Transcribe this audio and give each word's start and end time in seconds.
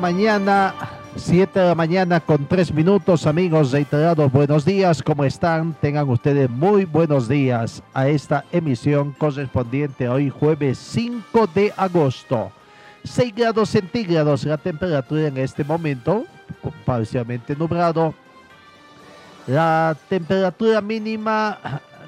Mañana, 0.00 0.74
7 1.14 1.60
de 1.60 1.66
la 1.66 1.74
mañana 1.74 2.20
con 2.20 2.46
3 2.46 2.72
minutos, 2.72 3.26
amigos 3.26 3.70
reiterados, 3.70 4.32
buenos 4.32 4.64
días, 4.64 5.02
¿cómo 5.02 5.24
están? 5.24 5.74
Tengan 5.74 6.08
ustedes 6.08 6.48
muy 6.48 6.86
buenos 6.86 7.28
días 7.28 7.82
a 7.92 8.08
esta 8.08 8.46
emisión 8.50 9.12
correspondiente 9.12 10.08
hoy 10.08 10.30
jueves 10.30 10.78
5 10.78 11.46
de 11.54 11.74
agosto. 11.76 12.50
6 13.04 13.34
grados 13.34 13.68
centígrados 13.68 14.44
la 14.44 14.56
temperatura 14.56 15.28
en 15.28 15.36
este 15.36 15.64
momento, 15.64 16.24
parcialmente 16.86 17.54
nublado. 17.54 18.14
La 19.46 19.94
temperatura 20.08 20.80
mínima 20.80 21.58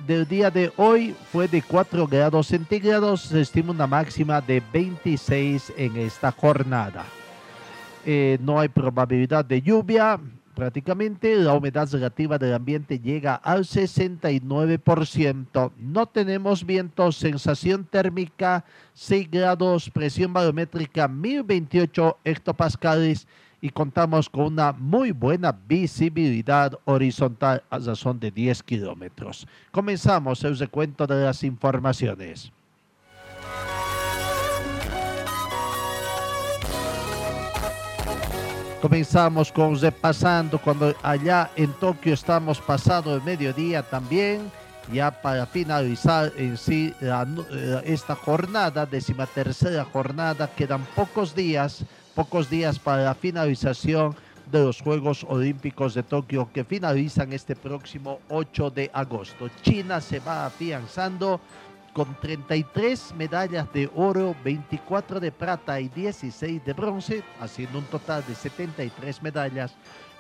del 0.06 0.26
día 0.26 0.50
de 0.50 0.72
hoy 0.76 1.14
fue 1.30 1.46
de 1.46 1.60
4 1.60 2.06
grados 2.06 2.46
centígrados. 2.46 3.20
Se 3.20 3.42
estima 3.42 3.72
una 3.72 3.86
máxima 3.86 4.40
de 4.40 4.62
26 4.72 5.74
en 5.76 5.96
esta 5.98 6.32
jornada. 6.32 7.04
Eh, 8.04 8.36
no 8.40 8.58
hay 8.58 8.68
probabilidad 8.68 9.44
de 9.44 9.62
lluvia 9.62 10.18
prácticamente. 10.54 11.36
La 11.36 11.54
humedad 11.54 11.88
relativa 11.90 12.36
del 12.38 12.54
ambiente 12.54 12.98
llega 12.98 13.36
al 13.36 13.60
69%. 13.64 15.72
No 15.78 16.06
tenemos 16.06 16.66
viento. 16.66 17.12
Sensación 17.12 17.84
térmica 17.84 18.64
6 18.94 19.30
grados. 19.30 19.88
Presión 19.90 20.32
barométrica 20.32 21.06
1028 21.08 22.18
hectopascales 22.24 23.28
y 23.60 23.68
contamos 23.70 24.28
con 24.28 24.46
una 24.46 24.72
muy 24.72 25.12
buena 25.12 25.52
visibilidad 25.52 26.76
horizontal 26.84 27.62
a 27.70 27.78
razón 27.78 28.18
de 28.18 28.32
10 28.32 28.64
kilómetros. 28.64 29.46
Comenzamos 29.70 30.42
el 30.42 30.58
recuento 30.58 31.06
de 31.06 31.24
las 31.24 31.44
informaciones. 31.44 32.52
Comenzamos 38.82 39.52
con 39.52 39.80
repasando 39.80 40.58
cuando 40.58 40.92
allá 41.04 41.52
en 41.54 41.72
Tokio 41.74 42.12
estamos 42.12 42.60
pasado 42.60 43.14
el 43.14 43.22
mediodía 43.22 43.84
también, 43.84 44.50
ya 44.92 45.22
para 45.22 45.46
finalizar 45.46 46.32
en 46.36 46.56
sí 46.56 46.92
la, 47.00 47.24
esta 47.84 48.16
jornada, 48.16 48.84
décima 48.84 49.26
tercera 49.26 49.84
jornada, 49.84 50.48
quedan 50.48 50.84
pocos 50.96 51.32
días 51.32 51.84
pocos 52.14 52.50
días 52.50 52.78
para 52.78 53.04
la 53.04 53.14
finalización 53.14 54.14
de 54.50 54.64
los 54.64 54.82
Juegos 54.82 55.24
Olímpicos 55.28 55.94
de 55.94 56.02
Tokio 56.02 56.50
que 56.52 56.64
finalizan 56.64 57.32
este 57.32 57.56
próximo 57.56 58.18
8 58.28 58.70
de 58.70 58.90
agosto. 58.92 59.48
China 59.62 60.00
se 60.00 60.18
va 60.18 60.46
afianzando 60.46 61.40
con 61.92 62.14
33 62.20 63.14
medallas 63.16 63.70
de 63.72 63.90
oro, 63.94 64.34
24 64.44 65.20
de 65.20 65.30
plata 65.30 65.78
y 65.80 65.88
16 65.88 66.64
de 66.64 66.72
bronce, 66.72 67.22
haciendo 67.40 67.78
un 67.78 67.84
total 67.84 68.24
de 68.26 68.34
73 68.34 69.22
medallas, 69.22 69.74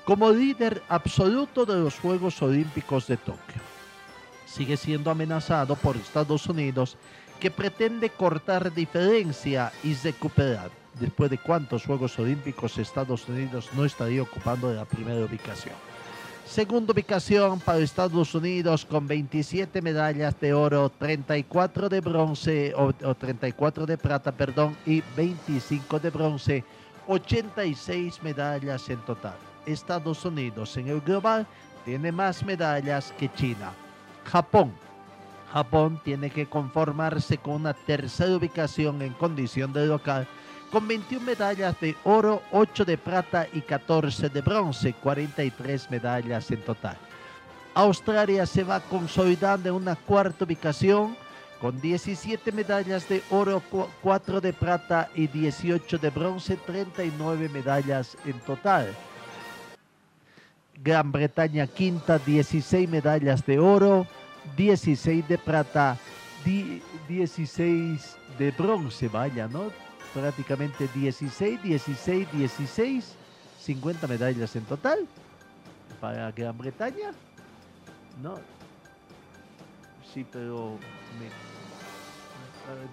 como 0.04 0.30
líder 0.30 0.82
absoluto 0.88 1.64
de 1.64 1.76
los 1.76 1.98
Juegos 1.98 2.42
Olímpicos 2.42 3.06
de 3.06 3.16
Tokio. 3.16 3.62
Sigue 4.46 4.76
siendo 4.76 5.10
amenazado 5.10 5.76
por 5.76 5.96
Estados 5.96 6.46
Unidos, 6.46 6.98
que 7.40 7.50
pretende 7.50 8.10
cortar 8.10 8.72
diferencia 8.72 9.72
y 9.82 9.94
recuperar 9.94 10.70
después 11.00 11.30
de 11.30 11.38
cuántos 11.38 11.84
Juegos 11.84 12.18
Olímpicos 12.18 12.78
Estados 12.78 13.28
Unidos 13.28 13.70
no 13.74 13.84
estaría 13.84 14.22
ocupando 14.22 14.72
la 14.72 14.84
primera 14.84 15.24
ubicación. 15.24 15.91
Segunda 16.52 16.92
ubicación 16.92 17.60
para 17.60 17.78
Estados 17.78 18.34
Unidos 18.34 18.84
con 18.84 19.08
27 19.08 19.80
medallas 19.80 20.38
de 20.38 20.52
oro, 20.52 20.90
34 20.90 21.88
de 21.88 22.02
bronce 22.02 22.74
o, 22.74 22.92
o 23.04 23.14
34 23.14 23.86
de 23.86 23.96
plata, 23.96 24.32
perdón, 24.32 24.76
y 24.84 25.02
25 25.16 25.98
de 25.98 26.10
bronce, 26.10 26.62
86 27.06 28.22
medallas 28.22 28.90
en 28.90 28.98
total. 28.98 29.36
Estados 29.64 30.26
Unidos 30.26 30.76
en 30.76 30.88
el 30.88 31.00
global 31.00 31.46
tiene 31.86 32.12
más 32.12 32.44
medallas 32.44 33.14
que 33.18 33.32
China. 33.32 33.72
Japón. 34.30 34.74
Japón 35.54 36.02
tiene 36.04 36.28
que 36.28 36.44
conformarse 36.44 37.38
con 37.38 37.54
una 37.54 37.72
tercera 37.72 38.36
ubicación 38.36 39.00
en 39.00 39.14
condición 39.14 39.72
de 39.72 39.86
local 39.86 40.28
con 40.72 40.88
21 40.88 41.26
medallas 41.26 41.78
de 41.80 41.94
oro, 42.04 42.42
8 42.50 42.86
de 42.86 42.96
plata 42.96 43.46
y 43.52 43.60
14 43.60 44.30
de 44.30 44.40
bronce, 44.40 44.94
43 44.94 45.90
medallas 45.90 46.50
en 46.50 46.62
total. 46.62 46.96
Australia 47.74 48.46
se 48.46 48.64
va 48.64 48.80
consolidando 48.80 49.68
en 49.68 49.74
una 49.74 49.96
cuarta 49.96 50.46
ubicación 50.46 51.14
con 51.60 51.78
17 51.78 52.50
medallas 52.52 53.06
de 53.06 53.22
oro, 53.28 53.62
4 54.00 54.40
de 54.40 54.52
plata 54.54 55.10
y 55.14 55.26
18 55.26 55.98
de 55.98 56.08
bronce, 56.08 56.56
39 56.56 57.50
medallas 57.50 58.16
en 58.24 58.40
total. 58.40 58.94
Gran 60.82 61.12
Bretaña 61.12 61.66
quinta, 61.66 62.18
16 62.18 62.88
medallas 62.88 63.44
de 63.44 63.58
oro, 63.58 64.06
16 64.56 65.28
de 65.28 65.36
plata, 65.36 65.98
16 67.08 68.16
de 68.38 68.50
bronce, 68.52 69.08
vaya, 69.08 69.46
¿no? 69.46 69.81
Prácticamente 70.14 70.88
16, 70.94 71.62
16, 71.62 72.32
16, 72.32 73.14
50 73.60 74.06
medallas 74.06 74.56
en 74.56 74.64
total 74.64 75.06
para 76.00 76.30
Gran 76.32 76.56
Bretaña. 76.58 77.12
No. 78.22 78.38
Sí, 80.12 80.26
pero 80.30 80.78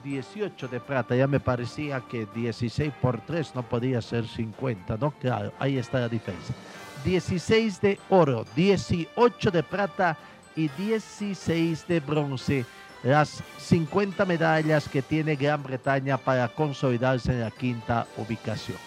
18 0.03 0.67
de 0.67 0.79
plata, 0.79 1.15
ya 1.15 1.27
me 1.27 1.39
parecía 1.39 2.01
que 2.01 2.27
16 2.33 2.93
por 3.01 3.21
3 3.21 3.55
no 3.55 3.63
podía 3.63 4.01
ser 4.01 4.27
50, 4.27 4.97
¿no? 4.97 5.11
Claro, 5.11 5.53
ahí 5.59 5.77
está 5.77 5.99
la 5.99 6.09
diferencia. 6.09 6.55
16 7.03 7.81
de 7.81 7.99
oro, 8.09 8.45
18 8.55 9.51
de 9.51 9.63
plata 9.63 10.17
y 10.55 10.67
16 10.69 11.87
de 11.87 11.99
bronce 11.99 12.65
las 13.03 13.43
50 13.57 14.25
medallas 14.25 14.89
que 14.89 15.01
tiene 15.01 15.35
Gran 15.35 15.63
Bretaña 15.63 16.17
para 16.17 16.47
consolidarse 16.49 17.31
en 17.31 17.41
la 17.41 17.51
quinta 17.51 18.07
ubicación. 18.17 18.77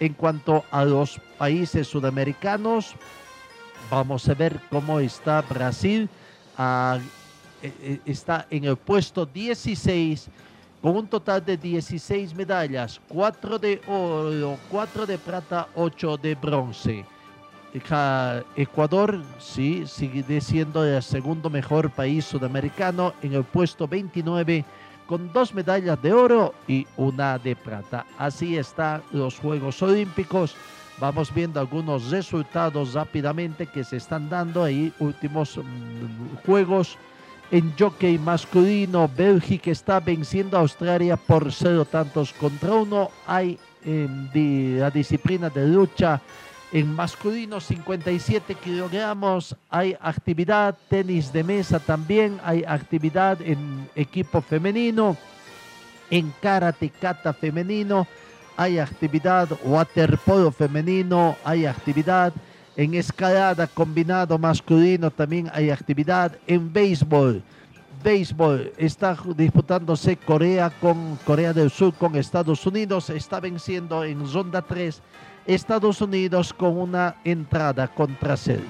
En 0.00 0.14
cuanto 0.14 0.64
a 0.70 0.84
los 0.84 1.20
países 1.38 1.86
sudamericanos, 1.86 2.94
vamos 3.90 4.28
a 4.28 4.34
ver 4.34 4.58
cómo 4.70 5.00
está 5.00 5.42
Brasil. 5.42 6.08
Ah, 6.56 6.98
eh, 7.62 7.72
eh, 7.80 8.00
está 8.06 8.46
en 8.50 8.64
el 8.64 8.76
puesto 8.76 9.26
16 9.26 10.28
con 10.80 10.96
un 10.96 11.06
total 11.06 11.44
de 11.44 11.56
16 11.56 12.34
medallas, 12.34 13.00
4 13.08 13.58
de 13.58 13.80
oro, 13.86 14.58
4 14.68 15.06
de 15.06 15.16
plata, 15.16 15.68
8 15.76 16.16
de 16.16 16.34
bronce. 16.34 17.04
Ecuador 18.56 19.20
sí 19.38 19.84
sigue 19.86 20.40
siendo 20.40 20.84
el 20.84 21.02
segundo 21.02 21.48
mejor 21.50 21.90
país 21.90 22.24
sudamericano 22.24 23.14
en 23.22 23.34
el 23.34 23.44
puesto 23.44 23.88
29 23.88 24.64
con 25.06 25.32
dos 25.32 25.52
medallas 25.54 26.00
de 26.02 26.12
oro 26.12 26.54
y 26.68 26.86
una 26.96 27.38
de 27.38 27.56
plata. 27.56 28.06
Así 28.18 28.56
están 28.56 29.02
los 29.12 29.38
Juegos 29.38 29.82
Olímpicos 29.82 30.54
Vamos 31.00 31.34
viendo 31.34 31.58
algunos 31.58 32.10
resultados 32.10 32.92
rápidamente 32.92 33.66
que 33.66 33.82
se 33.82 33.96
están 33.96 34.28
dando 34.28 34.62
ahí, 34.62 34.92
últimos 35.00 35.56
mm, 35.56 36.36
juegos. 36.46 36.96
En 37.50 37.74
jockey 37.76 38.18
masculino, 38.18 39.10
Bélgica 39.16 39.70
está 39.72 39.98
venciendo 39.98 40.56
a 40.56 40.60
Australia 40.60 41.16
por 41.16 41.50
cero 41.50 41.84
tantos 41.86 42.32
contra 42.34 42.74
uno. 42.74 43.10
Hay 43.26 43.58
en 43.84 44.30
di- 44.32 44.76
la 44.76 44.90
disciplina 44.90 45.50
de 45.50 45.66
lucha 45.66 46.20
en 46.72 46.94
masculino 46.94 47.60
57 47.60 48.54
kilogramos. 48.54 49.54
Hay 49.70 49.96
actividad, 50.00 50.76
tenis 50.88 51.32
de 51.32 51.44
mesa 51.44 51.78
también. 51.78 52.40
Hay 52.42 52.64
actividad 52.66 53.40
en 53.42 53.88
equipo 53.94 54.40
femenino. 54.40 55.16
En 56.10 56.32
karate 56.40 56.90
kata 56.90 57.32
femenino 57.32 58.06
hay 58.56 58.78
actividad, 58.78 59.48
waterpolo 59.64 60.50
femenino 60.52 61.36
hay 61.44 61.66
actividad, 61.66 62.32
en 62.76 62.94
escalada 62.94 63.66
combinado 63.66 64.38
masculino 64.38 65.10
también 65.10 65.50
hay 65.52 65.70
actividad, 65.70 66.36
en 66.46 66.72
béisbol, 66.72 67.42
béisbol 68.02 68.72
está 68.76 69.16
disputándose 69.36 70.16
Corea 70.16 70.70
con 70.80 71.16
Corea 71.24 71.52
del 71.52 71.70
Sur 71.70 71.94
con 71.94 72.16
Estados 72.16 72.66
Unidos, 72.66 73.10
está 73.10 73.40
venciendo 73.40 74.04
en 74.04 74.30
ronda 74.32 74.62
3 74.62 75.02
Estados 75.46 76.00
Unidos 76.00 76.52
con 76.52 76.78
una 76.78 77.16
entrada 77.24 77.88
contra 77.88 78.36
cero. 78.36 78.62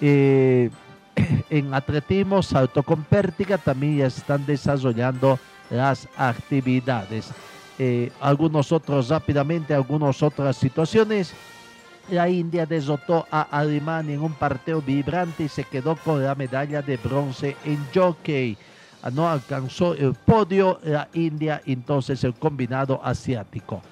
Eh, 0.00 0.70
en 1.50 1.74
atletismo, 1.74 2.42
salto 2.42 2.82
con 2.82 3.04
pértiga, 3.04 3.58
también 3.58 3.98
ya 3.98 4.06
están 4.06 4.44
desarrollando 4.46 5.38
las 5.70 6.08
actividades. 6.16 7.30
Eh, 7.78 8.12
algunos 8.20 8.70
otros 8.72 9.08
rápidamente, 9.08 9.74
algunas 9.74 10.22
otras 10.22 10.56
situaciones. 10.56 11.34
La 12.10 12.28
India 12.28 12.66
derrotó 12.66 13.26
a 13.30 13.42
Alemania 13.42 14.14
en 14.14 14.22
un 14.22 14.34
partido 14.34 14.82
vibrante 14.82 15.44
y 15.44 15.48
se 15.48 15.64
quedó 15.64 15.96
con 15.96 16.22
la 16.22 16.34
medalla 16.34 16.82
de 16.82 16.98
bronce 16.98 17.56
en 17.64 17.78
jockey. 17.94 18.56
Ah, 19.02 19.10
No 19.10 19.28
alcanzó 19.28 19.94
el 19.94 20.14
podio 20.14 20.80
la 20.82 21.08
India, 21.14 21.62
entonces 21.64 22.22
el 22.24 22.34
combinado 22.34 23.00
asiático. 23.02 23.82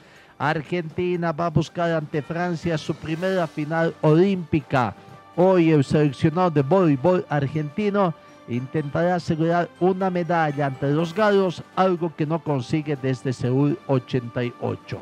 Argentina 0.43 1.31
va 1.31 1.47
a 1.47 1.51
buscar 1.51 1.93
ante 1.93 2.21
Francia 2.21 2.77
su 2.77 2.97
primera 2.97 3.47
final 3.47 3.95
olímpica. 4.01 4.93
Hoy 5.37 5.71
el 5.71 5.85
seleccionado 5.85 6.51
de 6.51 6.63
voleibol 6.63 7.25
argentino 7.29 8.13
intentará 8.49 9.15
asegurar 9.15 9.69
una 9.79 10.11
medalla 10.11 10.67
ante 10.67 10.91
los 10.91 11.15
galos, 11.15 11.63
algo 11.77 12.13
que 12.17 12.27
no 12.27 12.41
consigue 12.41 12.97
desde 12.97 13.33
Seúl 13.33 13.79
88. 13.87 15.01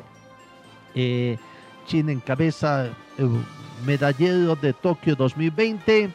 Eh, 0.95 1.39
China 1.87 2.13
encabeza 2.13 2.89
el 3.17 3.31
medallero 3.87 4.55
de 4.57 4.75
Tokio 4.75 5.17
2020. 5.17 6.11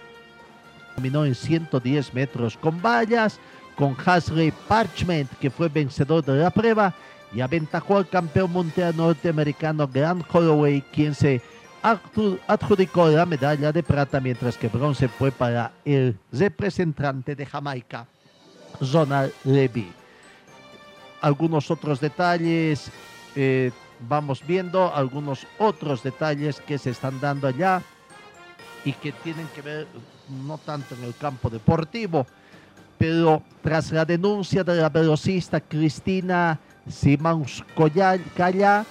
Terminó 0.94 1.25
en 1.25 1.33
110 1.33 2.13
metros 2.13 2.57
con 2.57 2.80
vallas, 2.80 3.39
con 3.75 3.98
Hasley 4.06 4.54
Parchment, 4.68 5.31
que 5.39 5.50
fue 5.50 5.68
vencedor 5.68 6.24
de 6.24 6.36
la 6.36 6.51
prueba, 6.51 6.94
y 7.36 7.42
aventajó 7.42 7.98
al 7.98 8.08
campeón 8.08 8.52
mundial 8.52 8.96
norteamericano 8.96 9.88
Grant 9.88 10.26
Holloway, 10.32 10.82
quien 10.82 11.14
se 11.14 11.42
adju- 11.84 12.40
adjudicó 12.48 13.10
la 13.10 13.26
medalla 13.26 13.74
de 13.74 13.84
plata, 13.84 14.22
mientras 14.22 14.58
que 14.58 14.70
bronce 14.70 15.10
fue 15.10 15.32
para 15.34 15.74
el 15.84 16.18
representante 16.32 17.36
de 17.36 17.46
Jamaica, 17.46 18.08
Ronald 18.80 19.34
Levy. 19.44 19.92
Algunos 21.20 21.70
otros 21.70 22.00
detalles, 22.00 22.90
eh, 23.36 23.72
vamos 24.08 24.42
viendo 24.48 24.94
algunos 24.96 25.46
otros 25.58 26.04
detalles 26.04 26.62
que 26.62 26.78
se 26.78 26.92
están 26.92 27.20
dando 27.20 27.48
allá 27.48 27.81
y 28.86 28.94
que 28.94 29.12
tienen 29.12 29.48
que 29.54 29.62
ver 29.62 29.88
no 30.48 30.58
tanto 30.58 30.96
en 30.96 31.04
el 31.04 31.16
campo 31.16 31.50
deportivo, 31.50 32.26
pero 32.98 33.44
tras 33.62 33.92
la 33.92 34.06
denuncia 34.06 34.64
de 34.64 34.76
la 34.76 34.88
velocista 34.90 35.60
Cristina 35.60 36.60
Simanskaya, 36.88 38.86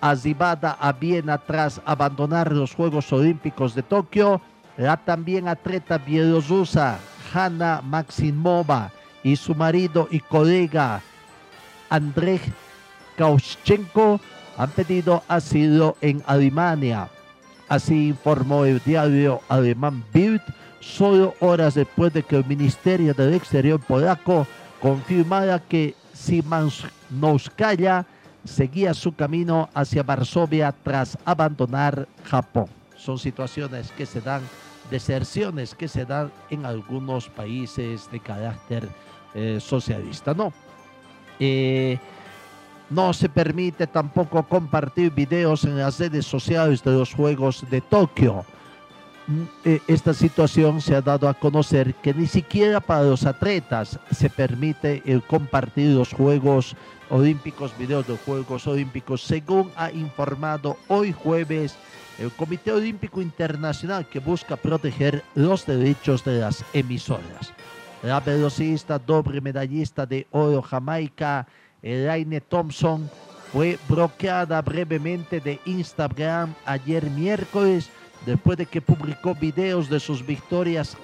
arribada 0.00 0.76
a 0.78 0.92
Viena 0.92 1.38
tras 1.38 1.80
abandonar 1.84 2.52
los 2.52 2.74
Juegos 2.74 3.12
Olímpicos 3.12 3.74
de 3.74 3.82
Tokio, 3.82 4.40
la 4.76 4.96
también 4.96 5.48
atleta 5.48 5.98
bielorrusa 5.98 6.98
Hanna 7.32 7.80
Maximova 7.82 8.90
y 9.22 9.36
su 9.36 9.54
marido 9.54 10.06
y 10.10 10.20
colega 10.20 11.00
Andrei 11.88 12.40
Kauschenko 13.16 14.20
han 14.56 14.70
pedido 14.70 15.22
asilo 15.28 15.96
en 16.00 16.22
Alemania. 16.26 17.08
Así 17.68 18.08
informó 18.08 18.64
el 18.64 18.80
diario 18.84 19.40
alemán 19.48 20.04
Bild, 20.12 20.42
solo 20.80 21.34
horas 21.40 21.74
después 21.74 22.12
de 22.12 22.22
que 22.22 22.36
el 22.36 22.44
Ministerio 22.44 23.12
del 23.14 23.34
Exterior 23.34 23.80
polaco 23.80 24.46
confirmara 24.80 25.58
que 25.58 25.94
Simanskaya 26.16 28.06
seguía 28.44 28.94
su 28.94 29.14
camino 29.14 29.68
hacia 29.74 30.02
Varsovia 30.02 30.72
tras 30.82 31.18
abandonar 31.24 32.08
Japón. 32.24 32.66
Son 32.96 33.18
situaciones 33.18 33.92
que 33.92 34.06
se 34.06 34.20
dan, 34.20 34.42
deserciones 34.90 35.74
que 35.74 35.88
se 35.88 36.04
dan 36.04 36.32
en 36.50 36.64
algunos 36.64 37.28
países 37.28 38.10
de 38.10 38.20
carácter 38.20 38.88
eh, 39.34 39.58
socialista, 39.60 40.32
¿no? 40.32 40.52
Eh, 41.38 41.98
no 42.88 43.12
se 43.12 43.28
permite 43.28 43.86
tampoco 43.86 44.42
compartir 44.44 45.12
videos 45.12 45.64
en 45.64 45.76
las 45.76 45.98
redes 45.98 46.24
sociales 46.24 46.82
de 46.82 46.92
los 46.92 47.12
Juegos 47.12 47.68
de 47.68 47.80
Tokio. 47.80 48.44
Eh, 49.64 49.80
Esta 49.88 50.14
situación 50.14 50.80
se 50.80 50.94
ha 50.94 51.02
dado 51.02 51.28
a 51.28 51.34
conocer 51.34 51.94
que 51.94 52.14
ni 52.14 52.26
siquiera 52.26 52.80
para 52.80 53.02
los 53.02 53.26
atletas 53.26 53.98
se 54.12 54.30
permite 54.30 55.02
el 55.04 55.22
compartir 55.22 55.90
los 55.90 56.12
Juegos 56.12 56.76
Olímpicos, 57.10 57.76
videos 57.76 58.06
de 58.06 58.16
Juegos 58.16 58.66
Olímpicos, 58.66 59.22
según 59.22 59.70
ha 59.76 59.90
informado 59.90 60.76
hoy 60.88 61.12
jueves 61.12 61.76
el 62.18 62.30
Comité 62.32 62.72
Olímpico 62.72 63.20
Internacional 63.20 64.06
que 64.06 64.20
busca 64.20 64.56
proteger 64.56 65.22
los 65.34 65.66
derechos 65.66 66.24
de 66.24 66.40
las 66.40 66.64
emisoras. 66.72 67.52
La 68.02 68.20
velocista 68.20 68.98
doble 68.98 69.40
medallista 69.40 70.06
de 70.06 70.26
oro 70.30 70.62
Jamaica, 70.62 71.46
Elaine 71.82 72.40
Thompson, 72.40 73.10
fue 73.52 73.78
bloqueada 73.88 74.60
brevemente 74.62 75.40
de 75.40 75.60
Instagram 75.66 76.54
ayer 76.64 77.10
miércoles 77.10 77.90
después 78.26 78.58
de 78.58 78.66
que 78.66 78.82
publicó 78.82 79.34
videos 79.34 79.88
de 79.88 80.00
sus 80.00 80.26
victorias 80.26 80.96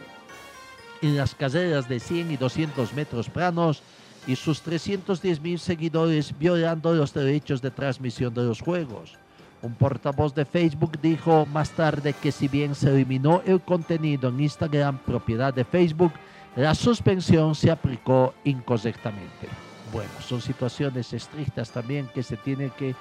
en 1.01 1.17
las 1.17 1.35
carreras 1.35 1.89
de 1.89 2.01
100 2.01 2.33
y 2.33 2.37
200 2.37 2.93
metros 2.93 3.31
planos 3.31 3.83
y 4.27 4.37
sus 4.37 4.61
310 4.63 5.41
mil 5.41 5.59
seguidores 5.59 6.37
violando 6.39 6.93
los 6.93 7.15
derechos 7.15 7.63
de 7.63 7.71
transmisión 7.71 8.35
de 8.35 8.43
los 8.43 8.61
juegos. 8.61 9.17
Un 9.63 9.75
portavoz 9.75 10.35
de 10.35 10.45
Facebook 10.45 10.99
dijo 11.01 11.47
más 11.47 11.71
tarde 11.71 12.13
que 12.13 12.33
si 12.33 12.49
bien 12.49 12.75
se 12.75 12.91
eliminó 12.91 13.43
el 13.47 13.61
contenido 13.61 14.29
en 14.29 14.41
Instagram 14.41 14.99
propiedad 14.99 15.55
de 15.55 15.65
Facebook, 15.65 16.13
la 16.57 16.75
suspensión 16.75 17.55
se 17.55 17.71
aplicó 17.71 18.35
incorrectamente. 18.45 19.49
Bueno, 19.93 20.11
son 20.27 20.41
situaciones 20.41 21.13
estrictas 21.13 21.71
también 21.71 22.09
que 22.13 22.23
se 22.23 22.37
tienen 22.37 22.71
que 22.71 22.95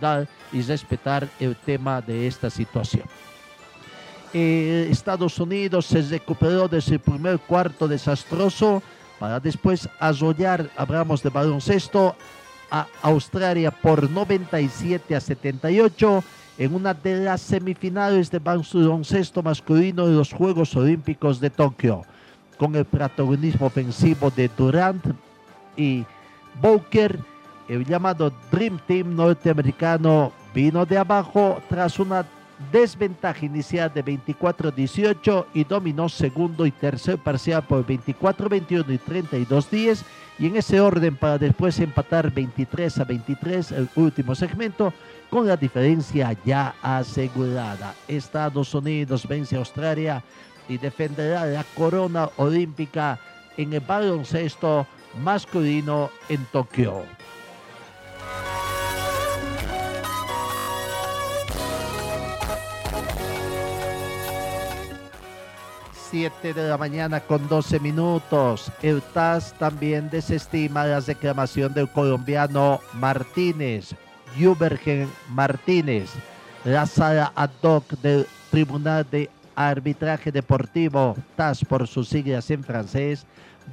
dar 0.00 0.28
y 0.52 0.60
respetar 0.62 1.28
el 1.40 1.56
tema 1.56 2.00
de 2.00 2.26
esta 2.26 2.50
situación. 2.50 3.04
Eh, 4.34 4.88
Estados 4.90 5.38
Unidos 5.38 5.86
se 5.86 6.00
recuperó 6.02 6.66
de 6.66 6.80
su 6.80 6.98
primer 6.98 7.38
cuarto 7.40 7.86
desastroso 7.86 8.82
para 9.18 9.38
después 9.38 9.88
arrollar, 10.00 10.70
hablamos 10.76 11.22
de 11.22 11.28
baloncesto, 11.28 12.16
a 12.70 12.86
Australia 13.02 13.70
por 13.70 14.10
97 14.10 15.14
a 15.14 15.20
78 15.20 16.24
en 16.56 16.74
una 16.74 16.94
de 16.94 17.16
las 17.16 17.42
semifinales 17.42 18.30
de 18.30 18.38
baloncesto 18.38 19.42
masculino 19.42 20.06
de 20.06 20.14
los 20.14 20.32
Juegos 20.32 20.74
Olímpicos 20.74 21.38
de 21.38 21.50
Tokio, 21.50 22.02
con 22.56 22.74
el 22.74 22.86
protagonismo 22.86 23.66
ofensivo 23.66 24.30
de 24.30 24.50
Durant 24.56 25.04
y 25.76 26.06
Booker, 26.62 27.18
el 27.68 27.84
llamado 27.84 28.32
Dream 28.50 28.78
Team 28.86 29.14
norteamericano 29.14 30.32
vino 30.54 30.86
de 30.86 30.96
abajo 30.96 31.62
tras 31.68 31.98
una 31.98 32.24
desventaja 32.70 33.44
inicial 33.44 33.92
de 33.92 34.04
24-18 34.04 35.46
y 35.54 35.64
dominó 35.64 36.08
segundo 36.08 36.66
y 36.66 36.70
tercer 36.70 37.18
parcial 37.18 37.62
por 37.62 37.86
24-21 37.86 38.84
y 38.88 38.98
32-10 38.98 40.02
y 40.38 40.46
en 40.46 40.56
ese 40.56 40.80
orden 40.80 41.16
para 41.16 41.38
después 41.38 41.78
empatar 41.80 42.30
23 42.30 42.98
a 42.98 43.04
23 43.04 43.72
el 43.72 43.88
último 43.96 44.34
segmento 44.34 44.92
con 45.30 45.46
la 45.46 45.56
diferencia 45.56 46.36
ya 46.44 46.74
asegurada. 46.82 47.94
Estados 48.08 48.74
Unidos 48.74 49.26
vence 49.26 49.56
a 49.56 49.60
Australia 49.60 50.22
y 50.68 50.78
defenderá 50.78 51.46
la 51.46 51.64
corona 51.74 52.28
olímpica 52.36 53.18
en 53.56 53.72
el 53.72 53.80
baloncesto 53.80 54.86
masculino 55.22 56.10
en 56.28 56.44
Tokio. 56.46 57.04
7 66.12 66.52
de 66.52 66.68
la 66.68 66.76
mañana 66.76 67.20
con 67.20 67.48
12 67.48 67.80
minutos. 67.80 68.70
El 68.82 69.00
TAS 69.00 69.54
también 69.58 70.10
desestima 70.10 70.84
la 70.84 71.00
reclamación 71.00 71.72
del 71.72 71.88
colombiano 71.88 72.80
Martínez, 72.92 73.94
Jubergen 74.38 75.08
Martínez. 75.30 76.10
La 76.66 76.84
sala 76.84 77.32
ad 77.34 77.48
hoc 77.62 77.88
del 78.02 78.26
Tribunal 78.50 79.06
de 79.10 79.30
Arbitraje 79.56 80.30
Deportivo, 80.30 81.16
TAS 81.34 81.64
por 81.64 81.88
sus 81.88 82.10
siglas 82.10 82.50
en 82.50 82.62
francés, 82.62 83.24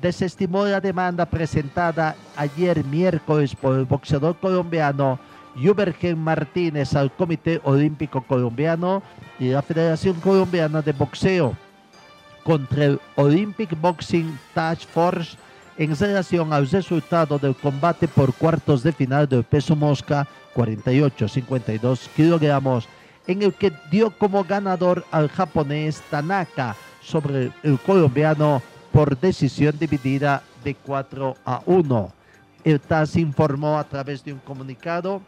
desestimó 0.01 0.63
la 0.63 0.79
demanda 0.79 1.25
presentada 1.25 2.15
ayer 2.37 2.85
miércoles 2.85 3.53
por 3.53 3.75
el 3.77 3.83
boxeador 3.83 4.37
colombiano 4.37 5.19
Jubergen 5.61 6.17
Martínez 6.17 6.95
al 6.95 7.11
Comité 7.11 7.59
Olímpico 7.65 8.21
Colombiano 8.21 9.03
y 9.39 9.49
la 9.49 9.61
Federación 9.61 10.13
Colombiana 10.21 10.81
de 10.81 10.93
Boxeo 10.93 11.53
contra 12.49 12.85
el 12.85 12.99
Olympic 13.15 13.79
Boxing 13.79 14.39
Task 14.55 14.89
Force 14.89 15.37
en 15.77 15.95
relación 15.95 16.51
al 16.51 16.67
resultado 16.67 17.37
del 17.37 17.55
combate 17.55 18.07
por 18.07 18.33
cuartos 18.33 18.81
de 18.81 18.91
final 18.91 19.29
del 19.29 19.43
peso 19.43 19.75
mosca 19.75 20.27
48-52 20.55 22.07
kilogramos, 22.15 22.87
en 23.27 23.43
el 23.43 23.53
que 23.53 23.71
dio 23.91 24.09
como 24.09 24.43
ganador 24.43 25.05
al 25.11 25.29
japonés 25.29 26.01
Tanaka 26.09 26.75
sobre 27.03 27.51
el 27.61 27.77
colombiano 27.85 28.63
por 28.91 29.15
decisión 29.15 29.77
dividida 29.77 30.41
de 30.63 30.73
4 30.73 31.35
a 31.45 31.61
1. 31.67 32.13
El 32.63 32.79
TAS 32.79 33.15
informó 33.15 33.77
a 33.77 33.83
través 33.83 34.23
de 34.23 34.33
un 34.33 34.39
comunicado 34.39 35.21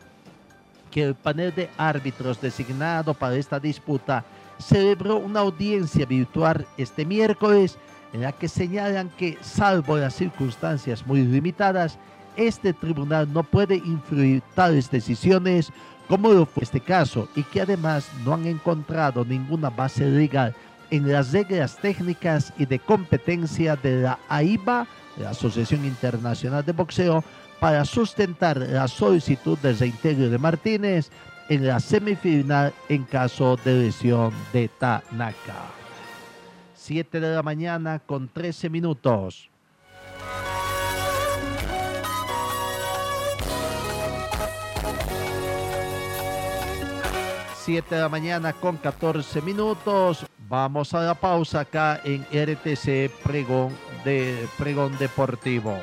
que 0.90 1.04
el 1.04 1.14
panel 1.14 1.54
de 1.54 1.70
árbitros 1.78 2.42
designado 2.42 3.14
para 3.14 3.36
esta 3.36 3.60
disputa 3.60 4.26
celebró 4.62 5.18
una 5.18 5.42
audiencia 5.42 6.06
virtual 6.06 6.68
este 6.78 7.06
miércoles 7.06 7.78
en 8.14 8.22
la 8.22 8.32
que 8.32 8.48
señalan 8.48 9.10
que, 9.18 9.38
salvo 9.42 9.98
las 9.98 10.16
circunstancias 10.16 11.06
muy 11.06 11.22
limitadas, 11.22 11.98
este 12.36 12.74
tribunal 12.74 13.32
no 13.32 13.44
puede 13.44 13.76
influir 13.76 14.42
tales 14.56 14.90
decisiones 14.90 15.72
como 16.08 16.34
lo 16.34 16.46
fue 16.46 16.64
este 16.64 16.82
caso 16.82 17.30
y 17.36 17.44
que 17.44 17.62
además 17.62 18.10
no 18.26 18.34
han 18.34 18.46
encontrado 18.46 19.24
ninguna 19.24 19.70
base 19.70 20.06
legal 20.06 20.54
en 20.90 21.10
las 21.10 21.32
reglas 21.32 21.78
técnicas 21.78 22.54
y 22.58 22.66
de 22.66 22.80
competencia 22.80 23.78
de 23.78 24.02
la 24.02 24.20
AIBA, 24.28 24.88
la 25.18 25.30
Asociación 25.30 25.86
Internacional 25.86 26.66
de 26.66 26.74
Boxeo, 26.74 27.24
para 27.62 27.86
sustentar 27.86 28.58
la 28.58 28.88
solicitud 28.88 29.58
de 29.60 29.74
reintegro 29.74 30.30
de 30.30 30.38
Martínez 30.38 31.12
en 31.52 31.68
la 31.68 31.82
semifinal 31.82 32.74
en 32.88 33.04
caso 33.04 33.58
de 33.58 33.74
lesión 33.74 34.34
de 34.54 34.70
Tanaka. 34.70 35.66
7 36.76 37.20
de 37.20 37.36
la 37.36 37.44
mañana 37.44 38.00
con 38.00 38.30
13 38.30 38.70
minutos. 38.70 39.50
Siete 47.58 47.96
de 47.96 48.02
la 48.02 48.08
mañana 48.08 48.54
con 48.54 48.78
14 48.78 49.42
minutos. 49.42 50.26
Vamos 50.48 50.94
a 50.94 51.02
la 51.02 51.16
pausa 51.16 51.60
acá 51.60 52.00
en 52.06 52.22
RTC 52.32 53.12
Pregón, 53.24 53.76
de, 54.06 54.48
Pregón 54.58 54.98
Deportivo. 54.98 55.78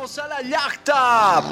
Llegamos 0.00 0.18
a 0.18 0.28
la 0.28 0.40
yachta. 0.40 1.42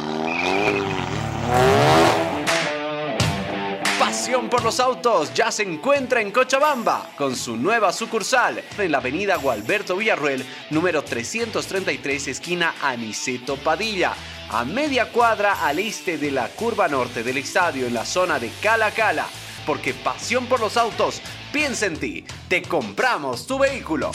Pasión 3.98 4.48
por 4.48 4.64
los 4.64 4.80
autos 4.80 5.34
ya 5.34 5.50
se 5.52 5.64
encuentra 5.64 6.22
en 6.22 6.30
Cochabamba 6.30 7.10
con 7.18 7.36
su 7.36 7.58
nueva 7.58 7.92
sucursal 7.92 8.64
en 8.78 8.90
la 8.90 8.98
avenida 8.98 9.36
Gualberto 9.36 9.96
Villarruel, 9.96 10.46
número 10.70 11.04
333, 11.04 12.28
esquina 12.28 12.74
Aniceto 12.80 13.56
Padilla, 13.56 14.14
a 14.48 14.64
media 14.64 15.12
cuadra 15.12 15.66
al 15.66 15.78
este 15.78 16.16
de 16.16 16.30
la 16.30 16.48
curva 16.48 16.88
norte 16.88 17.22
del 17.22 17.36
estadio 17.36 17.86
en 17.86 17.92
la 17.92 18.06
zona 18.06 18.38
de 18.38 18.50
Cala 18.62 18.92
Cala. 18.92 19.26
Porque 19.66 19.92
pasión 19.92 20.46
por 20.46 20.60
los 20.60 20.78
autos 20.78 21.20
piensa 21.52 21.84
en 21.84 21.98
ti. 21.98 22.24
Te 22.48 22.62
compramos 22.62 23.46
tu 23.46 23.58
vehículo. 23.58 24.10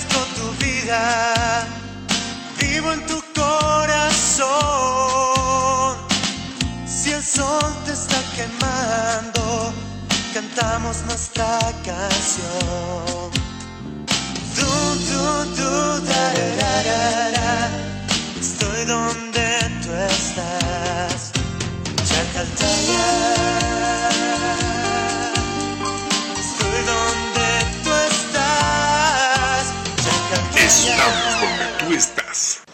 Refresco 0.00 0.20
tu 0.36 0.64
vida, 0.64 1.66
vivo 2.58 2.92
en 2.92 3.06
tu 3.06 3.22
corazón. 3.34 4.48
Si 6.86 7.10
el 7.12 7.22
sol 7.22 7.74
te 7.84 7.92
está 7.92 8.16
quemando, 8.34 9.74
cantamos 10.32 11.02
nuestra 11.06 11.58
canción. 11.84 13.30
Du, 14.56 14.66
du, 15.08 15.44
du, 15.56 16.00
da, 16.06 16.32
da. 17.34 17.68
Estoy 18.40 18.84
donde 18.86 19.46
tú 19.82 19.90
estás. 19.92 21.32
Chacaltaya. 22.08 23.39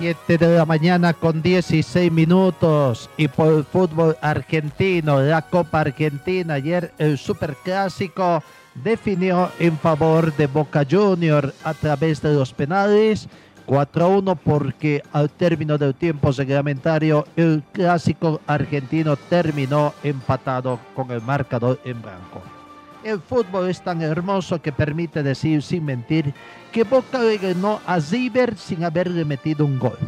Siete 0.00 0.38
de 0.38 0.56
la 0.56 0.64
mañana 0.64 1.12
con 1.12 1.42
16 1.42 2.10
minutos 2.10 3.10
y 3.18 3.28
por 3.28 3.52
el 3.52 3.64
fútbol 3.64 4.16
argentino, 4.22 5.20
la 5.20 5.42
Copa 5.42 5.82
Argentina, 5.82 6.54
ayer 6.54 6.94
el 6.96 7.18
Superclásico 7.18 8.42
definió 8.82 9.50
en 9.58 9.76
favor 9.76 10.34
de 10.34 10.46
Boca 10.46 10.86
Junior 10.90 11.52
a 11.64 11.74
través 11.74 12.22
de 12.22 12.32
los 12.32 12.54
penales 12.54 13.28
4 13.66 14.02
a 14.02 14.08
1 14.08 14.36
porque 14.36 15.02
al 15.12 15.28
término 15.28 15.76
del 15.76 15.94
tiempo 15.94 16.32
reglamentario 16.32 17.26
el 17.36 17.62
clásico 17.70 18.40
argentino 18.46 19.16
terminó 19.16 19.92
empatado 20.02 20.80
con 20.96 21.10
el 21.10 21.20
marcador 21.20 21.78
en 21.84 22.00
blanco. 22.00 22.59
El 23.02 23.20
fútbol 23.20 23.70
es 23.70 23.80
tan 23.82 24.02
hermoso 24.02 24.60
que 24.60 24.72
permite 24.72 25.22
decir 25.22 25.62
sin 25.62 25.84
mentir 25.86 26.34
que 26.70 26.84
Boca 26.84 27.18
le 27.18 27.38
ganó 27.38 27.80
a 27.86 27.98
Ziver 28.00 28.56
sin 28.58 28.84
haberle 28.84 29.24
metido 29.24 29.64
un 29.64 29.78
gol. 29.78 29.98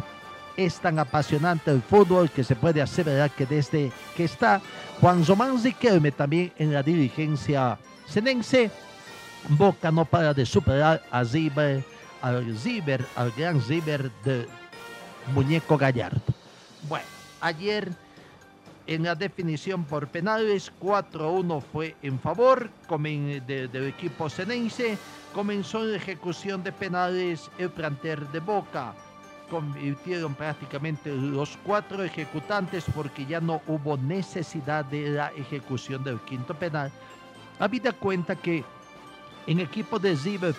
Es 0.55 0.79
tan 0.79 0.99
apasionante 0.99 1.71
el 1.71 1.81
fútbol 1.81 2.29
que 2.29 2.43
se 2.43 2.55
puede 2.55 2.81
aseverar 2.81 3.31
que 3.31 3.47
desde 3.47 3.91
que 4.15 4.25
está 4.25 4.61
Juan 5.01 5.25
Román 5.25 5.61
Riquelme 5.63 6.11
también 6.11 6.53
en 6.59 6.71
la 6.71 6.83
dirigencia 6.83 7.79
senense, 8.07 8.69
Boca 9.49 9.91
no 9.91 10.05
para 10.05 10.33
de 10.33 10.45
superar 10.45 11.01
a 11.09 11.25
Ziver, 11.25 11.83
al 12.21 12.55
Ziver, 12.55 13.03
al 13.15 13.31
gran 13.31 13.59
Ziver 13.59 14.11
de 14.23 14.47
Muñeco 15.33 15.77
Gallardo. 15.79 16.21
Bueno, 16.87 17.05
ayer 17.41 17.91
en 18.85 19.03
la 19.03 19.15
definición 19.15 19.85
por 19.85 20.07
penales, 20.07 20.71
4-1 20.79 21.61
fue 21.61 21.95
en 22.01 22.19
favor 22.19 22.69
de- 22.89 23.67
del 23.71 23.87
equipo 23.87 24.29
senense. 24.29 24.97
Comenzó 25.33 25.83
la 25.83 25.95
ejecución 25.97 26.63
de 26.63 26.71
penales 26.71 27.49
el 27.57 27.69
planter 27.69 28.27
de 28.29 28.39
Boca. 28.39 28.93
Convirtieron 29.49 30.35
prácticamente 30.35 31.15
los 31.15 31.57
cuatro 31.63 32.03
ejecutantes 32.03 32.85
porque 32.93 33.25
ya 33.25 33.39
no 33.39 33.61
hubo 33.67 33.97
necesidad 33.97 34.83
de 34.85 35.09
la 35.09 35.31
ejecución 35.37 36.03
del 36.03 36.19
quinto 36.21 36.53
penal. 36.53 36.91
Habida 37.59 37.91
cuenta 37.93 38.35
que 38.35 38.63
en 39.47 39.59
equipo 39.59 39.99
de 39.99 40.15
River 40.15 40.53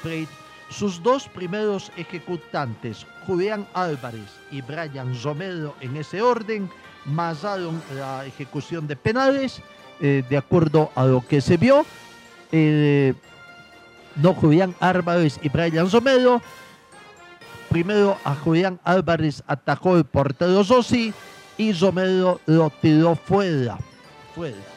sus 0.71 1.02
dos 1.02 1.28
primeros 1.28 1.92
ejecutantes, 1.97 3.06
Julián 3.26 3.66
Álvarez 3.75 4.30
y 4.50 4.61
Brian 4.62 5.14
Romero, 5.23 5.75
en 5.80 5.97
ese 5.97 6.23
orden, 6.23 6.68
masaron 7.04 7.83
la 7.94 8.25
ejecución 8.25 8.87
de 8.87 8.97
penales, 8.97 9.62
eh, 10.00 10.25
de 10.28 10.37
acuerdo 10.37 10.90
a 10.94 11.04
lo 11.04 11.26
que 11.26 11.40
se 11.40 11.56
vio. 11.56 11.85
Eh, 12.52 13.14
no 14.16 14.35
Julián 14.35 14.75
Álvarez 14.80 15.38
y 15.42 15.49
Brian 15.49 15.90
Romero. 15.90 16.40
Primero 17.68 18.16
a 18.25 18.35
Julián 18.35 18.78
Álvarez 18.85 19.42
atajó 19.47 19.97
el 19.97 20.04
portero 20.04 20.62
Rossi 20.62 21.12
y 21.59 21.73
Romero 21.73 22.40
lo 22.47 22.71
tiró 22.71 23.16
fuera. 23.16 23.78
Fuera 24.35 24.74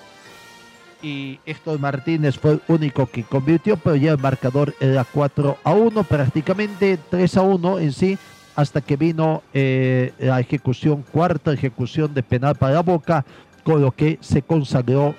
y 1.02 1.40
Héctor 1.46 1.80
Martínez 1.80 2.38
fue 2.38 2.54
el 2.54 2.62
único 2.68 3.06
que 3.08 3.24
convirtió, 3.24 3.78
pero 3.78 3.96
ya 3.96 4.12
el 4.12 4.18
marcador 4.18 4.74
era 4.80 5.04
4 5.04 5.58
a 5.64 5.72
1, 5.74 6.04
prácticamente 6.04 6.98
3 7.10 7.38
a 7.38 7.42
1 7.42 7.80
en 7.80 7.94
sí, 7.94 8.18
hasta 8.56 8.82
que 8.82 8.98
vino 8.98 9.44
eh, 9.54 10.14
la 10.20 10.40
ejecución, 10.40 11.04
cuarta 11.12 11.54
ejecución 11.54 12.14
de 12.14 12.24
penal 12.24 12.56
para 12.56 12.82
Boca, 12.82 13.26
con 13.64 13.82
lo 13.82 13.92
que 13.92 14.18
se 14.22 14.42
consagró 14.42 15.14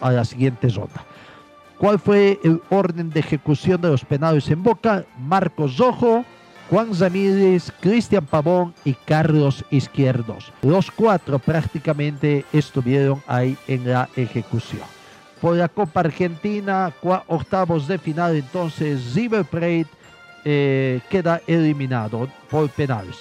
a 0.00 0.10
la 0.10 0.24
siguiente 0.24 0.68
ronda. 0.68 1.04
¿Cuál 1.78 1.98
fue 1.98 2.40
el 2.42 2.62
orden 2.70 3.10
de 3.10 3.20
ejecución 3.20 3.80
de 3.80 3.88
los 3.88 4.04
penales 4.04 4.48
en 4.50 4.62
Boca? 4.62 5.04
Marcos 5.18 5.76
Rojo, 5.76 6.24
Juan 6.68 6.88
Ramírez, 6.98 7.72
Cristian 7.80 8.26
Pavón 8.26 8.74
y 8.84 8.94
Carlos 8.94 9.64
Izquierdos. 9.70 10.52
Los 10.62 10.90
cuatro 10.90 11.38
prácticamente 11.38 12.44
estuvieron 12.52 13.22
ahí 13.28 13.56
en 13.68 13.88
la 13.88 14.08
ejecución. 14.16 14.82
Por 15.40 15.56
la 15.56 15.68
Copa 15.68 16.00
Argentina, 16.00 16.92
octavos 17.28 17.86
de 17.86 17.98
final, 17.98 18.34
entonces 18.34 19.14
River 19.14 19.44
Plate 19.44 19.86
eh, 20.44 21.00
queda 21.08 21.40
eliminado 21.46 22.28
por 22.50 22.68
penales. 22.70 23.16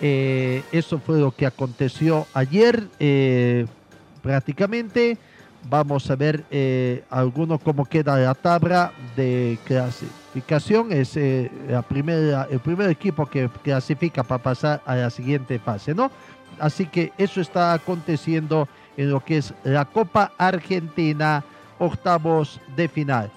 Eh, 0.00 0.62
eso 0.72 0.98
fue 0.98 1.20
lo 1.20 1.30
que 1.30 1.46
aconteció 1.46 2.26
ayer. 2.34 2.88
eh, 2.98 3.66
prácticamente 4.22 5.16
vamos 5.68 6.10
a 6.10 6.16
ver 6.16 6.44
alguno 7.10 7.58
cómo 7.58 7.84
queda 7.84 8.16
la 8.18 8.34
tabla 8.34 8.92
de 9.16 9.58
clasificación. 10.28 10.92
Es 10.92 11.16
eh, 11.16 11.50
la 11.68 11.82
primera, 11.82 12.46
el 12.50 12.60
primer 12.60 12.90
equipo 12.90 13.26
que 13.26 13.48
clasifica 13.62 14.22
para 14.22 14.42
pasar 14.42 14.82
a 14.84 14.94
la 14.94 15.10
siguiente 15.10 15.58
fase, 15.58 15.94
¿no? 15.94 16.10
Así 16.58 16.86
que 16.86 17.12
eso 17.18 17.40
está 17.40 17.72
aconteciendo 17.72 18.68
en 18.96 19.10
lo 19.10 19.24
que 19.24 19.38
es 19.38 19.54
la 19.64 19.84
Copa 19.84 20.32
Argentina, 20.38 21.44
octavos 21.78 22.60
de 22.76 22.88
final. 22.88 23.30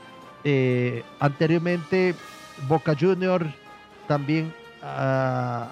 Eh, 0.43 1.03
anteriormente, 1.19 2.15
Boca 2.67 2.95
Junior 2.99 3.45
también 4.07 4.51
ah, 4.81 5.71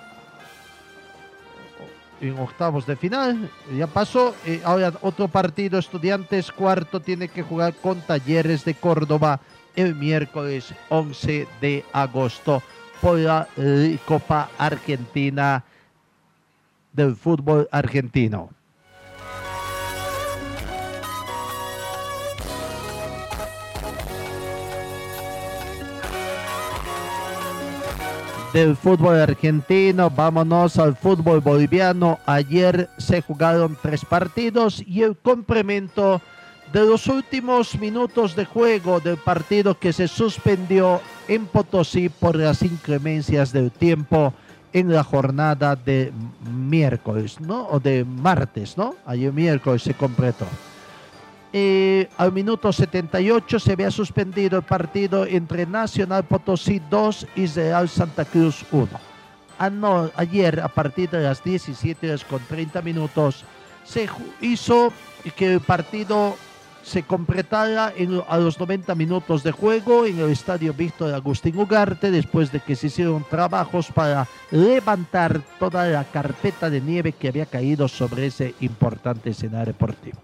en 2.22 2.38
octavos 2.38 2.86
de 2.86 2.96
final. 2.96 3.50
Ya 3.76 3.88
pasó. 3.88 4.36
eh, 4.46 4.62
ahora 4.64 4.94
otro 5.02 5.28
partido. 5.28 5.80
Estudiantes 5.80 6.52
cuarto 6.52 7.00
tiene 7.00 7.28
que 7.30 7.42
jugar 7.42 7.74
con 7.74 8.00
Talleres 8.02 8.64
de 8.64 8.76
Córdoba 8.76 9.40
el 9.80 9.96
miércoles 9.96 10.74
11 10.90 11.48
de 11.62 11.86
agosto 11.94 12.62
por 13.02 13.18
la 13.18 13.48
Copa 14.06 14.50
Argentina 14.58 15.64
del 16.92 17.16
fútbol 17.16 17.68
argentino. 17.72 18.50
del 28.54 28.76
fútbol 28.76 29.22
argentino, 29.22 30.10
vámonos 30.10 30.78
al 30.80 30.96
fútbol 30.96 31.40
boliviano. 31.40 32.18
Ayer 32.26 32.90
se 32.98 33.22
jugaron 33.22 33.78
tres 33.80 34.04
partidos 34.04 34.84
y 34.88 35.04
el 35.04 35.16
complemento 35.16 36.20
de 36.74 36.86
los 36.86 37.08
últimos 37.08 37.78
minutos 37.80 38.36
de 38.36 38.46
juego 38.46 39.00
del 39.00 39.18
partido 39.18 39.78
que 39.78 39.92
se 39.94 40.08
suspendió 40.08 41.02
en 41.28 41.46
Potosí 41.48 42.10
por 42.10 42.36
las 42.36 42.62
inclemencias 42.62 43.52
del 43.52 43.72
tiempo 43.72 44.34
en 44.72 44.94
la 44.94 45.04
jornada 45.04 45.76
de 45.76 46.12
miércoles, 46.44 47.40
¿no? 47.40 47.68
O 47.70 47.80
de 47.80 48.06
martes, 48.06 48.78
¿no? 48.78 48.96
Ayer 49.06 49.34
miércoles 49.34 49.82
se 49.82 49.96
completó. 49.96 50.46
Al 52.18 52.32
minuto 52.32 52.72
78 52.72 53.60
se 53.60 53.72
había 53.72 53.90
suspendido 53.90 54.58
el 54.58 54.64
partido 54.64 55.26
entre 55.26 55.66
Nacional 55.66 56.24
Potosí 56.24 56.80
2 56.92 57.26
y 57.36 57.48
Real 57.48 57.90
Santa 57.90 58.26
Cruz 58.26 58.64
1. 58.72 58.88
Ano- 59.58 60.12
ayer, 60.16 60.60
a 60.60 60.68
partir 60.68 61.10
de 61.10 61.22
las 61.22 61.44
17 61.44 62.08
horas 62.08 62.24
con 62.24 62.40
30 62.48 62.84
minutos, 62.84 63.44
se 63.84 64.08
hizo 64.42 64.94
que 65.36 65.54
el 65.54 65.60
partido 65.62 66.36
se 66.90 67.04
completara 67.04 67.94
en- 67.96 68.24
a 68.28 68.38
los 68.38 68.60
90 68.60 68.96
minutos 68.96 69.44
de 69.44 69.52
juego 69.52 70.06
en 70.08 70.18
el 70.20 70.32
estadio 70.32 70.74
Víctor 70.74 71.14
Agustín 71.14 71.56
Ugarte, 71.58 72.10
después 72.10 72.52
de 72.52 72.60
que 72.62 72.76
se 72.76 72.88
hicieron 72.88 73.24
trabajos 73.30 73.92
para 73.94 74.28
levantar 74.50 75.40
toda 75.60 75.86
la 75.86 76.04
carpeta 76.04 76.70
de 76.70 76.82
nieve 76.82 77.12
que 77.14 77.28
había 77.28 77.46
caído 77.46 77.88
sobre 77.88 78.26
ese 78.26 78.56
importante 78.62 79.30
escenario 79.30 79.68
deportivo 79.74 80.18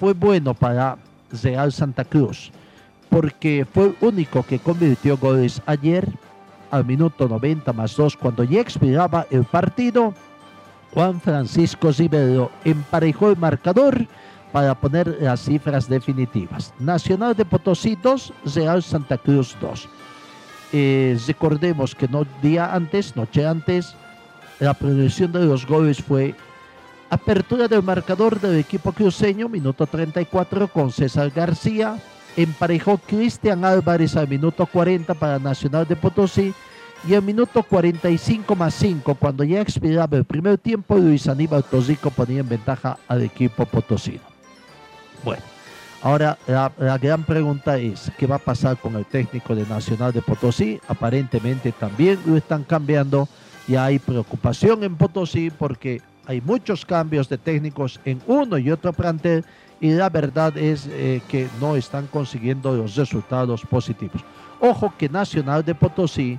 fue 0.00 0.12
bueno 0.14 0.54
para 0.54 0.96
Real 1.42 1.70
Santa 1.72 2.04
Cruz 2.04 2.50
porque 3.10 3.66
fue 3.70 3.86
el 3.86 3.96
único 4.00 4.42
que 4.42 4.58
convirtió 4.58 5.18
goles 5.18 5.60
ayer 5.66 6.08
al 6.70 6.84
minuto 6.86 7.28
90 7.28 7.72
más 7.74 7.94
2 7.94 8.16
cuando 8.16 8.42
ya 8.42 8.60
expiraba 8.60 9.26
el 9.30 9.44
partido. 9.44 10.12
Juan 10.92 11.20
Francisco 11.20 11.92
Rivero 11.92 12.50
emparejó 12.64 13.30
el 13.30 13.36
marcador 13.36 14.06
para 14.54 14.76
poner 14.76 15.18
las 15.20 15.40
cifras 15.40 15.88
definitivas. 15.88 16.72
Nacional 16.78 17.34
de 17.34 17.44
Potosí 17.44 17.98
2, 18.00 18.32
Real 18.54 18.84
Santa 18.84 19.18
Cruz 19.18 19.56
2. 19.60 19.88
Eh, 20.72 21.18
recordemos 21.26 21.92
que 21.92 22.06
no 22.06 22.24
día 22.40 22.72
antes, 22.72 23.16
noche 23.16 23.44
antes, 23.44 23.96
la 24.60 24.72
producción 24.72 25.32
de 25.32 25.44
los 25.44 25.66
goles 25.66 26.00
fue 26.00 26.36
Apertura 27.10 27.66
del 27.66 27.82
marcador 27.82 28.40
del 28.40 28.60
equipo 28.60 28.92
cruceño, 28.92 29.48
minuto 29.48 29.88
34 29.88 30.68
con 30.68 30.92
César 30.92 31.30
García. 31.30 31.98
Emparejó 32.36 32.98
Cristian 32.98 33.64
Álvarez 33.64 34.14
al 34.14 34.28
minuto 34.28 34.66
40 34.66 35.14
para 35.14 35.40
Nacional 35.40 35.84
de 35.88 35.96
Potosí. 35.96 36.54
Y 37.08 37.14
al 37.14 37.22
minuto 37.22 37.64
45 37.64 38.54
más 38.54 38.74
5, 38.74 39.16
cuando 39.16 39.42
ya 39.42 39.60
expiraba 39.60 40.16
el 40.16 40.24
primer 40.24 40.58
tiempo, 40.58 40.96
Luis 40.96 41.26
Aníbal 41.26 41.64
Tosico 41.64 42.10
ponía 42.10 42.38
en 42.38 42.48
ventaja 42.48 42.98
al 43.08 43.22
equipo 43.22 43.66
potosino. 43.66 44.33
Bueno, 45.24 45.42
ahora 46.02 46.36
la, 46.46 46.98
gran 46.98 47.24
pregunta 47.24 47.78
es, 47.78 48.12
¿qué 48.18 48.26
va 48.26 48.36
a 48.36 48.38
pasar 48.38 48.76
con 48.76 48.94
el 48.96 49.06
técnico 49.06 49.54
de 49.54 49.64
Nacional 49.66 50.12
de 50.12 50.20
Potosí? 50.20 50.78
Aparentemente 50.86 51.72
también 51.72 52.18
lo 52.26 52.36
están 52.36 52.64
cambiando. 52.64 53.28
Ya 53.66 53.86
hay 53.86 53.98
preocupación 53.98 54.84
en 54.84 54.96
Potosí 54.96 55.50
porque 55.50 56.02
hay 56.26 56.42
muchos 56.42 56.84
cambios 56.84 57.28
de 57.28 57.38
técnicos 57.38 57.98
en 58.04 58.20
uno 58.26 58.58
y 58.58 58.70
otro 58.70 58.92
plantel 58.92 59.44
y 59.80 59.90
la 59.92 60.10
verdad 60.10 60.56
es 60.58 60.86
eh, 60.90 61.22
que 61.28 61.48
no 61.60 61.74
están 61.76 62.06
consiguiendo 62.06 62.74
los 62.74 62.96
resultados 62.96 63.62
positivos. 63.62 64.22
Ojo 64.60 64.92
que 64.98 65.08
Nacional 65.08 65.64
de 65.64 65.74
Potosí 65.74 66.38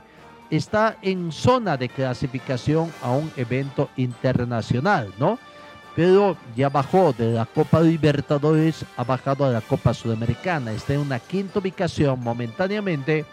está 0.52 0.98
en 1.02 1.32
zona 1.32 1.76
de 1.76 1.90
clasificación 1.90 2.92
a 3.02 3.12
un 3.12 3.32
evento 3.36 3.90
internacional, 3.98 5.12
¿no? 5.20 5.40
Pero 5.96 6.36
ya 6.56 6.70
bajó 6.70 7.14
de 7.14 7.32
la 7.32 7.46
Copa 7.46 7.80
Libertadores, 7.82 8.86
ha 8.98 9.04
bajado 9.04 9.46
a 9.46 9.50
la 9.50 9.62
Copa 9.62 9.94
Sudamericana. 9.94 10.72
Está 10.74 10.94
en 10.94 11.00
una 11.00 11.20
quinta 11.20 11.60
ubicación 11.60 12.20
momentáneamente 12.20 13.26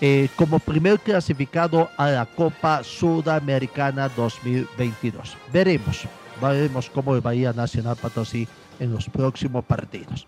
eh, 0.00 0.28
como 0.36 0.58
primer 0.58 0.98
clasificado 1.00 1.88
a 1.96 2.10
la 2.10 2.26
Copa 2.26 2.82
Sudamericana 2.82 4.08
2022. 4.08 5.36
Veremos, 5.52 6.04
veremos 6.42 6.90
cómo 6.90 7.14
el 7.14 7.20
Bahía 7.20 7.52
Nacional 7.52 7.96
Potosí 7.96 8.46
en 8.80 8.92
los 8.92 9.08
próximos 9.08 9.64
partidos. 9.64 10.26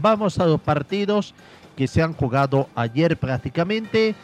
Vamos 0.00 0.38
a 0.38 0.46
los 0.46 0.60
partidos 0.60 1.34
que 1.76 1.86
se 1.86 2.02
han 2.02 2.14
jugado 2.14 2.68
ayer 2.74 3.16
prácticamente, 3.18 4.14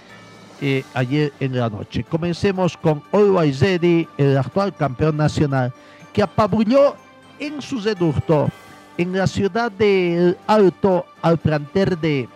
eh, 0.60 0.84
ayer 0.94 1.32
en 1.40 1.58
la 1.58 1.68
noche. 1.68 2.04
Comencemos 2.04 2.76
con 2.76 3.02
Always 3.12 3.62
el 3.62 4.38
actual 4.38 4.74
campeón 4.74 5.16
nacional, 5.16 5.72
que 6.12 6.22
apabulló 6.22 6.96
en 7.38 7.60
su 7.62 7.80
reducto 7.80 8.48
en 8.98 9.16
la 9.16 9.26
ciudad 9.26 9.72
de 9.72 10.36
Alto 10.46 11.06
al 11.22 11.38
planter 11.38 11.98
de, 11.98 12.28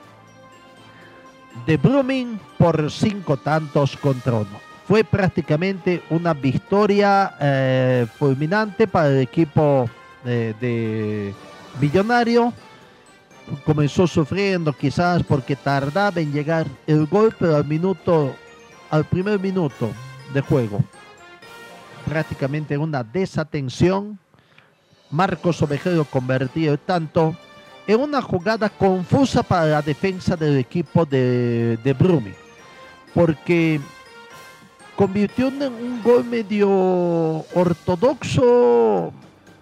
de 1.67 1.77
Brumming 1.77 2.41
por 2.59 2.91
cinco 2.91 3.37
tantos 3.37 3.97
contra 3.97 4.35
uno. 4.35 4.67
Fue 4.89 5.05
prácticamente 5.05 6.03
una 6.11 6.33
victoria 6.33 7.35
eh, 7.41 8.07
fulminante 8.19 8.87
para 8.87 9.09
el 9.09 9.21
equipo 9.21 9.91
de, 10.25 10.55
de 10.55 11.35
Millonario 11.81 12.53
comenzó 13.65 14.07
sufriendo 14.07 14.73
quizás 14.73 15.23
porque 15.23 15.57
tardaba 15.57 16.21
en 16.21 16.33
llegar 16.33 16.67
el 16.87 17.07
gol, 17.07 17.35
pero 17.39 17.57
al 17.57 17.65
minuto, 17.65 18.35
al 18.91 19.05
primer 19.05 19.39
minuto 19.39 19.91
de 20.33 20.41
juego, 20.41 20.83
prácticamente 22.07 22.79
una 22.79 23.03
desatención, 23.03 24.19
Marcos 25.11 25.61
Ovejero 25.63 26.05
convertido 26.05 26.79
tanto 26.79 27.37
en 27.87 28.01
una 28.01 28.23
jugada 28.23 28.69
confusa 28.69 29.43
para 29.43 29.67
la 29.67 29.83
defensa 29.83 30.37
del 30.37 30.57
equipo 30.59 31.05
de, 31.05 31.79
de 31.83 31.93
Brumi, 31.93 32.33
porque 33.15 33.81
convirtió 34.97 35.49
en 35.49 35.63
un 35.63 36.03
gol 36.03 36.25
medio 36.25 36.69
ortodoxo, 37.55 39.13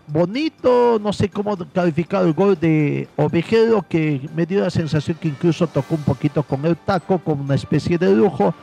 bonito, 0.06 0.98
no 1.00 1.12
sé 1.12 1.28
cómo 1.28 1.56
calificar 1.72 2.24
el 2.24 2.32
gol 2.32 2.58
de 2.58 3.08
Ovejero, 3.16 3.84
que 3.88 4.28
me 4.34 4.46
dio 4.46 4.60
la 4.62 4.70
sensación 4.70 5.16
que 5.20 5.28
incluso 5.28 5.66
tocó 5.66 5.94
un 5.94 6.02
poquito 6.02 6.42
con 6.42 6.64
el 6.64 6.76
taco, 6.76 7.18
con 7.18 7.40
una 7.40 7.54
especie 7.54 7.98
de 7.98 8.14
lujo, 8.14 8.54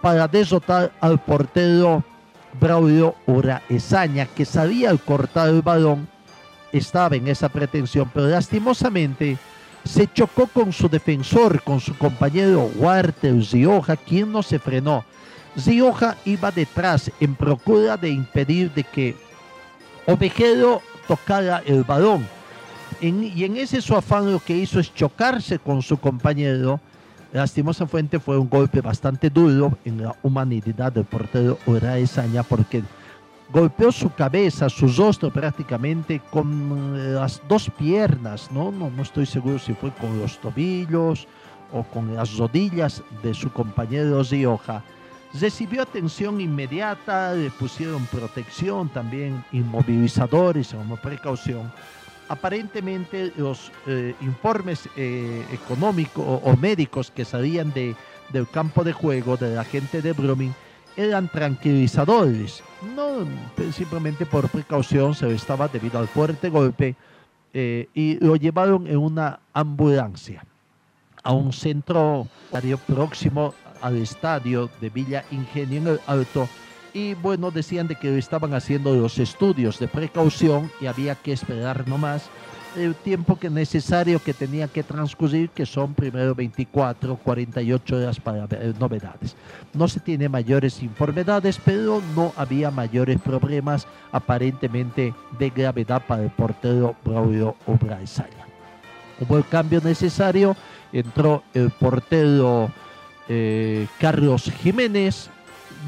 para 0.00 0.28
desotar 0.28 0.92
al 1.00 1.18
portero 1.18 2.04
Braulio 2.60 3.14
Uraesaña, 3.26 4.26
que 4.26 4.44
sabía 4.44 4.90
al 4.90 5.00
cortar 5.00 5.48
el 5.48 5.62
balón, 5.62 6.08
estaba 6.72 7.16
en 7.16 7.28
esa 7.28 7.48
pretensión, 7.48 8.10
pero 8.12 8.28
lastimosamente 8.28 9.38
se 9.84 10.12
chocó 10.12 10.46
con 10.46 10.72
su 10.72 10.88
defensor, 10.88 11.62
con 11.62 11.80
su 11.80 11.96
compañero 11.96 12.70
Walter 12.76 13.42
Zioja, 13.44 13.96
quien 13.96 14.32
no 14.32 14.42
se 14.42 14.58
frenó. 14.58 15.04
Zioja 15.58 16.16
iba 16.24 16.50
detrás 16.50 17.10
en 17.20 17.34
procura 17.34 17.96
de 17.96 18.10
impedir 18.10 18.70
de 18.72 18.84
que 18.84 19.16
Ovejero 20.06 20.82
tocara 21.06 21.62
el 21.66 21.84
balón. 21.84 22.26
y 23.00 23.44
en 23.44 23.56
ese 23.56 23.80
su 23.80 23.94
afán 23.94 24.32
lo 24.32 24.40
que 24.40 24.56
hizo 24.56 24.80
es 24.80 24.92
chocarse 24.94 25.58
con 25.58 25.82
su 25.82 25.98
compañero. 25.98 26.80
Lastimosamente 27.32 28.18
fue 28.18 28.38
un 28.38 28.48
golpe 28.48 28.80
bastante 28.80 29.28
duro 29.28 29.76
en 29.84 30.02
la 30.02 30.16
humanidad 30.22 30.92
del 30.92 31.04
portero 31.04 31.58
Uraesaña 31.66 32.42
porque 32.42 32.82
golpeó 33.52 33.92
su 33.92 34.10
cabeza, 34.14 34.68
su 34.70 34.88
rostro 34.88 35.30
prácticamente 35.30 36.22
con 36.30 37.14
las 37.14 37.42
dos 37.46 37.70
piernas, 37.78 38.50
¿no? 38.50 38.72
No, 38.72 38.90
no 38.90 39.02
estoy 39.02 39.26
seguro 39.26 39.58
si 39.58 39.74
fue 39.74 39.90
con 39.92 40.18
los 40.18 40.38
tobillos 40.38 41.26
o 41.72 41.82
con 41.82 42.14
las 42.14 42.34
rodillas 42.36 43.02
de 43.22 43.34
su 43.34 43.52
compañero 43.52 44.22
Rioja. 44.22 44.82
Recibió 45.38 45.82
atención 45.82 46.40
inmediata, 46.40 47.34
le 47.34 47.50
pusieron 47.50 48.06
protección, 48.06 48.88
también 48.88 49.44
inmovilizadores 49.52 50.72
como 50.72 50.96
precaución. 50.96 51.70
Aparentemente 52.28 53.32
los 53.36 53.72
eh, 53.86 54.14
informes 54.20 54.88
eh, 54.96 55.44
económicos 55.52 56.24
o, 56.26 56.56
médicos 56.56 57.10
que 57.10 57.24
salían 57.24 57.72
de, 57.72 57.96
del 58.32 58.46
campo 58.48 58.84
de 58.84 58.92
juego 58.92 59.36
de 59.36 59.54
la 59.54 59.64
gente 59.64 60.02
de 60.02 60.12
Brumming 60.12 60.52
eran 60.96 61.28
tranquilizadores. 61.28 62.62
No 62.94 63.26
simplemente 63.72 64.26
por 64.26 64.48
precaución 64.48 65.14
se 65.14 65.32
estaba 65.32 65.68
debido 65.68 65.98
al 65.98 66.08
fuerte 66.08 66.50
golpe 66.50 66.96
eh, 67.54 67.88
y 67.94 68.22
lo 68.22 68.36
llevaron 68.36 68.86
en 68.86 68.98
una 68.98 69.40
ambulancia 69.54 70.44
a 71.22 71.32
un 71.32 71.52
centro 71.52 72.26
próximo 72.86 73.54
al 73.80 73.96
estadio 73.96 74.68
de 74.80 74.90
Villa 74.90 75.24
Ingenio 75.30 75.78
en 75.78 75.86
el 75.88 76.00
Alto 76.06 76.48
y 76.92 77.14
bueno, 77.14 77.50
decían 77.50 77.88
de 77.88 77.96
que 77.96 78.18
estaban 78.18 78.54
haciendo 78.54 78.94
los 78.94 79.18
estudios 79.18 79.78
de 79.78 79.88
precaución 79.88 80.70
y 80.80 80.86
había 80.86 81.14
que 81.14 81.32
esperar 81.32 81.86
nomás 81.86 82.30
el 82.76 82.94
tiempo 82.94 83.38
que 83.38 83.50
necesario 83.50 84.20
que 84.22 84.34
tenía 84.34 84.68
que 84.68 84.82
transcurrir, 84.82 85.50
que 85.50 85.66
son 85.66 85.94
primero 85.94 86.34
24, 86.34 87.16
48 87.16 87.96
horas 87.96 88.20
para 88.20 88.46
ver 88.46 88.74
novedades. 88.78 89.36
No 89.74 89.88
se 89.88 90.00
tiene 90.00 90.28
mayores 90.28 90.80
enfermedades, 90.82 91.58
pero 91.64 92.02
no 92.14 92.32
había 92.36 92.70
mayores 92.70 93.20
problemas 93.20 93.86
aparentemente 94.12 95.14
de 95.38 95.50
gravedad 95.50 96.02
para 96.06 96.22
el 96.22 96.30
portero 96.30 96.94
Braulio 97.04 97.56
Obraizaya. 97.66 98.46
Hubo 99.20 99.38
el 99.38 99.46
cambio 99.46 99.80
necesario, 99.82 100.56
entró 100.92 101.42
el 101.54 101.70
portero 101.70 102.70
eh, 103.28 103.86
Carlos 103.98 104.52
Jiménez, 104.62 105.30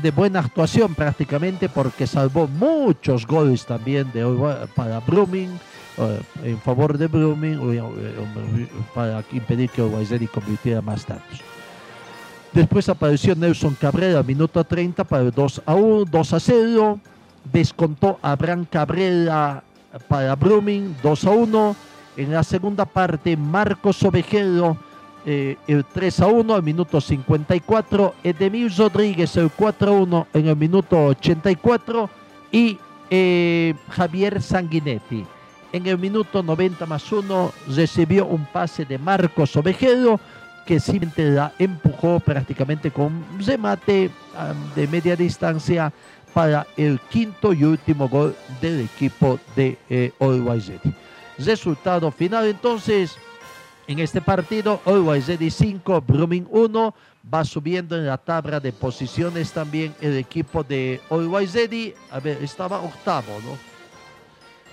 de 0.03 0.11
buena 0.11 0.41
actuación 0.41 0.95
prácticamente 0.95 1.69
porque 1.69 2.07
salvó 2.07 2.47
muchos 2.47 3.27
goles 3.27 3.67
también 3.67 4.11
de, 4.13 4.25
para 4.75 5.01
Brumming, 5.01 5.51
eh, 5.99 6.21
en 6.45 6.59
favor 6.61 6.97
de 6.97 7.07
Brumming, 7.07 7.59
eh, 7.75 8.69
para 8.95 9.25
impedir 9.33 9.71
que 9.71 9.83
Ovaiseri 9.83 10.27
convirtiera 10.27 10.81
más 10.81 11.05
tantos. 11.05 11.41
Después 12.53 12.89
apareció 12.89 13.35
Nelson 13.35 13.77
Cabrera, 13.81 14.23
minuto 14.23 14.65
30 14.65 15.05
para 15.05 15.23
el 15.23 15.31
2 15.31 15.63
a 15.67 15.75
1, 15.75 16.05
2 16.11 16.33
a 16.33 16.41
0. 16.41 17.01
Descontó 17.53 18.19
Abraham 18.23 18.67
Cabrera 18.69 19.63
para 20.09 20.35
Brumming, 20.35 20.97
2 21.03 21.25
a 21.27 21.31
1. 21.31 21.77
En 22.17 22.33
la 22.33 22.43
segunda 22.43 22.85
parte, 22.85 23.37
Marcos 23.37 24.03
Ovejero 24.03 24.77
eh, 25.27 25.57
el 25.67 25.85
3 25.85 26.21
a 26.21 26.27
1 26.27 26.55
al 26.55 26.63
minuto 26.63 27.01
54, 27.01 28.15
Edemir 28.25 28.73
Rodríguez 28.77 29.37
el 29.37 29.51
4 29.51 29.91
a 29.91 29.95
1 29.95 30.27
en 30.35 30.47
el 30.47 30.57
minuto 30.57 31.07
84 31.07 32.11
y 32.53 32.79
eh, 33.11 33.75
Javier 33.91 34.41
Sanguinetti. 34.41 35.25
En 35.73 35.87
el 35.87 35.99
minuto 35.99 36.43
90 36.43 36.85
más 36.87 37.13
1 37.13 37.53
recibió 37.69 38.27
un 38.27 38.45
pase 38.47 38.85
de 38.85 38.99
Marcos 38.99 39.55
Ovejero 39.57 40.19
que 40.67 40.81
simplemente 40.81 41.31
la 41.31 41.53
empujó 41.59 42.21
prácticamente 42.21 42.91
con 42.91 43.07
un 43.07 43.25
remate 43.45 44.11
de 44.75 44.87
media 44.87 45.17
distancia 45.17 45.93
para 46.33 46.67
el 46.77 47.01
quinto 47.11 47.53
y 47.53 47.65
último 47.65 48.09
gol 48.09 48.37
del 48.61 48.81
equipo 48.81 49.39
de 49.57 49.79
eh, 49.89 50.13
Resultado 51.39 52.11
final 52.11 52.47
entonces 52.47 53.17
en 53.87 53.99
este 53.99 54.21
partido. 54.21 54.81
Always 54.85 55.29
Ready 55.29 55.51
5, 55.51 56.01
Brumming 56.01 56.47
1. 56.51 56.95
Va 57.33 57.45
subiendo 57.45 57.97
en 57.97 58.07
la 58.07 58.19
tabla 58.19 58.61
de 58.61 58.73
posiciones 58.73 59.53
también 59.53 59.95
el 60.01 60.17
equipo 60.17 60.63
de 60.63 61.01
Always 61.11 61.55
Ready. 61.55 61.95
A 62.11 62.21
ver, 62.21 62.43
estaba 62.43 62.81
octavo, 62.81 63.39
¿no? 63.45 63.59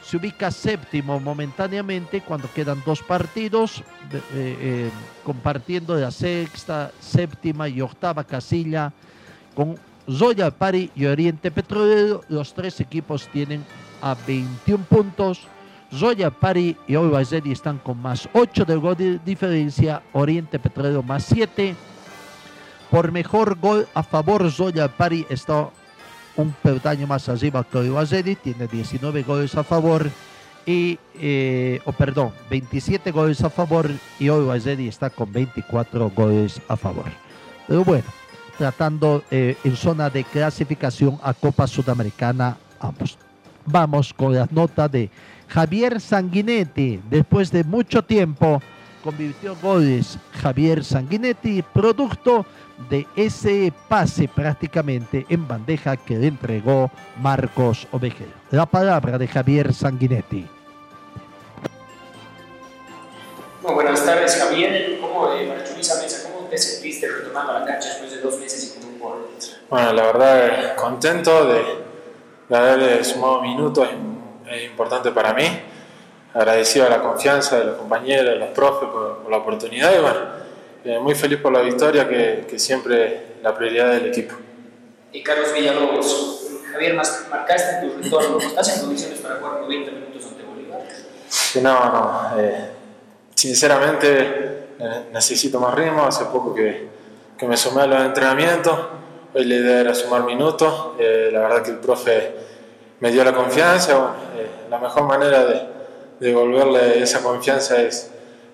Se 0.04 0.16
ubica 0.16 0.50
séptimo 0.52 1.20
momentáneamente 1.20 2.22
cuando 2.22 2.50
quedan 2.54 2.82
dos 2.86 3.02
partidos, 3.02 3.84
eh, 4.14 4.22
eh, 4.34 4.90
compartiendo 5.26 5.96
la 5.96 6.12
sexta, 6.12 6.92
séptima 7.02 7.68
y 7.68 7.82
octava 7.82 8.24
casilla 8.24 8.94
con 9.54 9.78
Royal 10.08 10.54
Pari 10.54 10.92
y 10.96 11.06
Oriente 11.06 11.52
Petrolero. 11.52 12.24
Los 12.30 12.54
tres 12.54 12.80
equipos 12.80 13.28
tienen 13.28 13.66
a 14.02 14.16
21 14.26 14.86
puntos 14.86 15.48
Zoya 15.94 16.30
Pari 16.30 16.76
y 16.88 16.96
Always 16.96 17.32
están 17.32 17.78
con 17.80 18.02
más 18.02 18.28
8 18.34 18.66
de 18.66 18.76
gol 18.76 18.96
de 18.98 19.20
diferencia. 19.20 20.02
Oriente 20.14 20.60
Petrolero 20.60 21.02
más 21.02 21.26
7. 21.26 21.76
Por 22.92 23.12
mejor 23.12 23.58
gol 23.60 23.88
a 23.94 24.04
favor, 24.04 24.52
Zoya 24.52 24.88
Pari 24.88 25.26
está 25.30 25.70
un 26.36 26.52
peldaño 26.52 27.08
más 27.08 27.28
arriba 27.30 27.64
que 27.64 27.78
Always 27.78 28.10
Tiene 28.42 28.68
19 28.68 29.24
goles 29.24 29.56
a 29.56 29.64
favor. 29.64 30.10
Y, 30.66 31.00
eh, 31.16 31.80
perdón, 31.98 32.34
27 32.50 33.12
goles 33.12 33.42
a 33.44 33.50
favor. 33.50 33.90
Y 34.20 34.28
Always 34.28 34.66
está 34.66 35.10
con 35.10 35.32
24 35.32 36.10
goles 36.10 36.62
a 36.68 36.76
favor. 36.76 37.06
Pero 37.68 37.84
bueno, 37.84 38.06
tratando 38.58 39.24
eh, 39.32 39.56
en 39.64 39.76
zona 39.76 40.10
de 40.10 40.24
clasificación 40.24 41.20
a 41.24 41.34
Copa 41.34 41.68
Sudamericana 41.68 42.58
ambos. 42.80 43.18
Vamos 43.66 44.14
con 44.14 44.34
las 44.34 44.52
notas 44.52 44.92
de 44.92 45.10
Javier 45.48 46.00
Sanguinetti. 46.02 47.00
Después 47.10 47.52
de 47.52 47.64
mucho 47.64 48.04
tiempo 48.04 48.62
convirtió 49.04 49.56
goles 49.62 50.18
Javier 50.42 50.84
Sanguinetti, 50.84 51.62
producto 51.62 52.46
de 52.90 53.08
ese 53.16 53.72
pase 53.88 54.28
prácticamente 54.28 55.26
en 55.30 55.48
bandeja 55.48 55.98
que 55.98 56.18
le 56.18 56.28
entregó 56.28 56.92
Marcos 57.22 57.88
Ovejero. 57.92 58.32
La 58.52 58.66
palabra 58.66 59.18
de 59.18 59.28
Javier 59.28 59.74
Sanguinetti. 59.74 60.46
Muy 63.64 63.74
buenas 63.74 64.06
tardes, 64.06 64.36
Javier. 64.36 65.00
¿Cómo, 65.02 65.34
eh, 65.34 65.52
Mesa, 65.76 66.30
¿cómo 66.30 66.48
te 66.48 66.58
sentiste 66.58 67.08
retomando 67.08 67.54
la 67.54 67.66
cancha 67.66 67.90
después 67.90 68.12
de 68.12 68.22
dos 68.22 68.40
meses 68.40 68.76
y 68.76 68.80
con 68.80 68.90
un 68.90 69.00
gol? 69.00 69.28
Bueno, 69.70 69.94
la 69.94 70.04
verdad, 70.04 70.76
contento 70.76 71.46
de, 71.48 71.64
de 72.48 72.58
haber 72.58 73.04
sumado 73.04 73.42
minutos, 73.42 73.90
es 74.52 74.66
importante 74.66 75.12
para 75.12 75.34
mí. 75.34 75.46
Agradecido 76.34 76.86
a 76.86 76.90
la 76.90 77.02
confianza 77.02 77.58
de 77.58 77.66
los 77.66 77.78
compañeros, 77.78 78.34
de 78.34 78.36
los 78.36 78.50
profes 78.50 78.90
por, 78.90 79.18
por 79.20 79.32
la 79.32 79.38
oportunidad 79.38 79.98
y 79.98 80.02
bueno, 80.02 80.20
eh, 80.86 81.00
muy 81.00 81.16
feliz 81.16 81.40
por 81.40 81.52
la 81.52 81.62
victoria, 81.62 82.08
que, 82.08 82.46
que 82.48 82.60
siempre 82.60 83.06
es 83.06 83.22
la 83.44 83.56
prioridad 83.56 83.92
del 83.92 84.08
equipo. 84.08 84.36
Y 85.12 85.24
Carlos 85.24 85.54
Villalobos, 85.54 86.48
Javier, 86.72 86.96
marcaste 86.96 87.88
tu 87.88 88.02
retorno, 88.02 88.40
¿estás 88.40 88.76
en 88.76 88.82
condiciones 88.82 89.20
para 89.20 89.36
jugar 89.38 89.62
90 89.62 89.92
minutos 89.92 90.26
ante 90.28 90.44
Bolívar? 90.44 90.82
No, 91.62 91.92
no. 91.92 92.42
Eh, 92.42 92.70
sinceramente 93.34 94.68
eh, 94.80 95.06
necesito 95.12 95.60
más 95.60 95.74
ritmo, 95.74 96.06
hace 96.06 96.26
poco 96.26 96.54
que, 96.54 96.88
que, 97.38 97.48
me 97.48 97.58
sumé 97.58 97.82
a 97.82 97.88
los 97.88 98.02
entrenamientos, 98.02 98.80
hoy 99.34 99.46
la 99.46 99.56
idea 99.56 99.80
era 99.80 99.96
sumar 99.96 100.24
minutos, 100.24 100.92
eh, 101.00 101.30
la 101.32 101.40
verdad 101.40 101.64
que 101.64 101.72
el 101.72 101.78
profe 101.78 102.36
me 103.00 103.12
dio 103.12 103.24
la 103.24 103.34
confianza, 103.34 103.94
bueno, 103.94 104.14
eh, 104.38 104.50
la 104.70 104.80
mejor 104.80 105.04
manera 105.04 105.46
de, 105.46 105.54
de 106.20 106.28
devolverle 106.28 107.04
esa 107.04 107.22
confianza 107.22 107.82
es 107.82 108.12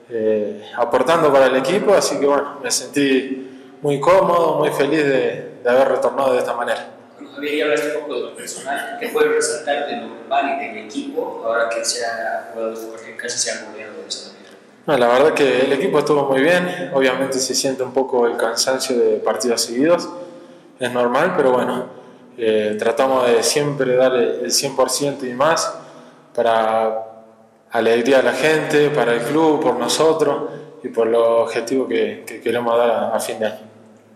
eh, 0.09 0.69
aportando 0.75 1.31
para 1.31 1.47
el 1.47 1.55
equipo, 1.55 1.93
así 1.93 2.19
que 2.19 2.25
bueno, 2.25 2.59
me 2.61 2.69
sentí 2.69 3.77
muy 3.81 3.99
cómodo, 3.99 4.59
muy 4.59 4.69
feliz 4.69 5.05
de, 5.05 5.59
de 5.63 5.69
haber 5.69 5.89
retornado 5.89 6.33
de 6.33 6.39
esta 6.39 6.53
manera. 6.53 6.89
Bueno, 7.15 7.33
Javier, 7.35 7.55
ya 7.55 7.63
hablaste 7.65 7.97
un 7.97 8.03
poco 8.03 8.15
de 8.15 8.21
lo 8.21 8.35
personal, 8.35 8.97
¿qué 8.99 9.09
puedes 9.09 9.31
resaltar 9.31 9.87
de 9.87 9.97
lo 9.97 10.07
global 10.15 10.57
y 10.57 10.67
del 10.67 10.77
equipo 10.85 11.41
ahora 11.45 11.69
que 11.69 11.83
se 11.85 12.05
ha 12.05 12.49
jugado 12.53 12.73
este 12.73 12.87
partido, 12.87 13.17
casi 13.17 13.37
se 13.37 13.51
ha 13.51 13.65
goleado 13.65 13.93
de 14.01 14.07
esa 14.07 14.27
manera? 14.27 14.43
No, 14.85 14.97
la 14.97 15.07
verdad 15.07 15.33
que 15.33 15.61
el 15.61 15.71
equipo 15.71 15.99
estuvo 15.99 16.25
muy 16.25 16.41
bien, 16.41 16.91
obviamente 16.93 17.39
se 17.39 17.55
siente 17.55 17.83
un 17.83 17.93
poco 17.93 18.27
el 18.27 18.35
cansancio 18.35 18.97
de 18.97 19.15
partidos 19.17 19.61
seguidos, 19.61 20.09
es 20.79 20.91
normal, 20.91 21.33
pero 21.37 21.51
bueno, 21.53 22.02
eh, 22.37 22.75
tratamos 22.79 23.27
de 23.27 23.43
siempre 23.43 23.95
dar 23.95 24.15
el 24.15 24.51
100% 24.51 25.29
y 25.29 25.33
más 25.33 25.73
para 26.33 27.13
alegría 27.71 28.19
a 28.19 28.23
la 28.23 28.33
gente, 28.33 28.89
para 28.89 29.13
el 29.13 29.21
club, 29.21 29.61
por 29.61 29.75
nosotros 29.75 30.49
y 30.83 30.89
por 30.89 31.07
los 31.07 31.25
objetivos 31.47 31.87
que, 31.87 32.23
que 32.25 32.41
queremos 32.41 32.77
dar 32.77 32.89
a, 32.89 33.15
a, 33.15 33.19
fin 33.19 33.39
de 33.39 33.45
año. 33.45 33.59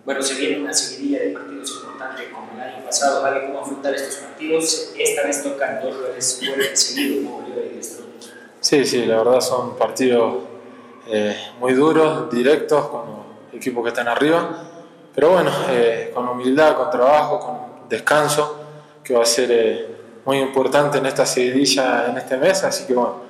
Bueno, 0.05 0.21
se 0.21 0.35
viene 0.35 0.61
una 0.61 0.73
seguidilla 0.73 1.19
de 1.19 1.29
partidos 1.31 1.71
importantes 1.71 2.27
como 2.33 2.53
el 2.55 2.61
año 2.61 2.85
pasado. 2.85 3.21
¿Vale 3.21 3.45
cómo 3.45 3.61
afrontar 3.61 3.93
estos 3.93 4.15
partidos? 4.15 4.93
Esta 4.97 5.23
vez 5.23 5.43
tocan 5.43 5.79
dos 5.81 5.95
fuertes 5.95 6.25
seguidos, 6.25 7.23
como 7.23 7.41
Bolívar 7.41 7.65
y. 7.65 7.83
Sí, 8.59 8.85
sí, 8.85 9.05
la 9.05 9.17
verdad 9.17 9.39
son 9.39 9.77
partidos 9.77 10.43
eh, 11.07 11.37
muy 11.59 11.73
duros, 11.73 12.29
directos, 12.31 12.87
con 12.87 13.01
los 13.05 13.53
equipos 13.53 13.83
que 13.83 13.89
están 13.89 14.07
arriba. 14.07 14.63
Pero 15.15 15.31
bueno, 15.31 15.51
eh, 15.69 16.11
con 16.13 16.27
humildad, 16.27 16.75
con 16.75 16.91
trabajo, 16.91 17.39
con 17.39 17.66
descanso, 17.89 18.59
que 19.03 19.13
va 19.13 19.23
a 19.23 19.25
ser 19.25 19.49
eh, 19.51 19.87
muy 20.25 20.39
importante 20.39 20.97
en 20.97 21.05
esta 21.05 21.25
seguidilla 21.25 22.07
en 22.09 22.17
este 22.17 22.37
mes. 22.37 22.63
Así 22.63 22.85
que 22.85 22.93
bueno, 22.93 23.21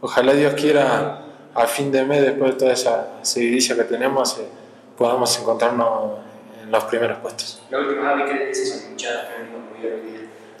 ojalá 0.00 0.32
Dios 0.32 0.54
quiera 0.54 1.22
a 1.54 1.66
fin 1.66 1.92
de 1.92 2.04
mes, 2.04 2.22
después 2.22 2.52
de 2.52 2.58
toda 2.58 2.72
esa 2.72 3.08
seguidilla 3.22 3.76
que 3.76 3.84
tenemos, 3.84 4.38
eh, 4.38 4.46
podamos 4.96 5.38
encontrarnos 5.38 6.18
en 6.62 6.70
los 6.70 6.84
primeros 6.84 7.18
puestos. 7.18 7.62
La 7.70 7.78
última 7.78 8.14
vez 8.14 8.52
que 8.52 8.90
hinchada, 8.90 9.28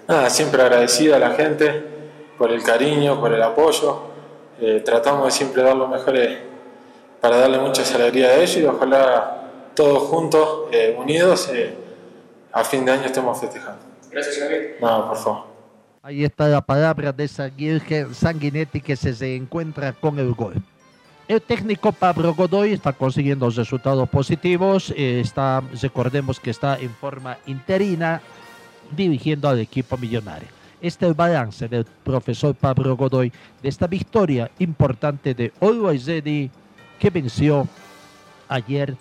Nada, 0.06 0.28
siempre 0.28 0.60
agradecido 0.60 1.16
a 1.16 1.18
la 1.18 1.30
gente 1.30 1.82
por 2.36 2.52
el 2.52 2.62
cariño, 2.62 3.18
por 3.20 3.32
el 3.32 3.42
apoyo. 3.42 4.02
Eh, 4.60 4.82
tratamos 4.84 5.26
de 5.26 5.30
siempre 5.30 5.62
dar 5.62 5.74
lo 5.74 5.88
mejor 5.88 6.14
para 7.20 7.38
darle 7.38 7.58
mucha 7.58 7.82
alegría 7.94 8.28
a 8.28 8.34
ellos 8.34 8.56
y 8.58 8.66
ojalá 8.66 9.44
todos 9.74 10.04
juntos, 10.04 10.68
eh, 10.72 10.94
unidos, 10.98 11.48
eh, 11.52 11.74
a 12.54 12.62
fin 12.64 12.84
de 12.84 12.92
año 12.92 13.04
estemos 13.04 13.38
festejando. 13.40 13.80
Gracias, 14.10 14.38
Javier. 14.38 14.78
No, 14.80 15.08
por 15.08 15.16
favor. 15.16 15.54
Ahí 16.02 16.24
está 16.24 16.46
la 16.46 16.60
palabra 16.60 17.12
de 17.12 17.26
Sanguinetti 17.26 18.80
que 18.80 18.94
se, 18.94 19.14
se 19.14 19.34
encuentra 19.34 19.92
con 19.92 20.18
el 20.18 20.32
gol. 20.34 20.54
El 21.26 21.40
técnico 21.40 21.90
Pablo 21.90 22.34
Godoy 22.34 22.74
está 22.74 22.92
consiguiendo 22.92 23.48
resultados 23.50 24.08
positivos. 24.08 24.92
Eh, 24.96 25.20
está, 25.20 25.62
recordemos 25.80 26.38
que 26.38 26.50
está 26.50 26.78
en 26.78 26.90
forma 26.90 27.38
interina 27.46 28.20
dirigiendo 28.94 29.48
al 29.48 29.58
equipo 29.58 29.96
millonario. 29.96 30.48
Este 30.82 31.06
es 31.06 31.08
el 31.08 31.14
balance 31.14 31.66
del 31.66 31.86
profesor 32.04 32.54
Pablo 32.54 32.94
Godoy 32.96 33.32
de 33.62 33.68
esta 33.68 33.86
victoria 33.86 34.50
importante 34.58 35.34
de 35.34 35.50
Always 35.60 36.06
Ready 36.06 36.50
que 36.98 37.10
venció 37.10 37.66
ayer 38.48 38.94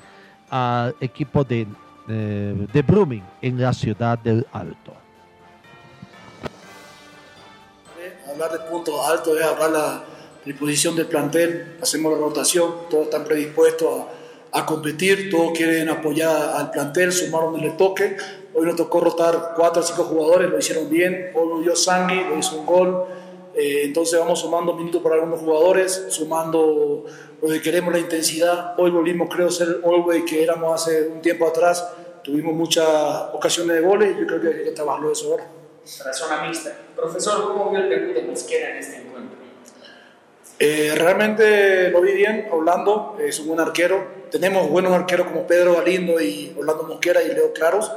al 0.50 0.96
equipo 1.02 1.44
de, 1.44 1.68
de 2.08 2.84
Brumming 2.86 3.24
en 3.42 3.62
la 3.62 3.74
ciudad 3.74 4.20
del 4.20 4.46
Alto. 4.52 4.94
Hablar 8.30 8.52
de 8.52 8.60
puntos 8.70 8.96
altos 9.08 9.40
es 9.40 9.46
hablar 9.46 9.70
la 9.70 10.04
disposición 10.44 10.96
del 10.96 11.06
plantel, 11.06 11.78
hacemos 11.82 12.14
la 12.14 12.20
rotación, 12.20 12.74
todos 12.90 13.06
están 13.06 13.24
predispuestos 13.24 14.06
a, 14.52 14.60
a, 14.60 14.66
competir, 14.66 15.30
todos 15.30 15.52
quieren 15.56 15.90
apoyar 15.90 16.56
al 16.56 16.72
plantel, 16.72 17.12
sumar 17.12 17.54
le 17.54 17.72
toque. 17.72 18.18
Hoy 18.54 18.66
nos 18.66 18.76
tocó 18.76 19.00
rotar 19.00 19.54
cuatro 19.56 19.82
o 19.82 19.86
cinco 19.86 20.04
jugadores, 20.04 20.50
lo 20.50 20.60
hicieron 20.60 20.90
bien, 20.90 21.32
hoy 21.34 21.64
dio 21.64 21.76
Sangui, 21.76 22.24
lo 22.24 22.38
hizo 22.38 22.60
un 22.60 22.66
gol. 22.66 23.06
Eh, 23.56 23.82
entonces 23.84 24.20
vamos 24.20 24.40
sumando 24.40 24.74
minutos 24.74 25.02
para 25.02 25.16
algunos 25.16 25.40
jugadores, 25.40 26.06
sumando 26.10 27.06
lo 27.42 27.50
que 27.50 27.62
queremos, 27.62 27.94
la 27.94 28.00
intensidad. 28.00 28.74
Hoy 28.78 28.90
volvimos, 28.90 29.30
creo, 29.34 29.50
ser 29.50 29.80
Olwey 29.84 30.26
que 30.26 30.44
éramos 30.44 30.82
hace 30.82 31.08
un 31.08 31.22
tiempo 31.22 31.48
atrás. 31.48 31.88
Tuvimos 32.24 32.54
muchas 32.54 32.88
ocasiones 33.34 33.76
de 33.76 33.82
goles 33.82 34.16
y 34.16 34.22
yo 34.22 34.28
creo 34.28 34.42
que 34.42 34.48
hay 34.48 34.64
que 34.64 34.72
trabajarlo 34.72 35.12
eso 35.12 35.32
ahora. 35.32 35.48
Para 36.00 36.14
zona 36.14 36.44
mixta. 36.44 36.76
Profesor, 36.96 37.44
¿cómo 37.44 37.70
vio 37.70 37.82
el 37.82 37.90
debut 37.90 38.16
de 38.16 38.22
Mosquera 38.24 38.72
en 38.72 38.78
este 38.78 38.98
encuentro? 38.98 39.38
Eh, 40.58 40.94
realmente 40.96 41.90
lo 41.90 42.02
vi 42.02 42.14
bien, 42.14 42.48
Orlando 42.52 43.18
es 43.20 43.40
un 43.40 43.48
buen 43.48 43.60
arquero. 43.60 44.08
Tenemos 44.32 44.70
buenos 44.70 44.94
arqueros 44.94 45.28
como 45.28 45.46
Pedro 45.46 45.76
Galindo 45.76 46.22
y 46.22 46.56
Orlando 46.58 46.84
Mosquera 46.84 47.22
y 47.22 47.28
Leo 47.28 47.52
Claros. 47.52 47.92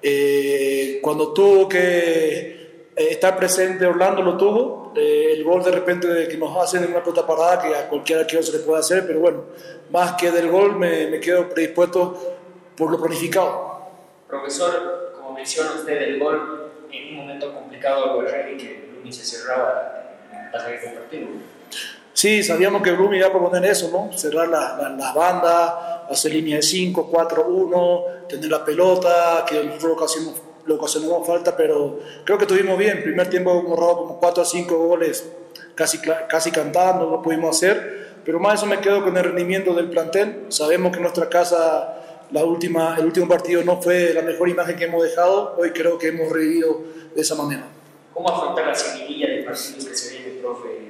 Eh, 0.00 1.00
cuando 1.02 1.32
tuvo 1.34 1.68
que 1.68 2.57
eh, 2.98 3.08
estar 3.10 3.36
presente 3.36 3.86
Orlando 3.86 4.22
lo 4.22 4.36
tuvo. 4.36 4.92
Eh, 4.96 5.32
el 5.32 5.44
gol 5.44 5.62
de 5.62 5.70
repente 5.70 6.26
que 6.28 6.36
nos 6.36 6.56
hacen 6.56 6.82
en 6.82 6.90
una 6.90 7.02
pelota 7.02 7.24
parada 7.24 7.62
que 7.62 7.74
a 7.74 7.88
cualquier 7.88 8.20
arquero 8.20 8.42
se 8.42 8.52
le 8.52 8.58
puede 8.58 8.80
hacer, 8.80 9.06
pero 9.06 9.20
bueno, 9.20 9.44
más 9.90 10.14
que 10.14 10.32
del 10.32 10.50
gol 10.50 10.76
me, 10.76 11.06
me 11.06 11.20
quedo 11.20 11.48
predispuesto 11.48 12.36
por 12.76 12.90
lo 12.90 13.00
planificado. 13.00 13.78
Profesor, 14.26 15.12
como 15.16 15.32
menciona 15.32 15.70
usted 15.76 16.02
el 16.02 16.18
gol, 16.18 16.72
en 16.90 17.08
un 17.10 17.16
momento 17.16 17.54
complicado 17.54 18.20
de 18.22 18.56
que 18.56 18.90
Lumi 18.94 19.12
se 19.12 19.24
cerraba 19.24 20.16
el 20.32 20.50
pasaje 20.50 20.78
del 20.78 20.94
partido. 20.94 21.28
Sí, 22.12 22.42
sabíamos 22.42 22.82
que 22.82 22.90
Blumi 22.90 23.18
iba 23.18 23.28
a 23.28 23.30
proponer 23.30 23.64
eso, 23.64 23.90
¿no? 23.92 24.16
Cerrar 24.18 24.48
las 24.48 24.76
la, 24.76 24.88
la 24.88 25.12
bandas, 25.12 25.72
hacer 26.10 26.32
línea 26.32 26.56
de 26.56 26.62
5, 26.62 27.08
4, 27.08 27.46
1, 27.46 28.04
tener 28.28 28.50
la 28.50 28.64
pelota, 28.64 29.44
que 29.48 29.62
nosotros 29.62 29.84
lo 29.84 29.92
ocasionamos, 29.92 30.40
lo 30.68 30.76
ocasionamos 30.76 31.26
falta, 31.26 31.56
pero 31.56 31.98
creo 32.24 32.38
que 32.38 32.44
estuvimos 32.44 32.78
bien. 32.78 33.02
Primer 33.02 33.28
tiempo 33.28 33.50
hemos 33.50 33.78
robado 33.78 33.96
como 33.96 34.20
4 34.20 34.42
a 34.42 34.46
5 34.46 34.76
goles, 34.76 35.28
casi, 35.74 35.98
casi 36.28 36.50
cantando, 36.50 37.10
lo 37.10 37.22
pudimos 37.22 37.56
hacer, 37.56 38.20
pero 38.24 38.38
más 38.38 38.60
eso 38.60 38.66
me 38.66 38.78
quedo 38.78 39.02
con 39.02 39.16
el 39.16 39.24
rendimiento 39.24 39.74
del 39.74 39.88
plantel. 39.88 40.46
Sabemos 40.48 40.94
que 40.94 41.00
nuestra 41.00 41.28
casa 41.28 42.26
la 42.30 42.44
última, 42.44 42.96
el 42.98 43.06
último 43.06 43.26
partido 43.26 43.64
no 43.64 43.80
fue 43.80 44.12
la 44.12 44.22
mejor 44.22 44.48
imagen 44.48 44.76
que 44.76 44.84
hemos 44.84 45.02
dejado, 45.02 45.56
hoy 45.58 45.70
creo 45.70 45.98
que 45.98 46.08
hemos 46.08 46.30
revivido 46.30 46.82
de 47.14 47.20
esa 47.20 47.34
manera. 47.34 47.64
¿Cómo 48.12 48.28
afrontar 48.28 48.66
la 48.66 48.74
seguidilla 48.74 49.28
de 49.28 49.42
partidos 49.44 49.86
que 49.86 49.96
se 49.96 50.10
viene, 50.18 50.40
profe? 50.40 50.88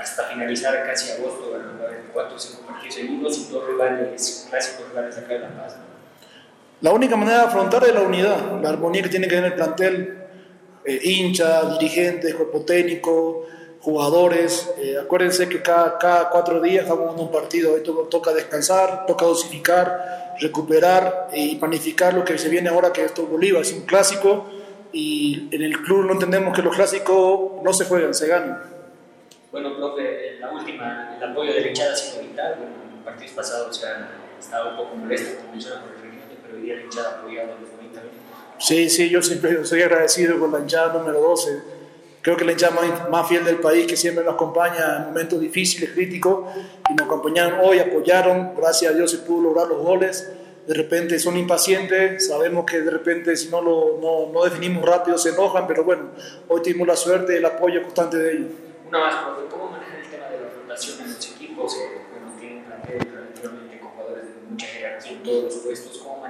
hasta 0.00 0.24
finalizar 0.24 0.86
casi 0.86 1.12
agosto, 1.12 1.54
haber 1.54 2.04
cuatro 2.12 2.36
o 2.36 2.38
cinco 2.38 2.62
partidos 2.62 2.94
seguidos 2.94 3.38
y 3.38 3.52
dos 3.52 3.66
rivales, 3.66 4.46
clásicos 4.48 4.88
rivales 4.88 5.18
acá 5.18 5.34
en 5.34 5.42
La 5.42 5.48
Paz. 5.50 5.76
La 6.80 6.92
única 6.92 7.14
manera 7.14 7.40
de 7.40 7.44
afrontar 7.44 7.84
es 7.84 7.94
la 7.94 8.00
unidad, 8.00 8.60
la 8.62 8.70
armonía 8.70 9.02
que 9.02 9.10
tiene 9.10 9.28
que 9.28 9.34
tener 9.34 9.52
el 9.52 9.56
plantel, 9.56 10.18
eh, 10.84 11.00
hinchas, 11.02 11.78
dirigentes, 11.78 12.34
cuerpo 12.34 12.62
técnico, 12.62 13.46
jugadores. 13.80 14.70
Eh, 14.78 14.96
acuérdense 14.98 15.46
que 15.46 15.60
cada, 15.60 15.98
cada 15.98 16.30
cuatro 16.30 16.60
días 16.60 16.86
en 16.86 16.92
un 16.92 17.30
partido, 17.30 17.74
hoy 17.74 17.82
to 17.82 17.92
toca 18.10 18.32
descansar, 18.32 19.04
toca 19.04 19.26
dosificar, 19.26 20.36
recuperar 20.40 21.28
y 21.34 21.56
planificar 21.56 22.14
lo 22.14 22.24
que 22.24 22.38
se 22.38 22.48
viene 22.48 22.70
ahora, 22.70 22.92
que 22.92 23.04
esto 23.04 23.22
es 23.22 23.28
Bolívar, 23.28 23.60
es 23.60 23.72
un 23.72 23.82
clásico 23.82 24.46
y 24.90 25.48
en 25.54 25.62
el 25.62 25.82
club 25.82 26.06
no 26.06 26.14
entendemos 26.14 26.56
que 26.56 26.62
los 26.62 26.74
clásicos 26.74 27.62
no 27.62 27.72
se 27.74 27.84
juegan, 27.84 28.14
se 28.14 28.26
ganan. 28.26 28.58
Bueno, 29.52 29.76
profe, 29.76 30.38
la 30.40 30.50
última, 30.50 31.16
el 31.18 31.30
apoyo 31.30 31.52
de 31.52 31.60
la 31.60 31.68
hinchada 31.68 31.92
ha 31.92 31.96
sido 31.96 32.22
vital. 32.22 32.54
Bueno, 32.56 32.72
en 32.96 33.04
partidos 33.04 33.32
pasados 33.32 33.76
se 33.76 33.86
ha 33.86 34.08
estado 34.38 34.70
un 34.70 34.76
poco 34.76 34.96
molesto, 34.96 35.40
como 35.40 35.52
menciona 35.52 35.82
por 35.82 35.99
reglamento, 36.50 36.56
pero 36.56 36.56
hoy 36.56 36.62
día 36.62 36.74
la 36.76 36.82
hinchada 36.82 37.08
ha 37.10 37.18
apoyado 37.20 37.52
a 37.52 37.60
los 37.60 37.70
90 37.70 38.00
minutos. 38.00 38.20
Sí, 38.58 38.90
sí, 38.90 39.08
yo 39.08 39.22
siempre 39.22 39.64
soy 39.64 39.82
agradecido 39.82 40.38
con 40.38 40.52
la 40.52 40.60
hinchada 40.60 40.92
número 40.92 41.20
12. 41.20 41.80
Creo 42.22 42.36
que 42.36 42.44
la 42.44 42.52
hinchada 42.52 42.74
más, 42.74 43.08
más 43.08 43.28
fiel 43.28 43.44
del 43.44 43.56
país 43.56 43.86
que 43.86 43.96
siempre 43.96 44.22
nos 44.24 44.34
acompaña 44.34 44.96
en 44.98 45.04
momentos 45.06 45.40
difíciles, 45.40 45.90
críticos, 45.90 46.44
y 46.90 46.94
nos 46.94 47.06
acompañaron 47.06 47.60
hoy, 47.62 47.78
apoyaron, 47.78 48.54
gracias 48.54 48.92
a 48.92 48.94
Dios 48.94 49.10
se 49.10 49.18
pudo 49.18 49.42
lograr 49.42 49.68
los 49.68 49.78
goles. 49.78 50.30
De 50.66 50.74
repente 50.74 51.18
son 51.18 51.38
impacientes, 51.38 52.28
sabemos 52.28 52.66
que 52.66 52.80
de 52.82 52.90
repente 52.90 53.34
si 53.36 53.48
no 53.48 53.62
lo 53.62 53.98
no, 54.00 54.32
no 54.32 54.44
definimos 54.44 54.84
rápido 54.84 55.16
se 55.16 55.30
enojan, 55.30 55.66
pero 55.66 55.82
bueno, 55.84 56.10
hoy 56.48 56.62
tuvimos 56.62 56.86
la 56.86 56.96
suerte 56.96 57.32
y 57.32 57.36
el 57.36 57.44
apoyo 57.46 57.82
constante 57.82 58.18
de 58.18 58.32
ellos. 58.32 58.48
Una 58.86 58.98
más, 58.98 59.14
¿cómo 59.50 59.70
manejar 59.70 60.00
el 60.00 60.10
tema 60.10 60.26
de 60.26 60.40
la 60.40 60.50
rotación 60.50 61.00
en 61.00 61.14
los 61.14 61.30
equipos? 61.32 61.74
Eh, 61.74 62.02
bueno, 62.10 62.36
tienen 62.38 62.64
plantel 62.64 62.98
relativamente 62.98 63.80
con 63.80 63.90
jugadores 63.90 64.24
de 64.26 64.49
mucha 64.60 65.22
todos 65.24 65.44
los 65.44 65.54
puestos. 65.54 65.98
¿Cómo 65.98 66.26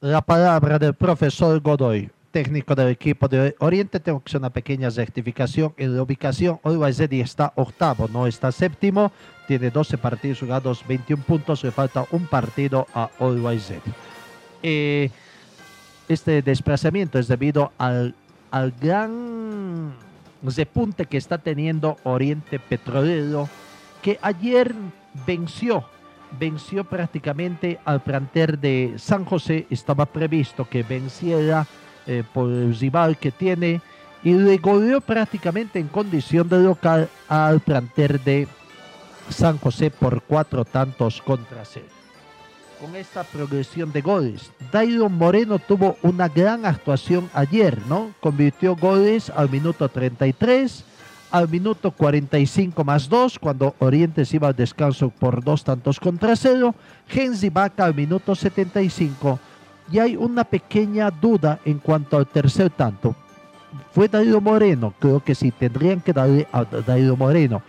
La 0.00 0.20
palabra 0.20 0.78
del 0.78 0.94
profesor 0.94 1.60
Godoy, 1.60 2.10
técnico 2.30 2.74
del 2.74 2.88
equipo 2.88 3.28
de 3.28 3.56
Oriente. 3.58 3.98
Tengo 3.98 4.20
que 4.20 4.30
hacer 4.30 4.40
una 4.40 4.50
pequeña 4.50 4.90
rectificación 4.90 5.74
en 5.76 5.96
la 5.96 6.02
ubicación. 6.02 6.60
Hoy 6.62 6.92
Zedi 6.92 7.20
está 7.20 7.52
octavo, 7.56 8.08
no 8.08 8.26
está 8.26 8.52
séptimo. 8.52 9.10
Tiene 9.48 9.70
12 9.70 9.98
partidos 9.98 10.40
jugados, 10.40 10.86
21 10.86 11.22
puntos. 11.24 11.64
Le 11.64 11.70
falta 11.70 12.06
un 12.10 12.26
partido 12.26 12.86
a 12.94 13.10
Always 13.18 13.72
eh, 14.62 15.10
este 16.08 16.42
desplazamiento 16.42 17.18
es 17.18 17.28
debido 17.28 17.72
al, 17.78 18.14
al 18.50 18.72
gran 18.72 19.94
repunte 20.42 21.06
que 21.06 21.16
está 21.16 21.38
teniendo 21.38 21.98
Oriente 22.04 22.58
Petrolero, 22.58 23.48
que 24.06 24.20
ayer 24.22 24.72
venció 25.26 25.84
venció 26.38 26.84
prácticamente 26.84 27.80
al 27.84 28.04
plantel 28.04 28.60
de 28.60 28.94
San 28.98 29.24
José. 29.24 29.66
Estaba 29.68 30.06
previsto 30.06 30.64
que 30.68 30.84
venciera 30.84 31.66
eh, 32.06 32.22
por 32.32 32.48
el 32.48 32.78
rival 32.78 33.16
que 33.16 33.32
tiene 33.32 33.80
y 34.22 34.34
le 34.34 34.58
goleó 34.58 35.00
prácticamente 35.00 35.80
en 35.80 35.88
condición 35.88 36.48
de 36.48 36.60
local 36.60 37.08
al 37.28 37.58
plantel 37.58 38.22
de 38.24 38.46
San 39.28 39.58
José 39.58 39.90
por 39.90 40.22
cuatro 40.22 40.64
tantos 40.64 41.20
contra 41.20 41.64
cero. 41.64 41.86
Con 42.80 42.94
esta 42.94 43.24
progresión 43.24 43.90
de 43.90 44.02
goles, 44.02 44.52
Dairo 44.70 45.08
Moreno 45.08 45.58
tuvo 45.58 45.96
una 46.02 46.28
gran 46.28 46.64
actuación 46.64 47.28
ayer, 47.34 47.76
¿no? 47.88 48.12
Convirtió 48.20 48.76
goles 48.76 49.30
al 49.30 49.50
minuto 49.50 49.88
33 49.88 50.84
al 51.30 51.48
minuto 51.48 51.90
45 51.90 52.84
más 52.84 53.08
2, 53.08 53.38
cuando 53.38 53.74
Orientes 53.78 54.32
iba 54.32 54.48
al 54.48 54.56
descanso 54.56 55.10
por 55.10 55.42
dos 55.42 55.64
tantos 55.64 56.00
contra 56.00 56.36
cero. 56.36 56.74
Genzi 57.08 57.50
Vaca 57.50 57.84
al 57.84 57.94
minuto 57.94 58.34
75. 58.34 59.38
Y 59.92 59.98
hay 59.98 60.16
una 60.16 60.44
pequeña 60.44 61.10
duda 61.10 61.60
en 61.64 61.78
cuanto 61.78 62.16
al 62.16 62.26
tercer 62.26 62.70
tanto. 62.70 63.14
Fue 63.92 64.08
Darío 64.08 64.40
Moreno, 64.40 64.94
creo 64.98 65.20
que 65.20 65.34
sí, 65.34 65.50
tendrían 65.50 66.00
que 66.00 66.12
darle 66.12 66.46
a 66.52 66.64
Darío 66.64 67.16
Moreno. 67.16 67.62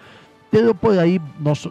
Pero 0.49 0.73
por 0.73 0.97
ahí 0.97 1.19
nos 1.39 1.69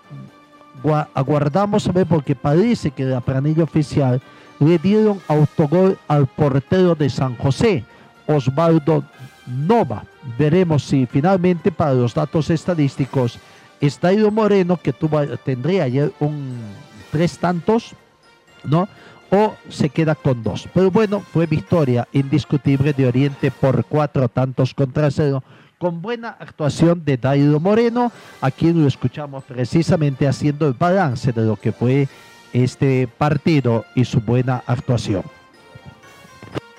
aguardamos 1.14 1.88
a 1.88 1.92
ver 1.92 2.06
porque 2.06 2.34
parece 2.34 2.90
que 2.90 3.04
la 3.04 3.20
planilla 3.20 3.64
oficial 3.64 4.20
le 4.58 4.78
dieron 4.78 5.20
autogol 5.28 5.98
al 6.08 6.26
portero 6.26 6.94
de 6.94 7.10
San 7.10 7.36
José, 7.36 7.84
Osvaldo 8.26 9.04
Nova. 9.46 10.04
Veremos 10.38 10.84
si 10.84 11.06
finalmente 11.06 11.70
para 11.70 11.94
los 11.94 12.14
datos 12.14 12.50
estadísticos 12.50 13.38
está 13.80 14.12
Ido 14.12 14.30
Moreno, 14.30 14.76
que 14.76 14.92
tuvo, 14.92 15.24
tendría 15.38 15.84
ayer 15.84 16.12
un 16.20 16.58
tres 17.12 17.38
tantos, 17.38 17.94
¿no? 18.64 18.88
O 19.30 19.54
se 19.68 19.88
queda 19.88 20.14
con 20.14 20.42
dos. 20.42 20.68
Pero 20.72 20.90
bueno, 20.90 21.20
fue 21.20 21.46
victoria 21.46 22.06
indiscutible 22.12 22.92
de 22.92 23.06
Oriente 23.06 23.50
por 23.50 23.84
cuatro 23.84 24.28
tantos 24.28 24.74
contra 24.74 25.10
cero, 25.10 25.42
con 25.78 26.00
buena 26.02 26.30
actuación 26.30 27.04
de 27.04 27.16
Daido 27.16 27.60
Moreno. 27.60 28.12
Aquí 28.40 28.72
lo 28.72 28.86
escuchamos 28.86 29.44
precisamente 29.44 30.26
haciendo 30.26 30.66
el 30.66 30.74
balance 30.74 31.32
de 31.32 31.44
lo 31.44 31.56
que 31.56 31.72
fue 31.72 32.08
este 32.52 33.08
partido 33.08 33.84
y 33.94 34.04
su 34.04 34.20
buena 34.20 34.62
actuación. 34.66 35.22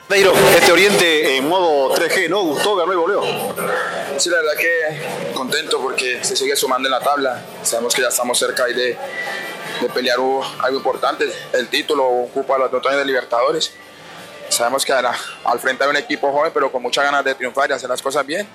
Neiro, 0.09 0.33
este 0.55 0.71
Oriente 0.71 1.35
en 1.35 1.49
modo 1.49 1.93
3G, 1.93 2.29
¿no? 2.29 2.41
Gustó, 2.43 2.77
ganó 2.77 2.93
y 2.93 2.95
volvió. 2.95 3.21
Sí, 4.17 4.29
la 4.29 4.37
verdad 4.37 4.53
que 4.57 5.33
contento 5.33 5.81
porque 5.81 6.23
se 6.23 6.37
sigue 6.37 6.55
sumando 6.55 6.87
en 6.87 6.91
la 6.91 7.01
tabla. 7.01 7.43
Sabemos 7.61 7.93
que 7.93 8.03
ya 8.03 8.07
estamos 8.07 8.39
cerca 8.39 8.63
de, 8.67 8.97
de 9.81 9.89
pelear 9.93 10.17
algo 10.17 10.77
importante, 10.77 11.29
el 11.51 11.67
título, 11.67 12.07
ocupa 12.07 12.57
los 12.57 12.71
dos 12.71 12.81
de 12.83 13.03
Libertadores. 13.03 13.73
Sabemos 14.47 14.85
que 14.85 14.93
al 14.93 15.59
frente 15.59 15.83
hay 15.83 15.89
un 15.89 15.97
equipo 15.97 16.31
joven, 16.31 16.51
pero 16.53 16.71
con 16.71 16.81
muchas 16.81 17.03
ganas 17.03 17.25
de 17.25 17.35
triunfar 17.35 17.69
y 17.69 17.73
hacer 17.73 17.89
las 17.89 18.01
cosas 18.01 18.25
bien. 18.25 18.47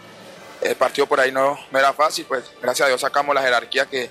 El 0.62 0.74
partido 0.76 1.06
por 1.06 1.20
ahí 1.20 1.32
no, 1.32 1.58
no 1.70 1.78
era 1.78 1.92
fácil, 1.92 2.24
pues 2.26 2.44
gracias 2.62 2.86
a 2.86 2.88
Dios 2.88 3.02
sacamos 3.02 3.34
la 3.34 3.42
jerarquía 3.42 3.84
que, 3.84 4.08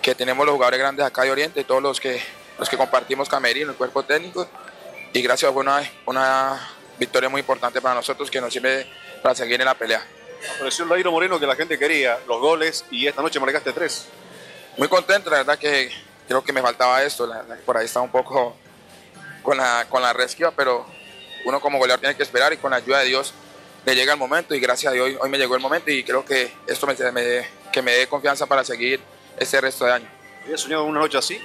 que 0.00 0.14
tenemos 0.14 0.46
los 0.46 0.52
jugadores 0.52 0.78
grandes 0.78 1.04
acá 1.04 1.22
de 1.22 1.32
Oriente, 1.32 1.64
todos 1.64 1.82
los 1.82 1.98
que, 1.98 2.22
los 2.60 2.68
que 2.68 2.76
compartimos 2.76 3.28
camerino, 3.28 3.72
el 3.72 3.76
cuerpo 3.76 4.04
técnico 4.04 4.46
y 5.12 5.22
gracias 5.22 5.52
fue 5.52 5.62
una, 5.62 5.82
una 6.06 6.68
victoria 6.98 7.28
muy 7.28 7.40
importante 7.40 7.80
para 7.80 7.94
nosotros 7.94 8.30
que 8.30 8.40
nos 8.40 8.52
sirve 8.52 8.86
para 9.22 9.34
seguir 9.34 9.60
en 9.60 9.66
la 9.66 9.74
pelea. 9.74 10.04
Apareció 10.56 10.84
el 10.84 10.90
Dairo 10.90 11.10
Moreno 11.10 11.38
que 11.38 11.46
la 11.46 11.56
gente 11.56 11.78
quería, 11.78 12.18
los 12.26 12.40
goles 12.40 12.84
y 12.90 13.06
esta 13.06 13.22
noche 13.22 13.40
marcaste 13.40 13.72
tres. 13.72 14.06
Muy 14.76 14.88
contento, 14.88 15.30
la 15.30 15.38
verdad 15.38 15.58
que 15.58 15.90
creo 16.26 16.42
que 16.42 16.52
me 16.52 16.62
faltaba 16.62 17.02
esto, 17.02 17.30
por 17.66 17.76
ahí 17.76 17.86
estaba 17.86 18.04
un 18.04 18.10
poco 18.10 18.56
con 19.42 19.56
la, 19.56 19.86
con 19.88 20.00
la 20.00 20.12
resquiva, 20.12 20.52
pero 20.52 20.86
uno 21.44 21.60
como 21.60 21.78
goleador 21.78 22.00
tiene 22.00 22.16
que 22.16 22.22
esperar 22.22 22.52
y 22.52 22.56
con 22.56 22.70
la 22.70 22.76
ayuda 22.76 23.00
de 23.00 23.06
Dios 23.06 23.34
le 23.84 23.94
llega 23.94 24.12
el 24.12 24.18
momento 24.18 24.54
y 24.54 24.60
gracias 24.60 24.90
a 24.90 24.94
Dios 24.94 25.10
hoy, 25.20 25.30
me 25.30 25.38
llegó 25.38 25.54
el 25.54 25.60
momento 25.60 25.90
y 25.90 26.04
creo 26.04 26.24
que 26.24 26.52
esto 26.66 26.86
me, 26.86 26.94
que 27.72 27.82
me 27.82 27.92
dé 27.92 28.06
confianza 28.06 28.46
para 28.46 28.62
seguir 28.64 29.00
este 29.38 29.60
resto 29.60 29.86
de 29.86 29.92
año. 29.92 30.08
¿Habías 30.44 30.60
soñado 30.60 30.84
una 30.84 31.00
noche 31.00 31.18
así? 31.18 31.40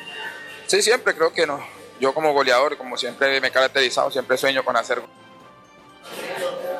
Sí, 0.67 0.81
siempre 0.81 1.15
creo 1.15 1.33
que 1.33 1.45
no, 1.45 1.65
yo 1.99 2.13
como 2.13 2.33
goleador, 2.33 2.77
como 2.77 2.97
siempre 2.97 3.39
me 3.39 3.47
he 3.47 3.51
caracterizado, 3.51 4.11
siempre 4.11 4.37
sueño 4.37 4.63
con 4.63 4.75
hacer. 4.75 5.01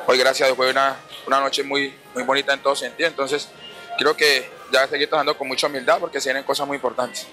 Hoy 0.06 0.18
gracias 0.18 0.42
a 0.42 0.46
Dios 0.46 0.56
fue 0.56 0.70
una, 0.70 0.96
una 1.26 1.40
noche 1.40 1.62
muy, 1.62 1.94
muy 2.14 2.22
bonita 2.22 2.52
en 2.52 2.60
todo 2.60 2.76
sentido, 2.76 3.08
entonces 3.08 3.48
creo 3.98 4.16
que 4.16 4.48
ya 4.72 4.86
seguir 4.86 5.08
trabajando 5.08 5.36
con 5.36 5.48
mucha 5.48 5.66
humildad 5.66 5.98
porque 6.00 6.20
se 6.20 6.28
vienen 6.28 6.44
cosas 6.44 6.66
muy 6.66 6.76
importantes. 6.76 7.26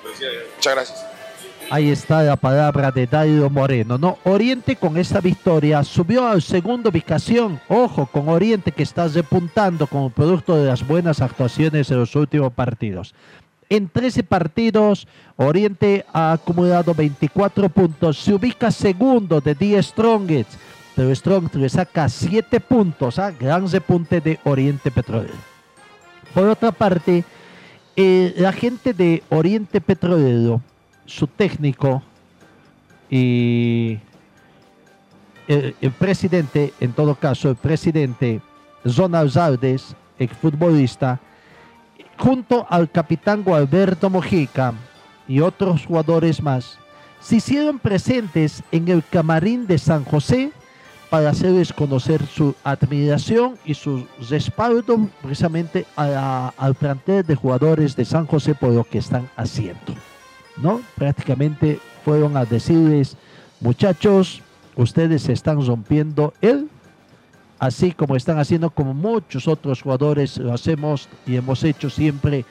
Muchas 0.55 0.73
gracias. 0.73 1.05
Ahí 1.69 1.89
está 1.89 2.21
la 2.21 2.35
palabra 2.35 2.91
de 2.91 3.07
Dario 3.07 3.49
Moreno. 3.49 3.97
No, 3.97 4.19
Oriente 4.23 4.75
con 4.75 4.97
esta 4.97 5.21
victoria 5.21 5.83
subió 5.83 6.27
a 6.27 6.39
segunda 6.41 6.89
ubicación. 6.89 7.59
Ojo 7.67 8.05
con 8.05 8.29
Oriente 8.29 8.71
que 8.71 8.83
está 8.83 9.07
repuntando 9.07 9.87
como 9.87 10.09
producto 10.09 10.57
de 10.57 10.65
las 10.65 10.85
buenas 10.85 11.21
actuaciones 11.21 11.89
en 11.89 11.99
los 11.99 12.15
últimos 12.15 12.53
partidos. 12.53 13.15
En 13.73 13.89
13 13.89 14.21
partidos, 14.21 15.07
Oriente 15.35 16.05
ha 16.13 16.33
acumulado 16.33 16.93
24 16.93 17.69
puntos. 17.69 18.19
Se 18.19 18.31
ubica 18.31 18.69
segundo 18.69 19.41
de 19.41 19.55
10 19.55 19.83
Strongest. 19.83 20.51
Pero 20.95 21.15
Strong 21.15 21.55
le 21.55 21.67
saca 21.69 22.07
7 22.07 22.59
puntos. 22.59 23.17
a. 23.17 23.31
Gran 23.31 23.67
repunte 23.67 24.21
de 24.21 24.39
Oriente 24.43 24.91
Petrolero. 24.91 25.33
Por 26.35 26.49
otra 26.49 26.71
parte, 26.71 27.23
eh, 27.95 28.35
la 28.37 28.53
gente 28.53 28.93
de 28.93 29.23
Oriente 29.29 29.81
Petrolero, 29.81 30.61
su 31.07 31.25
técnico 31.25 32.03
y 33.09 33.97
el, 35.47 35.75
el, 35.81 35.91
presidente, 35.93 36.75
en 36.79 36.93
todo 36.93 37.15
caso, 37.15 37.49
el 37.49 37.55
presidente 37.55 38.39
Zona 38.87 39.27
Zaldes, 39.27 39.95
exfutbolista, 40.19 41.19
junto 42.17 42.65
al 42.69 42.89
capitán 42.89 43.43
Gualberto 43.43 44.09
Mojica 44.09 44.73
y 45.27 45.39
otros 45.39 45.85
jugadores 45.85 46.41
más, 46.41 46.77
se 47.19 47.37
hicieron 47.37 47.79
presentes 47.79 48.63
en 48.71 48.87
el 48.89 49.03
camarín 49.03 49.65
de 49.65 49.77
San 49.77 50.03
José 50.03 50.51
para 51.09 51.29
hacerles 51.29 51.71
conocer 51.71 52.25
su 52.25 52.55
admiración 52.63 53.55
y 53.63 53.75
su 53.75 54.05
respaldo 54.29 55.07
precisamente 55.21 55.85
al 55.95 56.75
plantel 56.75 57.23
de 57.25 57.35
jugadores 57.35 57.95
de 57.95 58.03
San 58.03 58.25
José 58.25 58.55
por 58.55 58.71
lo 58.71 58.83
que 58.83 58.97
están 58.97 59.29
haciendo. 59.35 59.93
¿no? 60.57 60.81
Prácticamente 60.95 61.79
fueron 62.03 62.35
a 62.35 62.45
decirles, 62.45 63.15
muchachos, 63.59 64.41
ustedes 64.75 65.29
están 65.29 65.65
rompiendo 65.65 66.33
el 66.41 66.69
así 67.63 67.93
como 67.93 68.17
están 68.17 68.39
haciendo 68.39 68.69
como 68.69 68.93
muchos 68.93 69.47
otros 69.47 69.81
jugadores 69.81 70.37
lo 70.37 70.53
hacemos 70.53 71.07
y 71.25 71.37
hemos 71.37 71.63
hecho 71.63 71.89
siempre 71.89 72.43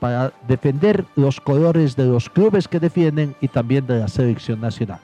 para 0.00 0.32
defender 0.48 1.04
los 1.14 1.40
colores 1.40 1.94
de 1.94 2.06
los 2.06 2.28
clubes 2.28 2.66
que 2.66 2.80
defienden 2.80 3.36
y 3.40 3.46
también 3.46 3.86
de 3.86 4.00
la 4.00 4.08
selección 4.08 4.60
nacional. 4.60 4.98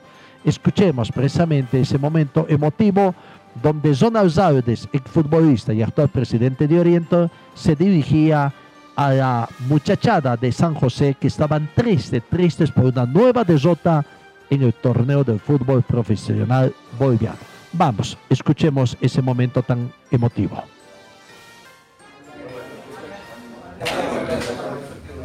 Escuchemos 0.45 1.13
precisamente 1.13 1.81
ese 1.81 1.97
momento 1.97 2.45
emotivo 2.49 3.15
donde 3.63 3.95
Zonal 3.95 4.33
Zaldes, 4.33 4.89
exfutbolista 4.93 5.73
y 5.73 5.81
actual 5.81 6.09
presidente 6.09 6.67
de 6.67 6.81
Oriente, 6.81 7.31
se 7.55 7.77
dirigía 7.77 8.53
a 8.97 9.13
la 9.13 9.49
muchachada 9.69 10.37
de 10.37 10.51
San 10.51 10.75
José 10.75 11.17
que 11.21 11.29
estaban 11.29 11.71
tristes, 11.77 12.21
tristes 12.29 12.73
por 12.73 12.87
una 12.87 13.07
nueva 13.07 13.45
derrota 13.45 14.05
en 14.51 14.65
el 14.65 14.75
torneo 14.75 15.23
del 15.23 15.39
fútbol 15.39 15.83
profesional 15.85 16.75
boliviano. 16.99 17.52
Vamos, 17.73 18.19
escuchemos 18.29 18.99
ese 19.01 19.23
momento 19.23 19.63
tan 19.63 19.93
emotivo. 20.11 20.63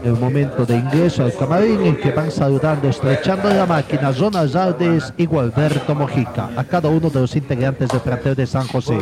El 0.03 0.13
momento 0.13 0.65
de 0.65 0.77
ingreso 0.77 1.23
al 1.23 1.35
camarín 1.35 1.81
en 1.81 1.97
que 1.97 2.11
van 2.11 2.31
saludando, 2.31 2.87
estrechando 2.87 3.49
la 3.49 3.65
máquina, 3.65 4.13
Zona 4.13 4.47
Zaldes 4.47 5.13
y 5.17 5.25
Gualberto 5.25 5.93
Mojica, 5.93 6.49
a 6.55 6.63
cada 6.63 6.87
uno 6.87 7.09
de 7.09 7.19
los 7.19 7.35
integrantes 7.35 7.89
del 7.89 7.99
plantel 7.99 8.35
de 8.35 8.47
San 8.47 8.65
José. 8.67 8.97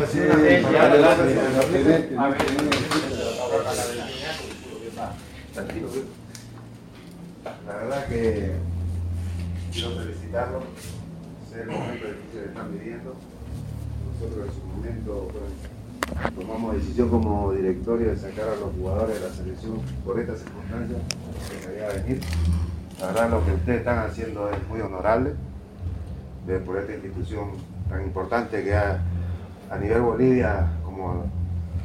La 7.67 7.75
verdad 7.75 8.07
que 8.07 8.53
quiero 9.71 9.89
felicitarlos, 9.91 10.63
sé 11.51 11.61
el 11.61 11.67
momento 11.67 12.07
difícil 12.07 12.39
que 12.41 12.45
están 12.47 12.71
viviendo. 12.71 13.15
Nosotros 14.35 14.55
en 14.55 14.61
su 14.61 14.67
momento 14.67 15.29
bueno, 15.31 16.35
tomamos 16.35 16.75
decisión 16.75 17.09
como 17.09 17.53
directorio 17.53 18.09
de 18.09 18.17
sacar 18.17 18.49
a 18.49 18.55
los 18.55 18.73
jugadores 18.77 19.21
de 19.21 19.29
la 19.29 19.33
selección 19.33 19.79
por 20.03 20.19
estas 20.19 20.39
circunstancias 20.39 20.99
que 21.49 21.67
quería 21.67 21.87
venir. 21.87 22.21
La 22.99 23.07
verdad 23.07 23.29
lo 23.29 23.45
que 23.45 23.53
ustedes 23.53 23.79
están 23.79 23.99
haciendo 23.99 24.49
es 24.49 24.67
muy 24.67 24.81
honorable 24.81 25.33
ver 26.45 26.63
por 26.63 26.77
esta 26.77 26.93
institución 26.93 27.51
tan 27.89 28.03
importante 28.03 28.61
que 28.63 28.75
ha, 28.75 28.99
a 29.69 29.77
nivel 29.77 30.01
Bolivia 30.01 30.67
como 30.83 31.25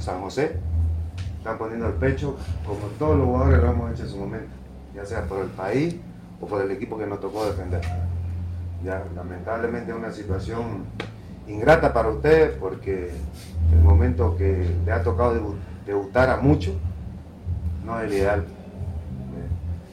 San 0.00 0.20
José. 0.20 0.56
Están 1.38 1.56
poniendo 1.56 1.86
el 1.86 1.94
pecho, 1.94 2.36
como 2.66 2.80
todos 2.98 3.16
los 3.16 3.26
jugadores 3.26 3.62
lo 3.62 3.70
hemos 3.70 3.92
hecho 3.92 4.02
en 4.02 4.08
su 4.08 4.18
momento, 4.18 4.50
ya 4.94 5.06
sea 5.06 5.24
por 5.24 5.38
el 5.40 5.50
país 5.50 5.96
o 6.40 6.46
por 6.46 6.62
el 6.62 6.70
equipo 6.72 6.98
que 6.98 7.06
nos 7.06 7.20
tocó 7.20 7.46
defender. 7.46 7.80
Ya, 8.84 9.04
lamentablemente 9.14 9.92
es 9.92 9.96
una 9.96 10.10
situación 10.10 10.84
ingrata 11.46 11.92
para 11.92 12.08
ustedes 12.10 12.56
porque 12.58 13.10
el 13.72 13.78
momento 13.82 14.36
que 14.36 14.68
le 14.84 14.92
ha 14.92 15.02
tocado 15.02 15.34
debu- 15.34 15.56
debutar 15.86 16.30
a 16.30 16.36
muchos 16.36 16.74
no 17.84 17.98
es 18.00 18.06
el 18.06 18.12
ideal. 18.18 18.40
Eh, 18.40 18.44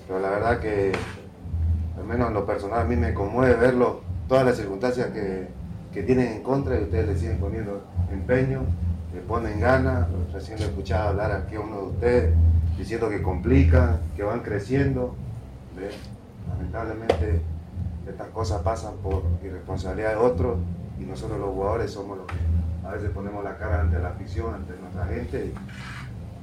Pero 0.07 0.19
la 0.19 0.29
verdad 0.29 0.59
que, 0.59 0.91
al 1.97 2.03
menos 2.05 2.27
en 2.27 2.33
lo 2.33 2.45
personal, 2.45 2.81
a 2.81 2.83
mí 2.85 2.95
me 2.95 3.13
conmueve 3.13 3.55
verlo, 3.55 4.01
todas 4.27 4.45
las 4.45 4.57
circunstancias 4.57 5.07
que, 5.11 5.47
que 5.93 6.03
tienen 6.03 6.27
en 6.33 6.43
contra 6.43 6.77
y 6.79 6.83
ustedes 6.83 7.07
le 7.07 7.15
siguen 7.17 7.37
poniendo 7.39 7.81
empeño, 8.11 8.61
le 9.13 9.21
ponen 9.21 9.59
ganas. 9.59 10.07
Recién 10.33 10.59
he 10.59 10.63
escuchado 10.65 11.09
hablar 11.09 11.31
aquí 11.31 11.55
a 11.55 11.59
uno 11.61 11.77
de 11.77 11.83
ustedes 11.87 12.35
diciendo 12.77 13.09
que 13.09 13.21
complican, 13.21 13.99
que 14.15 14.23
van 14.23 14.41
creciendo. 14.41 15.15
Lamentablemente 16.49 17.41
estas 18.07 18.27
cosas 18.29 18.61
pasan 18.61 18.93
por 19.03 19.23
irresponsabilidad 19.43 20.11
de 20.11 20.15
otros 20.17 20.57
y 20.99 21.03
nosotros 21.03 21.39
los 21.39 21.49
jugadores 21.49 21.91
somos 21.91 22.17
los 22.17 22.27
que 22.27 22.35
a 22.85 22.91
veces 22.91 23.09
ponemos 23.11 23.43
la 23.43 23.57
cara 23.57 23.81
ante 23.81 23.99
la 23.99 24.09
afición, 24.09 24.53
ante 24.53 24.73
nuestra 24.79 25.05
gente. 25.07 25.53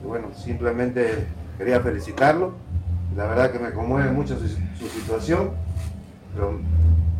Y, 0.02 0.06
bueno, 0.06 0.28
simplemente 0.34 1.26
quería 1.56 1.80
felicitarlo. 1.80 2.52
La 3.16 3.26
verdad 3.26 3.50
que 3.50 3.58
me 3.58 3.72
conmueve 3.72 4.10
mucho 4.10 4.36
su, 4.38 4.48
situación, 4.88 5.52
pero 6.34 6.58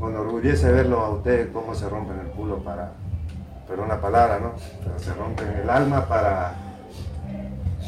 me 0.00 0.08
enorgullece 0.08 0.70
verlo 0.70 1.00
a 1.00 1.10
ustedes 1.10 1.48
cómo 1.52 1.74
se 1.74 1.88
rompen 1.88 2.18
el 2.18 2.26
culo 2.28 2.58
para, 2.58 2.92
perdón 3.66 3.88
la 3.88 4.00
palabra, 4.00 4.38
¿no? 4.40 4.52
Pero 4.82 4.98
se 4.98 5.14
rompen 5.14 5.48
el 5.62 5.70
alma 5.70 6.06
para, 6.06 6.54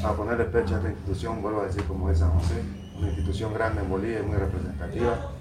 para 0.01 0.15
ponerle 0.15 0.45
pecho 0.45 0.75
a 0.75 0.79
esta 0.79 0.91
institución, 0.91 1.43
vuelvo 1.43 1.63
a 1.63 1.67
decir 1.67 1.83
como 1.85 2.11
es 2.11 2.21
San 2.21 2.31
José, 2.31 2.63
una 2.97 3.09
institución 3.09 3.53
grande 3.53 3.83
en 3.83 3.91
Bolivia, 3.91 4.23
muy 4.23 4.37
representativa, 4.37 5.33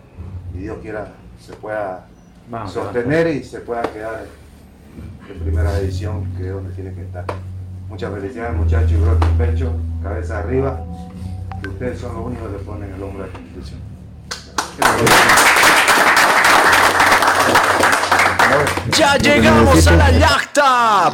y 0.53 0.57
Dios 0.57 0.79
quiera 0.81 1.13
se 1.39 1.53
pueda 1.53 2.07
Vamos, 2.47 2.73
sostener 2.73 3.27
y 3.27 3.43
se 3.43 3.59
pueda 3.59 3.81
quedar 3.83 4.25
en 5.29 5.39
primera 5.39 5.79
división, 5.79 6.31
que 6.37 6.47
es 6.47 6.53
donde 6.53 6.71
tiene 6.73 6.93
que 6.93 7.01
estar. 7.01 7.25
Muchas 7.89 8.13
felicidades 8.13 8.55
muchachos, 8.55 8.91
y 8.91 8.95
brote 8.95 9.25
el 9.25 9.31
pecho, 9.31 9.71
cabeza 10.03 10.39
arriba, 10.39 10.79
que 11.61 11.69
ustedes 11.69 11.99
son 11.99 12.13
los 12.13 12.25
únicos 12.27 12.51
que 12.51 12.57
ponen 12.59 12.93
el 12.93 13.01
hombro 13.01 13.23
a 13.23 13.27
esta 13.27 13.39
institución. 13.39 13.79
Ya 18.91 19.17
llegamos 19.17 19.87
a 19.87 19.95
la 19.95 20.11
yacta. 20.11 21.11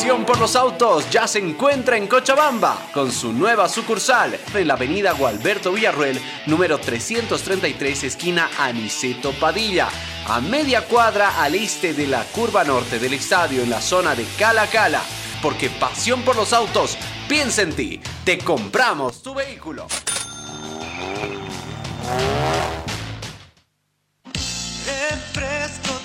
Pasión 0.00 0.24
por 0.24 0.40
los 0.40 0.56
autos 0.56 1.10
ya 1.10 1.28
se 1.28 1.40
encuentra 1.40 1.98
en 1.98 2.06
Cochabamba 2.06 2.88
con 2.94 3.12
su 3.12 3.34
nueva 3.34 3.68
sucursal 3.68 4.34
en 4.54 4.66
la 4.66 4.72
avenida 4.72 5.12
Gualberto 5.12 5.72
Villarruel, 5.72 6.18
número 6.46 6.78
333, 6.78 8.04
esquina 8.04 8.48
Aniceto 8.58 9.32
Padilla, 9.32 9.90
a 10.26 10.40
media 10.40 10.86
cuadra 10.86 11.42
al 11.42 11.54
este 11.54 11.92
de 11.92 12.06
la 12.06 12.24
curva 12.24 12.64
norte 12.64 12.98
del 12.98 13.12
estadio 13.12 13.62
en 13.62 13.68
la 13.68 13.82
zona 13.82 14.14
de 14.14 14.24
Cala 14.38 14.68
Cala. 14.68 15.02
Porque 15.42 15.68
pasión 15.68 16.22
por 16.22 16.34
los 16.34 16.54
autos, 16.54 16.96
piensa 17.28 17.60
en 17.60 17.74
ti, 17.74 18.00
te 18.24 18.38
compramos 18.38 19.22
tu 19.22 19.34
vehículo. 19.34 19.86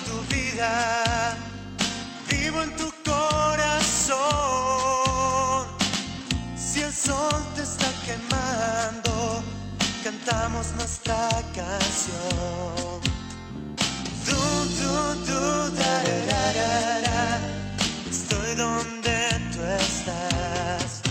Tu 0.04 0.34
vida, 0.34 1.05
cantamos 10.06 10.72
nuestra 10.76 11.28
canción. 11.52 13.00
Du, 14.24 14.40
du, 14.78 14.94
du, 15.26 15.42
da, 15.74 15.94
da, 16.30 16.42
da, 16.58 17.00
da. 17.06 17.22
Estoy 18.08 18.54
donde 18.54 19.16
tú 19.52 19.60
estás, 19.82 21.02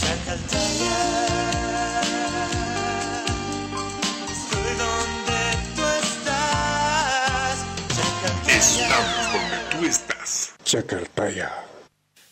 Chacaltaya. 0.00 0.98
Estoy 4.36 4.72
donde 4.84 5.40
tú 5.74 5.84
estás, 6.02 7.56
Estamos 8.46 9.24
donde 9.32 9.58
tú 9.70 9.86
estás. 9.86 10.52
Chacartaya. 10.64 11.50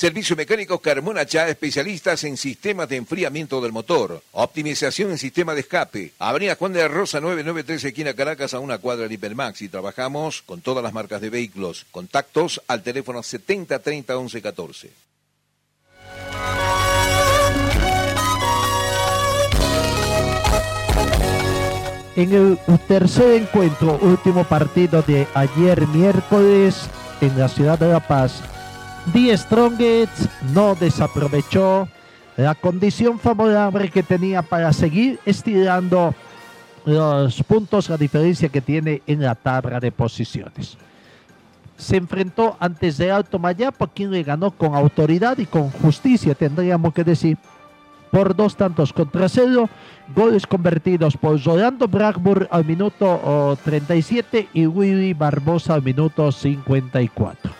Servicio 0.00 0.34
mecánico 0.34 0.78
Carmona 0.78 1.26
Chá, 1.26 1.46
especialistas 1.50 2.24
en 2.24 2.38
sistemas 2.38 2.88
de 2.88 2.96
enfriamiento 2.96 3.60
del 3.60 3.70
motor. 3.70 4.22
Optimización 4.32 5.10
en 5.10 5.18
sistema 5.18 5.52
de 5.52 5.60
escape. 5.60 6.12
Avenida 6.18 6.56
Juan 6.56 6.72
de 6.72 6.88
Rosa 6.88 7.20
993, 7.20 7.84
esquina 7.84 8.14
Caracas, 8.14 8.54
a 8.54 8.60
una 8.60 8.78
cuadra 8.78 9.06
de 9.06 9.12
Hipermax. 9.12 9.60
Y 9.60 9.68
trabajamos 9.68 10.40
con 10.40 10.62
todas 10.62 10.82
las 10.82 10.94
marcas 10.94 11.20
de 11.20 11.28
vehículos. 11.28 11.84
Contactos 11.90 12.62
al 12.66 12.82
teléfono 12.82 13.22
7030 13.22 14.16
1114. 14.16 14.90
En 22.16 22.32
el 22.32 22.58
tercer 22.88 23.42
encuentro, 23.42 23.98
último 24.00 24.44
partido 24.44 25.02
de 25.02 25.26
ayer 25.34 25.86
miércoles 25.88 26.88
en 27.20 27.38
la 27.38 27.50
ciudad 27.50 27.78
de 27.78 27.88
La 27.88 28.00
Paz, 28.00 28.42
Die 29.06 29.36
Strongets 29.36 30.28
no 30.52 30.74
desaprovechó 30.74 31.88
la 32.36 32.54
condición 32.54 33.18
favorable 33.18 33.90
que 33.90 34.02
tenía 34.02 34.42
para 34.42 34.72
seguir 34.72 35.18
estirando 35.24 36.14
los 36.84 37.42
puntos, 37.42 37.88
la 37.88 37.96
diferencia 37.96 38.48
que 38.48 38.60
tiene 38.60 39.02
en 39.06 39.22
la 39.22 39.34
tabla 39.34 39.80
de 39.80 39.90
posiciones. 39.90 40.76
Se 41.76 41.96
enfrentó 41.96 42.56
antes 42.60 42.98
de 42.98 43.10
Alto 43.10 43.38
Mayapa, 43.38 43.88
quien 43.88 44.10
le 44.10 44.22
ganó 44.22 44.50
con 44.50 44.74
autoridad 44.74 45.38
y 45.38 45.46
con 45.46 45.70
justicia, 45.70 46.34
tendríamos 46.34 46.92
que 46.92 47.02
decir, 47.02 47.38
por 48.10 48.36
dos 48.36 48.54
tantos 48.54 48.92
contra 48.92 49.28
cero, 49.28 49.68
goles 50.14 50.46
convertidos 50.46 51.16
por 51.16 51.42
Rolando 51.42 51.88
Blackburn 51.88 52.48
al 52.50 52.64
minuto 52.64 53.06
oh, 53.24 53.56
37 53.64 54.48
y 54.52 54.66
Willy 54.66 55.14
Barbosa 55.14 55.74
al 55.74 55.82
minuto 55.82 56.30
54. 56.30 57.59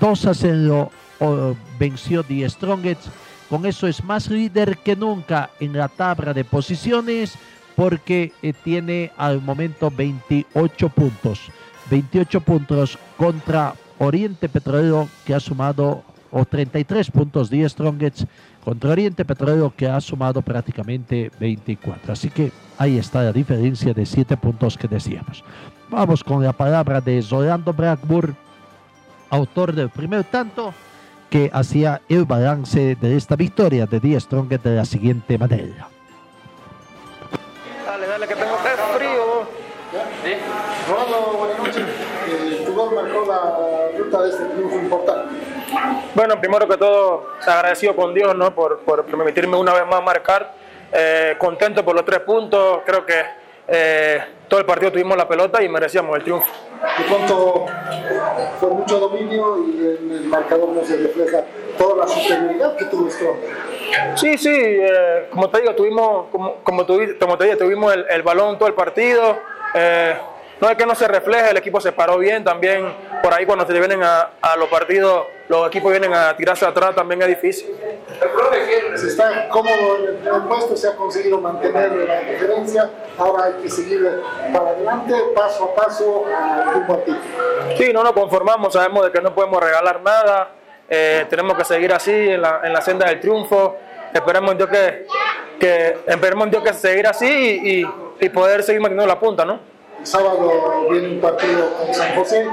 2 0.00 0.26
a 0.26 0.34
0 0.34 0.90
oh, 1.20 1.54
venció 1.78 2.22
The 2.22 2.48
Strongest. 2.48 3.06
Con 3.48 3.64
eso 3.64 3.86
es 3.86 4.04
más 4.04 4.28
líder 4.28 4.78
que 4.78 4.94
nunca 4.94 5.50
en 5.58 5.76
la 5.76 5.88
tabla 5.88 6.34
de 6.34 6.44
posiciones 6.44 7.34
porque 7.74 8.32
eh, 8.42 8.52
tiene 8.52 9.12
al 9.16 9.40
momento 9.40 9.90
28 9.90 10.88
puntos. 10.90 11.50
28 11.90 12.40
puntos 12.42 12.98
contra 13.16 13.74
Oriente 13.98 14.48
Petrolero 14.48 15.08
que 15.24 15.34
ha 15.34 15.40
sumado 15.40 16.02
o 16.30 16.44
33 16.44 17.10
puntos 17.10 17.48
The 17.48 17.68
Strongest 17.68 18.24
contra 18.64 18.90
Oriente 18.90 19.24
Petrolero 19.24 19.72
que 19.74 19.88
ha 19.88 20.00
sumado 20.00 20.42
prácticamente 20.42 21.30
24. 21.40 22.12
Así 22.12 22.28
que 22.28 22.52
ahí 22.76 22.98
está 22.98 23.22
la 23.22 23.32
diferencia 23.32 23.94
de 23.94 24.04
7 24.04 24.36
puntos 24.36 24.76
que 24.76 24.88
decíamos. 24.88 25.42
Vamos 25.88 26.22
con 26.22 26.44
la 26.44 26.52
palabra 26.52 27.00
de 27.00 27.24
Rolando 27.30 27.72
Blackburn, 27.72 28.36
autor 29.30 29.72
del 29.72 29.90
primer 29.90 30.24
tanto, 30.24 30.74
que 31.30 31.50
hacía 31.52 32.00
el 32.08 32.24
balance 32.24 32.96
de 32.96 33.16
esta 33.16 33.36
victoria 33.36 33.86
de 33.86 34.00
The 34.00 34.20
Strongest 34.20 34.64
de 34.64 34.76
la 34.76 34.84
siguiente 34.84 35.36
manera. 35.38 35.88
Dale, 37.84 38.06
dale, 38.06 38.26
que 38.26 38.34
tengo 38.34 38.56
frío. 38.96 39.68
¿Sí? 40.22 40.32
Rolando, 40.90 41.38
buenas 41.38 41.58
noches. 41.58 41.84
Eh, 42.28 42.62
tu 42.66 42.74
gol 42.74 42.94
marcó 42.94 43.24
la 43.26 43.98
ruta 43.98 44.22
de 44.22 44.30
este 44.30 44.44
triunfo 44.44 44.76
importante. 44.76 45.34
Bueno, 46.14 46.40
primero 46.40 46.68
que 46.68 46.76
todo, 46.76 47.26
agradecido 47.46 47.96
con 47.96 48.12
Dios 48.14 48.34
¿no? 48.34 48.54
por, 48.54 48.80
por 48.80 49.04
permitirme 49.04 49.56
una 49.56 49.72
vez 49.72 49.86
más 49.86 50.02
marcar. 50.02 50.54
Eh, 50.92 51.36
contento 51.38 51.84
por 51.84 51.94
los 51.94 52.04
tres 52.04 52.20
puntos. 52.20 52.80
Creo 52.84 53.04
que 53.04 53.14
eh, 53.68 54.22
todo 54.48 54.60
el 54.60 54.66
partido 54.66 54.90
tuvimos 54.90 55.16
la 55.16 55.28
pelota 55.28 55.62
y 55.62 55.68
merecíamos 55.68 56.16
el 56.16 56.24
triunfo. 56.24 56.50
De 56.98 57.04
pronto 57.04 57.66
fue 58.60 58.70
mucho 58.70 58.98
dominio 58.98 59.58
y 59.66 59.78
en 59.78 60.10
el 60.10 60.24
marcador 60.24 60.70
no 60.70 60.82
se 60.84 60.96
refleja 60.96 61.44
toda 61.76 62.04
la 62.04 62.08
superioridad 62.08 62.76
que 62.76 62.84
tuvo 62.86 63.10
Strong. 63.10 63.36
Sí, 64.16 64.38
sí, 64.38 64.52
eh, 64.54 65.28
como 65.30 65.50
te 65.50 65.60
digo, 65.60 65.74
tuvimos, 65.74 66.26
como, 66.30 66.56
como, 66.62 66.86
como 66.86 67.36
te 67.38 67.44
digo, 67.44 67.56
tuvimos 67.58 67.94
el, 67.94 68.06
el 68.08 68.22
balón 68.22 68.58
todo 68.58 68.68
el 68.68 68.74
partido. 68.74 69.38
Eh, 69.74 70.16
no 70.60 70.68
es 70.70 70.76
que 70.76 70.86
no 70.86 70.94
se 70.94 71.06
refleje, 71.06 71.50
el 71.50 71.56
equipo 71.56 71.80
se 71.80 71.92
paró 71.92 72.18
bien 72.18 72.42
también. 72.44 72.92
Por 73.22 73.32
ahí 73.34 73.46
cuando 73.46 73.66
se 73.66 73.72
vienen 73.72 74.02
a, 74.02 74.30
a 74.40 74.56
los 74.56 74.68
partidos, 74.68 75.26
los 75.48 75.66
equipos 75.68 75.90
vienen 75.90 76.12
a 76.12 76.36
tirarse 76.36 76.66
atrás, 76.66 76.94
también 76.94 77.22
es 77.22 77.28
difícil. 77.28 77.74
Se 78.96 79.06
está 79.08 79.48
cómodo 79.48 79.96
en 79.98 80.04
el 80.08 80.14
primer 80.16 80.42
puesto, 80.42 80.76
se 80.76 80.88
ha 80.88 80.96
conseguido 80.96 81.40
mantener 81.40 81.92
la 81.92 82.20
diferencia. 82.20 82.90
Ahora 83.16 83.44
hay 83.44 83.52
que 83.62 83.68
seguir 83.70 84.22
para 84.52 84.70
adelante, 84.70 85.14
paso 85.34 85.64
a 85.64 85.74
paso, 85.74 86.24
rumbo 86.72 86.94
al 86.94 87.04
título. 87.04 87.76
Sí, 87.76 87.92
no 87.92 88.02
nos 88.02 88.12
conformamos, 88.12 88.72
sabemos 88.72 89.04
de 89.04 89.12
que 89.12 89.20
no 89.20 89.34
podemos 89.34 89.62
regalar 89.62 90.00
nada, 90.02 90.50
eh, 90.88 91.26
tenemos 91.30 91.56
que 91.56 91.64
seguir 91.64 91.92
así 91.92 92.10
en 92.12 92.42
la, 92.42 92.60
en 92.64 92.72
la 92.72 92.80
senda 92.80 93.06
del 93.08 93.20
triunfo, 93.20 93.76
esperemos 94.12 94.52
en 94.52 94.58
Dios 94.58 94.70
que, 94.70 95.06
que, 95.60 95.98
esperemos 96.06 96.44
en 96.46 96.50
Dios 96.50 96.62
que 96.62 96.72
seguir 96.74 97.06
así 97.06 97.26
y, 97.26 97.80
y- 97.82 97.86
y 98.20 98.28
poder 98.30 98.64
seguir 98.64 98.80
manteniendo 98.80 99.06
la 99.14 99.20
punta, 99.20 99.44
¿no? 99.44 99.60
El 99.98 100.06
sábado 100.06 100.86
viene 100.90 101.08
un 101.08 101.20
partido 101.20 101.70
con 101.76 101.92
San 101.92 102.14
José, 102.14 102.46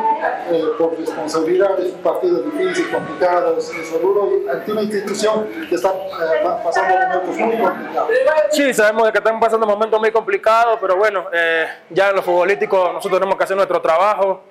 eh, 0.51 0.63
por 0.77 0.97
responsabilidad, 0.97 1.79
es 1.79 1.93
un 1.93 2.01
partido 2.01 2.39
difícil, 2.41 2.89
complicado, 2.91 3.61
seguro, 3.61 4.31
ante 4.51 4.71
una 4.71 4.81
institución 4.81 5.47
que 5.69 5.75
está 5.75 5.89
eh, 5.89 6.43
pa- 6.43 6.63
pasando 6.63 6.95
momentos 6.95 7.37
muy 7.37 7.57
complicados. 7.57 8.09
Sí, 8.49 8.73
sabemos 8.73 9.11
que 9.11 9.19
están 9.19 9.39
pasando 9.39 9.67
momentos 9.67 9.99
muy 9.99 10.11
complicados, 10.11 10.79
pero 10.81 10.95
bueno, 10.97 11.25
eh, 11.31 11.67
ya 11.91 12.09
en 12.09 12.15
lo 12.15 12.23
futbolístico 12.23 12.91
nosotros 12.93 13.19
tenemos 13.19 13.37
que 13.37 13.43
hacer 13.43 13.55
nuestro 13.57 13.79
trabajo, 13.81 14.41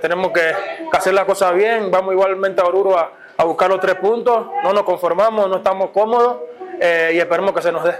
tenemos 0.00 0.30
que, 0.32 0.52
hacer 0.92 1.14
las 1.14 1.24
cosas 1.24 1.54
bien, 1.54 1.90
vamos 1.90 2.12
igualmente 2.14 2.60
a 2.62 2.64
Oruro 2.64 2.98
a, 2.98 3.10
a 3.36 3.44
buscar 3.44 3.68
los 3.68 3.80
tres 3.80 3.96
puntos, 3.96 4.46
no 4.62 4.72
nos 4.72 4.84
conformamos, 4.84 5.48
no 5.48 5.56
estamos 5.56 5.90
cómodos 5.90 6.36
y 6.80 7.18
esperemos 7.18 7.52
que 7.52 7.62
se 7.62 7.72
nos 7.72 7.84
dé. 7.84 7.94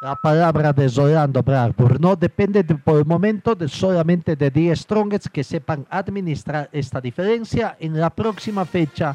La 0.00 0.16
palabra 0.16 0.72
de 0.72 0.88
Rolando 0.88 1.42
Blackburn 1.42 1.98
no 2.00 2.16
depende 2.16 2.62
de- 2.62 2.74
por 2.74 2.98
el 2.98 3.04
momento 3.04 3.54
de 3.54 3.68
solamente 3.68 4.34
de 4.34 4.50
10 4.50 4.80
Strongest 4.80 5.26
que 5.26 5.44
sepan 5.44 5.84
administrar 5.90 6.70
esta 6.72 7.02
diferencia. 7.02 7.76
En 7.78 8.00
la 8.00 8.08
próxima 8.08 8.64
fecha, 8.64 9.14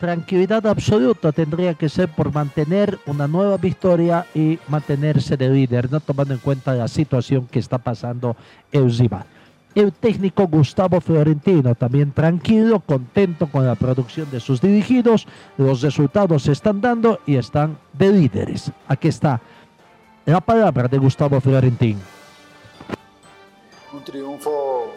tranquilidad 0.00 0.66
absoluta 0.66 1.30
tendría 1.30 1.74
que 1.74 1.90
ser 1.90 2.08
por 2.08 2.32
mantener 2.32 2.98
una 3.04 3.28
nueva 3.28 3.58
victoria 3.58 4.24
y 4.34 4.58
mantenerse 4.68 5.36
de 5.36 5.50
líder, 5.50 5.92
no 5.92 6.00
tomando 6.00 6.32
en 6.32 6.40
cuenta 6.40 6.72
la 6.72 6.88
situación 6.88 7.46
que 7.46 7.58
está 7.58 7.76
pasando 7.76 8.34
el 8.72 8.90
rival. 8.96 9.24
El 9.74 9.92
técnico 9.92 10.46
Gustavo 10.48 11.02
Florentino 11.02 11.74
también 11.74 12.12
tranquilo, 12.12 12.80
contento 12.80 13.46
con 13.48 13.66
la 13.66 13.74
producción 13.74 14.30
de 14.30 14.40
sus 14.40 14.62
dirigidos, 14.62 15.26
los 15.58 15.82
resultados 15.82 16.44
se 16.44 16.52
están 16.52 16.80
dando 16.80 17.20
y 17.26 17.36
están 17.36 17.76
de 17.92 18.10
líderes. 18.10 18.72
Aquí 18.88 19.08
está 19.08 19.40
la 20.28 20.40
palabra 20.42 20.86
de 20.88 20.98
Gustavo 20.98 21.40
Florentín. 21.40 21.98
Un 23.94 24.04
triunfo 24.04 24.88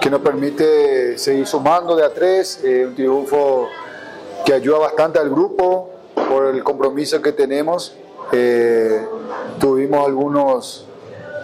que 0.00 0.08
nos 0.08 0.20
permite 0.22 1.18
seguir 1.18 1.46
sumando 1.46 1.94
de 1.94 2.04
a 2.04 2.12
tres, 2.12 2.62
eh, 2.64 2.86
un 2.86 2.94
triunfo 2.94 3.68
que 4.46 4.54
ayuda 4.54 4.78
bastante 4.78 5.18
al 5.18 5.28
grupo 5.28 5.90
por 6.14 6.46
el 6.46 6.64
compromiso 6.64 7.20
que 7.20 7.32
tenemos. 7.32 7.94
Eh, 8.32 9.06
tuvimos 9.60 10.06
algunos, 10.06 10.86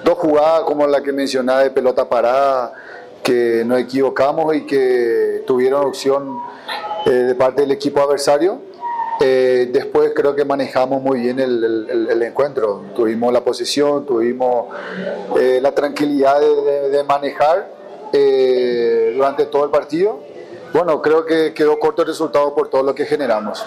dos 0.05 0.19
jugadas 0.19 0.63
como 0.63 0.87
la 0.87 1.03
que 1.03 1.13
mencionaba 1.13 1.63
de 1.63 1.71
pelota 1.71 2.09
parada, 2.09 2.73
que 3.23 3.63
nos 3.67 3.79
equivocamos 3.79 4.57
y 4.57 4.65
que 4.65 5.45
tuvieron 5.47 5.87
opción 5.87 6.39
eh, 7.05 7.11
de 7.11 7.35
parte 7.35 7.61
del 7.61 7.73
equipo 7.73 8.01
adversario. 8.01 8.59
Eh, 9.21 9.69
después 9.73 10.13
creo 10.15 10.35
que 10.37 10.45
manejamos 10.45 11.03
muy 11.03 11.21
bien 11.21 11.41
el, 11.41 11.65
el- 11.91 12.09
el 12.11 12.23
encuentro. 12.23 12.83
Tuvimos 12.95 13.33
la 13.33 13.43
posición, 13.43 14.07
tuvimos 14.07 14.67
eh, 15.41 15.59
la 15.61 15.73
tranquilidad 15.73 16.41
de, 16.41 16.55
de- 16.63 16.89
de 16.91 17.05
manejar 17.05 17.69
eh, 18.13 19.13
durante 19.17 19.47
todo 19.47 19.65
el 19.65 19.71
partido. 19.71 20.21
Bueno, 20.73 21.01
creo 21.03 21.25
que 21.25 21.53
quedó 21.55 21.79
corto 21.79 22.03
el 22.03 22.09
resultado 22.09 22.55
por 22.55 22.69
todo 22.69 22.83
lo 22.83 22.95
que 22.95 23.05
generamos. 23.07 23.65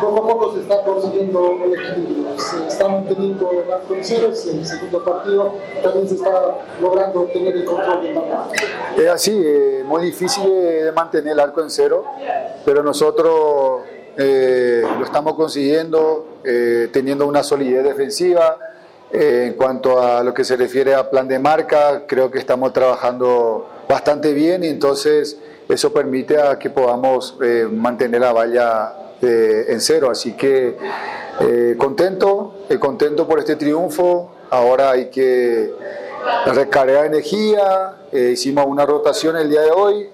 Poco 0.00 0.24
a 0.24 0.26
poco 0.26 0.54
se 0.54 0.60
está 0.62 0.82
consiguiendo 0.82 1.56
el 1.64 1.72
equilibrio, 1.74 2.38
se 2.38 2.66
está 2.66 2.88
manteniendo 2.88 3.50
el 3.52 3.72
arco 3.72 3.94
en 3.94 4.00
el 4.00 4.66
segundo 4.66 5.04
partido 5.04 5.54
también 5.82 6.08
se 6.08 6.14
está 6.16 6.58
logrando 6.80 7.22
tener 7.32 7.54
el 7.56 7.64
control 7.64 8.02
del 8.02 8.14
marcador. 8.14 8.46
Es 8.98 9.08
así, 9.08 9.40
eh, 9.44 9.82
muy 9.86 10.02
difícil 10.02 10.42
de 10.44 10.90
mantener 10.92 11.34
el 11.34 11.40
arco 11.40 11.60
en 11.62 11.70
cero, 11.70 12.04
pero 12.64 12.82
nosotros 12.82 13.82
eh, 14.16 14.82
lo 14.98 15.04
estamos 15.04 15.34
consiguiendo, 15.34 16.38
eh, 16.44 16.88
teniendo 16.92 17.26
una 17.26 17.42
solidez 17.42 17.84
defensiva. 17.84 18.58
Eh, 19.12 19.46
en 19.48 19.54
cuanto 19.54 20.00
a 20.00 20.22
lo 20.22 20.32
que 20.32 20.44
se 20.44 20.56
refiere 20.56 20.94
a 20.94 21.10
plan 21.10 21.26
de 21.26 21.38
marca, 21.40 22.04
creo 22.06 22.30
que 22.30 22.38
estamos 22.38 22.72
trabajando 22.72 23.68
bastante 23.88 24.32
bien 24.32 24.62
y 24.62 24.68
entonces 24.68 25.36
eso 25.68 25.92
permite 25.92 26.36
que 26.60 26.70
podamos 26.70 27.36
eh, 27.42 27.66
mantener 27.68 28.20
la 28.20 28.32
valla 28.32 28.94
eh, 29.20 29.66
en 29.68 29.80
cero. 29.80 30.10
Así 30.10 30.34
que 30.34 30.76
contento, 31.76 32.54
contento 32.78 33.26
por 33.26 33.40
este 33.40 33.56
triunfo. 33.56 34.30
Ahora 34.50 34.92
hay 34.92 35.10
que 35.10 35.72
recargar 36.46 37.06
energía. 37.06 37.96
hicimos 38.12 38.66
una 38.66 38.86
rotación 38.86 39.36
el 39.36 39.50
día 39.50 39.62
de 39.62 39.70
hoy 39.70 40.08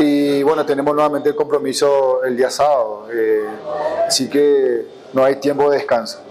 y 0.00 0.42
bueno, 0.42 0.64
tenemos 0.64 0.94
nuevamente 0.94 1.28
el 1.28 1.34
compromiso 1.34 2.24
el 2.24 2.36
día 2.36 2.50
sábado. 2.50 3.08
eh, 3.12 3.44
así 4.06 4.28
que 4.28 4.86
no 5.12 5.24
hay 5.24 5.36
tiempo 5.36 5.70
de 5.70 5.78
descanso. 5.78 6.22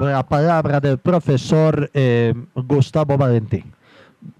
La 0.00 0.22
palabra 0.26 0.80
del 0.80 0.98
profesor 0.98 1.90
eh, 1.92 2.32
Gustavo 2.54 3.16
Valentín. 3.16 3.74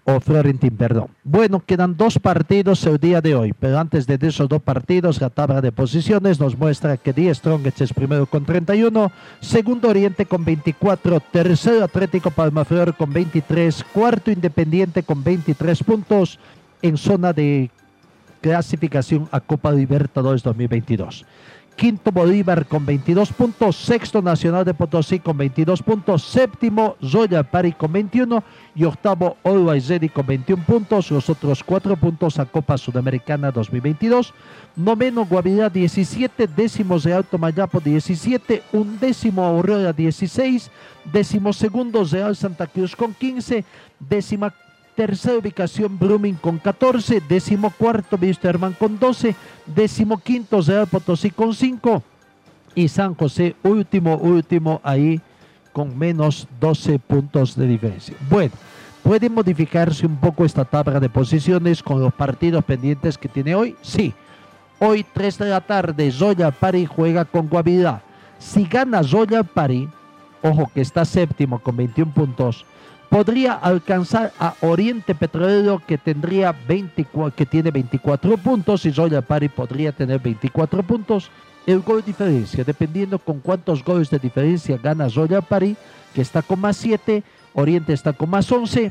O 0.05 0.19
Florentín, 0.19 0.77
perdón. 0.77 1.09
Bueno, 1.23 1.63
quedan 1.65 1.97
dos 1.97 2.19
partidos 2.19 2.85
el 2.87 2.99
día 2.99 3.21
de 3.21 3.37
hoy, 3.37 3.53
pero 3.53 3.79
antes 3.79 4.09
de 4.09 4.19
esos 4.27 4.49
dos 4.49 4.61
partidos, 4.61 5.21
la 5.21 5.31
tabla 5.31 5.61
de 5.61 5.71
posiciones 5.71 6.41
nos 6.41 6.59
muestra 6.59 6.97
que 6.97 7.13
Die 7.13 7.33
Strongest 7.33 7.83
es 7.83 7.93
primero 7.93 8.27
con 8.27 8.45
31, 8.45 9.13
segundo 9.41 9.89
Oriente 9.89 10.27
con 10.27 10.45
24, 10.45 11.21
tercero 11.31 11.85
Atlético 11.85 12.31
Palmaflor 12.33 12.97
con 12.97 13.13
23, 13.13 13.85
cuarto 13.93 14.33
Independiente 14.33 15.05
con 15.05 15.23
23 15.23 15.85
puntos 15.85 16.41
en 16.83 16.97
zona 16.97 17.33
de 17.33 17.71
clasificación 18.41 19.29
a 19.33 19.41
Copa 19.41 19.73
Libertadores 19.73 20.43
2022. 20.43 21.25
Quinto 21.79 22.11
Bolívar 22.11 22.67
con 22.67 22.85
22 22.85 23.33
puntos, 23.33 23.77
sexto 23.77 24.21
Nacional 24.21 24.65
de 24.65 24.75
Potosí 24.75 25.21
con 25.21 25.39
22 25.39 25.81
puntos, 25.81 26.25
séptimo 26.25 26.97
Zoya 27.01 27.45
Pari 27.45 27.71
con 27.71 27.93
21 27.93 28.43
y 28.75 28.83
octavo 28.83 29.37
Always 29.45 29.87
Ready 29.87 30.09
con 30.09 30.27
21 30.27 30.65
puntos, 30.65 31.09
los 31.13 31.31
otros 31.31 31.63
cuatro 31.63 31.97
puntos 31.97 32.41
a 32.41 32.47
Copa 32.47 32.77
Sudamericana 32.77 33.53
2022, 33.53 34.35
noveno 34.75 35.25
Guavirá 35.25 35.71
17, 35.71 36.49
décimo 36.49 36.99
Real 36.99 37.25
Tomayapo 37.25 37.79
17, 37.79 38.65
undécimo 38.73 39.45
Aurora 39.45 39.93
16, 39.93 40.73
décimo 41.13 41.53
segundo 41.53 42.03
Real 42.03 42.35
Santa 42.35 42.67
Cruz 42.67 42.97
con 42.97 43.15
15, 43.15 43.65
décima 44.01 44.53
tercera 44.99 45.39
ubicación 45.39 45.97
Blooming 45.97 46.35
con 46.35 46.59
14, 46.59 47.23
décimo 47.29 47.71
cuarto 47.71 48.19
Wisterman 48.21 48.73
con 48.73 48.99
12, 48.99 49.33
décimo 49.65 50.19
quinto 50.19 50.61
Real 50.61 50.89
Potosí 50.89 51.31
con 51.31 51.55
5 51.55 52.03
y 52.75 52.89
San 52.89 53.15
José 53.15 53.55
último, 53.63 54.17
último 54.17 54.81
ahí 54.83 55.21
con 55.73 55.97
menos 55.97 56.49
12 56.59 56.99
puntos 56.99 57.55
de 57.55 57.69
diferencia. 57.69 58.17
Bueno, 58.29 58.51
¿puede 59.05 59.31
modificarse 59.31 60.05
un 60.05 60.17
poco 60.17 60.45
esta 60.45 60.65
tabla 60.65 60.99
de 60.99 61.09
posiciones 61.09 61.81
con 61.81 62.01
los 62.01 62.13
partidos 62.13 62.65
pendientes 62.65 63.17
que 63.17 63.29
tiene 63.29 63.55
hoy? 63.55 63.77
Sí. 63.83 64.13
Hoy 64.81 65.07
3 65.13 65.39
de 65.39 65.47
la 65.47 65.61
tarde 65.61 66.11
Zoya 66.11 66.51
Pari 66.51 66.87
juega 66.87 67.25
con 67.25 67.47
Guavirá. 67.47 68.03
Si 68.41 68.65
gana 68.65 69.05
Zoya 69.05 69.45
Pari, 69.45 69.89
ojo 70.43 70.69
que 70.75 70.81
está 70.81 71.05
séptimo 71.05 71.61
con 71.61 71.77
21 71.77 72.13
puntos, 72.13 72.67
podría 73.09 73.55
alcanzar 73.55 74.33
a 74.39 74.55
Oriente 74.61 75.15
Petrolero 75.15 75.83
que 75.87 75.99
tendría 75.99 76.53
24, 76.53 77.35
que 77.35 77.47
tiene 77.47 77.71
24 77.71 78.37
puntos 78.37 78.85
y 78.85 78.93
Zoya 78.93 79.23
Pari 79.23 79.49
podría 79.49 79.93
tener 79.93 80.21
24 80.21 80.83
puntos. 80.83 81.31
El 81.67 81.81
gol 81.81 82.03
diferencia, 82.05 82.65
dependiendo 82.65 83.19
con 83.19 83.41
cuántos 83.41 83.85
goles 83.85 84.09
de 84.09 84.19
diferencia 84.19 84.79
gana 84.79 85.11
Zoya 85.11 85.43
Pari, 85.43 85.77
que 86.15 86.23
está 86.23 86.41
con 86.41 86.61
más 86.61 86.77
7, 86.79 87.23
Oriente 87.53 87.93
está 87.93 88.13
con 88.13 88.31
más 88.31 88.51
11, 88.51 88.91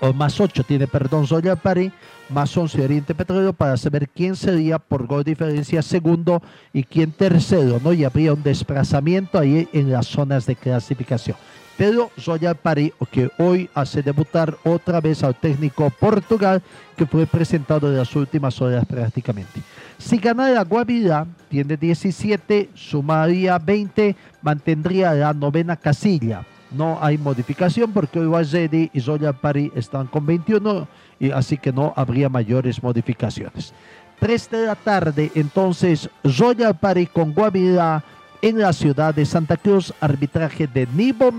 o 0.00 0.12
más 0.12 0.40
8 0.40 0.64
tiene, 0.64 0.86
perdón, 0.86 1.26
Zoya 1.26 1.56
Pari, 1.56 1.92
más 2.28 2.56
11 2.56 2.82
Oriente 2.82 3.14
Petrolero 3.14 3.52
para 3.52 3.76
saber 3.76 4.08
quién 4.08 4.36
sería 4.36 4.78
por 4.78 5.06
gol 5.06 5.24
diferencia 5.24 5.82
segundo 5.82 6.42
y 6.72 6.84
quién 6.84 7.10
tercero, 7.10 7.80
¿no? 7.82 7.92
Y 7.92 8.04
habría 8.04 8.32
un 8.32 8.42
desplazamiento 8.42 9.38
ahí 9.38 9.68
en 9.72 9.90
las 9.90 10.06
zonas 10.06 10.46
de 10.46 10.56
clasificación. 10.56 11.36
Pedro 11.80 12.10
Zoya 12.20 12.52
Pari, 12.52 12.92
que 13.10 13.30
hoy 13.38 13.70
hace 13.74 14.02
debutar 14.02 14.54
otra 14.64 15.00
vez 15.00 15.24
al 15.24 15.34
técnico 15.34 15.88
Portugal, 15.88 16.60
que 16.94 17.06
fue 17.06 17.24
presentado 17.26 17.88
en 17.88 17.96
las 17.96 18.14
últimas 18.14 18.60
horas 18.60 18.84
prácticamente. 18.84 19.62
Si 19.96 20.18
ganara 20.18 20.62
Guavirá, 20.62 21.26
tiene 21.48 21.78
17, 21.78 22.68
sumaría 22.74 23.58
20, 23.58 24.14
mantendría 24.42 25.14
la 25.14 25.32
novena 25.32 25.74
casilla. 25.74 26.44
No 26.70 26.98
hay 27.00 27.16
modificación 27.16 27.92
porque 27.92 28.20
hoy 28.20 28.26
Wazedi 28.26 28.90
y 28.92 29.00
Zoya 29.00 29.32
Pari 29.32 29.72
están 29.74 30.06
con 30.06 30.26
21, 30.26 30.86
y 31.18 31.30
así 31.30 31.56
que 31.56 31.72
no 31.72 31.94
habría 31.96 32.28
mayores 32.28 32.82
modificaciones. 32.82 33.72
3 34.18 34.50
de 34.50 34.66
la 34.66 34.74
tarde, 34.74 35.32
entonces, 35.34 36.10
Zoya 36.28 36.74
Pari 36.74 37.06
con 37.06 37.32
Guavirá 37.32 38.04
en 38.42 38.58
la 38.58 38.74
ciudad 38.74 39.14
de 39.14 39.24
Santa 39.24 39.56
Cruz, 39.56 39.94
arbitraje 39.98 40.66
de 40.66 40.86
Nibo 40.94 41.32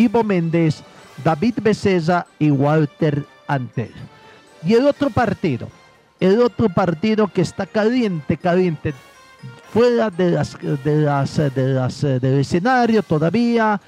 Ivo 0.00 0.24
Méndez, 0.24 0.82
David 1.22 1.56
Becerra 1.62 2.26
y 2.38 2.50
Walter 2.50 3.26
Antel. 3.46 3.92
Y 4.64 4.72
el 4.74 4.86
otro 4.86 5.10
partido, 5.10 5.68
el 6.18 6.40
otro 6.40 6.70
partido 6.70 7.28
que 7.28 7.42
está 7.42 7.66
caliente, 7.66 8.38
caliente, 8.38 8.94
fuera 9.72 10.08
de 10.10 10.30
las, 10.30 10.56
de 10.58 10.96
las, 10.96 11.36
de 11.36 11.68
las, 11.68 12.00
del 12.00 12.40
escenario 12.40 13.02
todavía, 13.02 13.80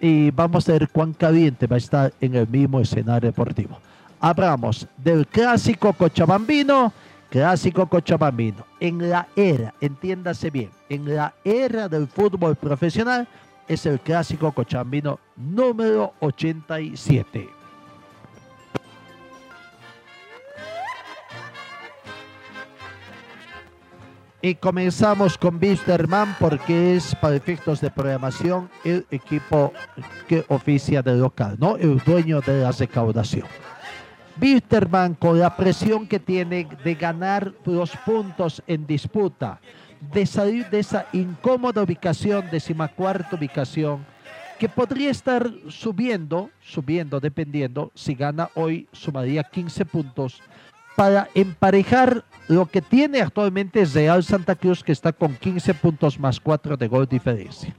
y 0.00 0.30
vamos 0.30 0.66
a 0.66 0.72
ver 0.72 0.88
cuán 0.88 1.12
caliente 1.12 1.66
va 1.66 1.76
a 1.76 1.78
estar 1.78 2.12
en 2.22 2.34
el 2.36 2.48
mismo 2.48 2.80
escenario 2.80 3.28
deportivo. 3.28 3.78
Hablamos 4.18 4.86
del 4.96 5.26
clásico 5.26 5.92
cochabambino, 5.92 6.92
clásico 7.28 7.86
cochabambino, 7.86 8.64
en 8.80 9.10
la 9.10 9.28
era, 9.36 9.74
entiéndase 9.80 10.50
bien, 10.50 10.70
en 10.88 11.14
la 11.14 11.34
era 11.44 11.86
del 11.88 12.08
fútbol 12.08 12.56
profesional, 12.56 13.28
es 13.70 13.86
el 13.86 14.00
clásico 14.00 14.50
cochambino 14.50 15.20
número 15.36 16.12
87. 16.18 17.48
Y 24.42 24.54
comenzamos 24.56 25.38
con 25.38 25.62
Wisterman 25.62 26.34
porque 26.40 26.96
es 26.96 27.14
para 27.14 27.36
efectos 27.36 27.80
de 27.80 27.92
programación 27.92 28.68
el 28.82 29.06
equipo 29.08 29.72
que 30.26 30.44
oficia 30.48 31.00
de 31.00 31.14
local, 31.14 31.56
¿no? 31.60 31.76
El 31.76 31.98
dueño 31.98 32.40
de 32.40 32.62
la 32.62 32.72
recaudación. 32.72 33.46
Wisterman 34.42 35.14
con 35.14 35.38
la 35.38 35.56
presión 35.56 36.08
que 36.08 36.18
tiene 36.18 36.66
de 36.82 36.94
ganar 36.96 37.52
los 37.66 37.92
puntos 37.98 38.64
en 38.66 38.84
disputa, 38.84 39.60
de 40.12 40.26
salir 40.26 40.68
de 40.70 40.80
esa 40.80 41.06
incómoda 41.12 41.82
ubicación, 41.82 42.48
decimacuarta 42.50 43.36
ubicación, 43.36 44.04
que 44.58 44.68
podría 44.68 45.10
estar 45.10 45.50
subiendo, 45.68 46.50
subiendo 46.60 47.20
dependiendo, 47.20 47.90
si 47.94 48.14
gana 48.14 48.50
hoy 48.54 48.88
sumaría 48.92 49.42
15 49.42 49.84
puntos, 49.86 50.42
para 50.96 51.28
emparejar 51.34 52.24
lo 52.48 52.66
que 52.66 52.82
tiene 52.82 53.22
actualmente 53.22 53.84
Real 53.86 54.22
Santa 54.22 54.54
Cruz, 54.54 54.84
que 54.84 54.92
está 54.92 55.12
con 55.12 55.34
15 55.34 55.72
puntos 55.74 56.18
más 56.18 56.40
4 56.40 56.76
de 56.76 56.88
gol 56.88 57.06
diferencia. 57.06 57.74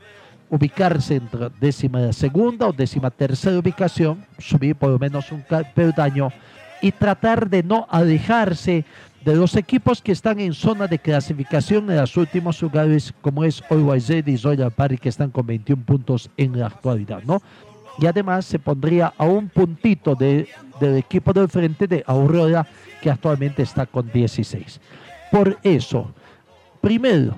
Ubicarse 0.50 1.16
entre 1.16 1.50
décima 1.60 2.12
segunda 2.14 2.68
o 2.68 2.74
décima 2.74 3.12
tercera 3.12 3.60
ubicación, 3.60 4.26
subir 4.40 4.76
por 4.76 4.90
lo 4.90 4.98
menos 4.98 5.32
un 5.32 5.44
peldaño 5.76 6.30
y 6.82 6.92
tratar 6.92 7.48
de 7.48 7.62
no 7.62 7.86
alejarse 7.90 8.86
de 9.24 9.36
los 9.36 9.56
equipos 9.56 10.02
que 10.02 10.12
están 10.12 10.40
en 10.40 10.54
zona 10.54 10.88
de 10.88 10.98
clasificación 10.98 11.90
en 11.92 11.98
los 11.98 12.18
últimos 12.18 12.62
lugares, 12.62 13.14
como 13.22 13.44
es 13.44 13.64
Always 13.70 14.10
y 14.10 14.38
Zoya 14.38 14.70
Pari, 14.70 14.98
que 14.98 15.10
están 15.10 15.30
con 15.30 15.46
21 15.46 15.84
puntos 15.84 16.30
en 16.38 16.60
la 16.60 16.68
actualidad, 16.68 17.22
¿no? 17.24 17.42
Y 18.00 18.08
además 18.08 18.46
se 18.46 18.58
pondría 18.58 19.14
a 19.18 19.26
un 19.26 19.50
puntito 19.50 20.16
de, 20.16 20.48
del 20.80 20.98
equipo 20.98 21.34
del 21.34 21.50
frente 21.50 21.88
de 21.88 22.04
Aurora, 22.08 22.66
que 23.02 23.12
actualmente 23.12 23.62
está 23.62 23.86
con 23.86 24.12
16. 24.12 24.80
Por 25.32 25.58
eso, 25.62 26.12
primero, 26.80 27.36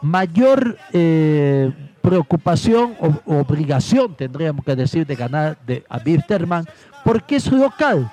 mayor 0.00 0.78
eh, 0.92 1.70
preocupación 2.00 2.94
o 3.00 3.38
obligación, 3.38 4.14
tendríamos 4.14 4.64
que 4.64 4.76
decir, 4.76 5.06
de 5.06 5.16
ganar 5.16 5.58
de, 5.66 5.84
a 5.88 5.98
Bisterman, 5.98 6.64
porque 7.04 7.36
es 7.36 7.52
local 7.52 8.10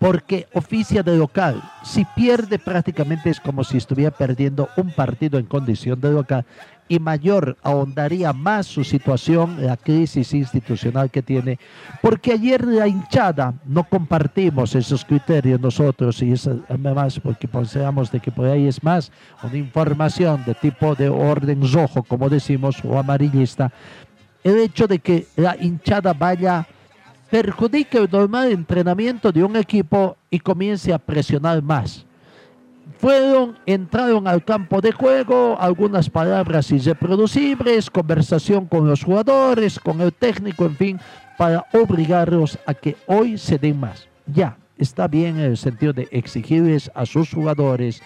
porque 0.00 0.48
oficia 0.54 1.02
de 1.02 1.14
local. 1.14 1.62
Si 1.84 2.06
pierde 2.16 2.58
prácticamente 2.58 3.28
es 3.28 3.38
como 3.38 3.62
si 3.62 3.76
estuviera 3.76 4.10
perdiendo 4.10 4.70
un 4.78 4.90
partido 4.92 5.38
en 5.38 5.44
condición 5.44 6.00
de 6.00 6.10
local 6.10 6.46
y 6.88 6.98
mayor 6.98 7.58
ahondaría 7.62 8.32
más 8.32 8.66
su 8.66 8.82
situación, 8.82 9.58
la 9.64 9.76
crisis 9.76 10.32
institucional 10.32 11.10
que 11.10 11.20
tiene, 11.20 11.58
porque 12.00 12.32
ayer 12.32 12.64
la 12.64 12.88
hinchada 12.88 13.52
no 13.66 13.84
compartimos 13.84 14.74
esos 14.74 15.04
criterios 15.04 15.60
nosotros 15.60 16.20
y 16.22 16.32
es 16.32 16.48
además 16.48 17.20
porque 17.20 17.46
pensamos 17.46 18.10
de 18.10 18.20
que 18.20 18.32
por 18.32 18.46
ahí 18.46 18.66
es 18.66 18.82
más 18.82 19.12
una 19.42 19.58
información 19.58 20.42
de 20.46 20.54
tipo 20.54 20.94
de 20.94 21.10
orden 21.10 21.60
rojo, 21.70 22.02
como 22.02 22.30
decimos, 22.30 22.82
o 22.84 22.98
amarillista, 22.98 23.70
el 24.42 24.56
hecho 24.60 24.86
de 24.86 24.98
que 24.98 25.26
la 25.36 25.56
hinchada 25.60 26.14
vaya 26.14 26.66
perjudique 27.30 27.98
el 27.98 28.10
normal 28.10 28.50
entrenamiento 28.50 29.30
de 29.30 29.44
un 29.44 29.56
equipo 29.56 30.16
y 30.30 30.40
comience 30.40 30.92
a 30.92 30.98
presionar 30.98 31.62
más. 31.62 32.04
Fueron, 32.98 33.56
entraron 33.64 34.26
al 34.26 34.44
campo 34.44 34.80
de 34.80 34.92
juego, 34.92 35.56
algunas 35.58 36.10
palabras 36.10 36.70
irreproducibles, 36.70 37.88
conversación 37.88 38.66
con 38.66 38.86
los 38.86 39.04
jugadores, 39.04 39.78
con 39.78 40.00
el 40.02 40.12
técnico, 40.12 40.66
en 40.66 40.76
fin, 40.76 41.00
para 41.38 41.64
obligarlos 41.72 42.58
a 42.66 42.74
que 42.74 42.96
hoy 43.06 43.38
se 43.38 43.56
den 43.58 43.80
más. 43.80 44.06
Ya, 44.26 44.58
está 44.76 45.08
bien 45.08 45.38
en 45.38 45.46
el 45.46 45.56
sentido 45.56 45.94
de 45.94 46.08
exigirles 46.10 46.90
a 46.94 47.06
sus 47.06 47.32
jugadores, 47.32 48.02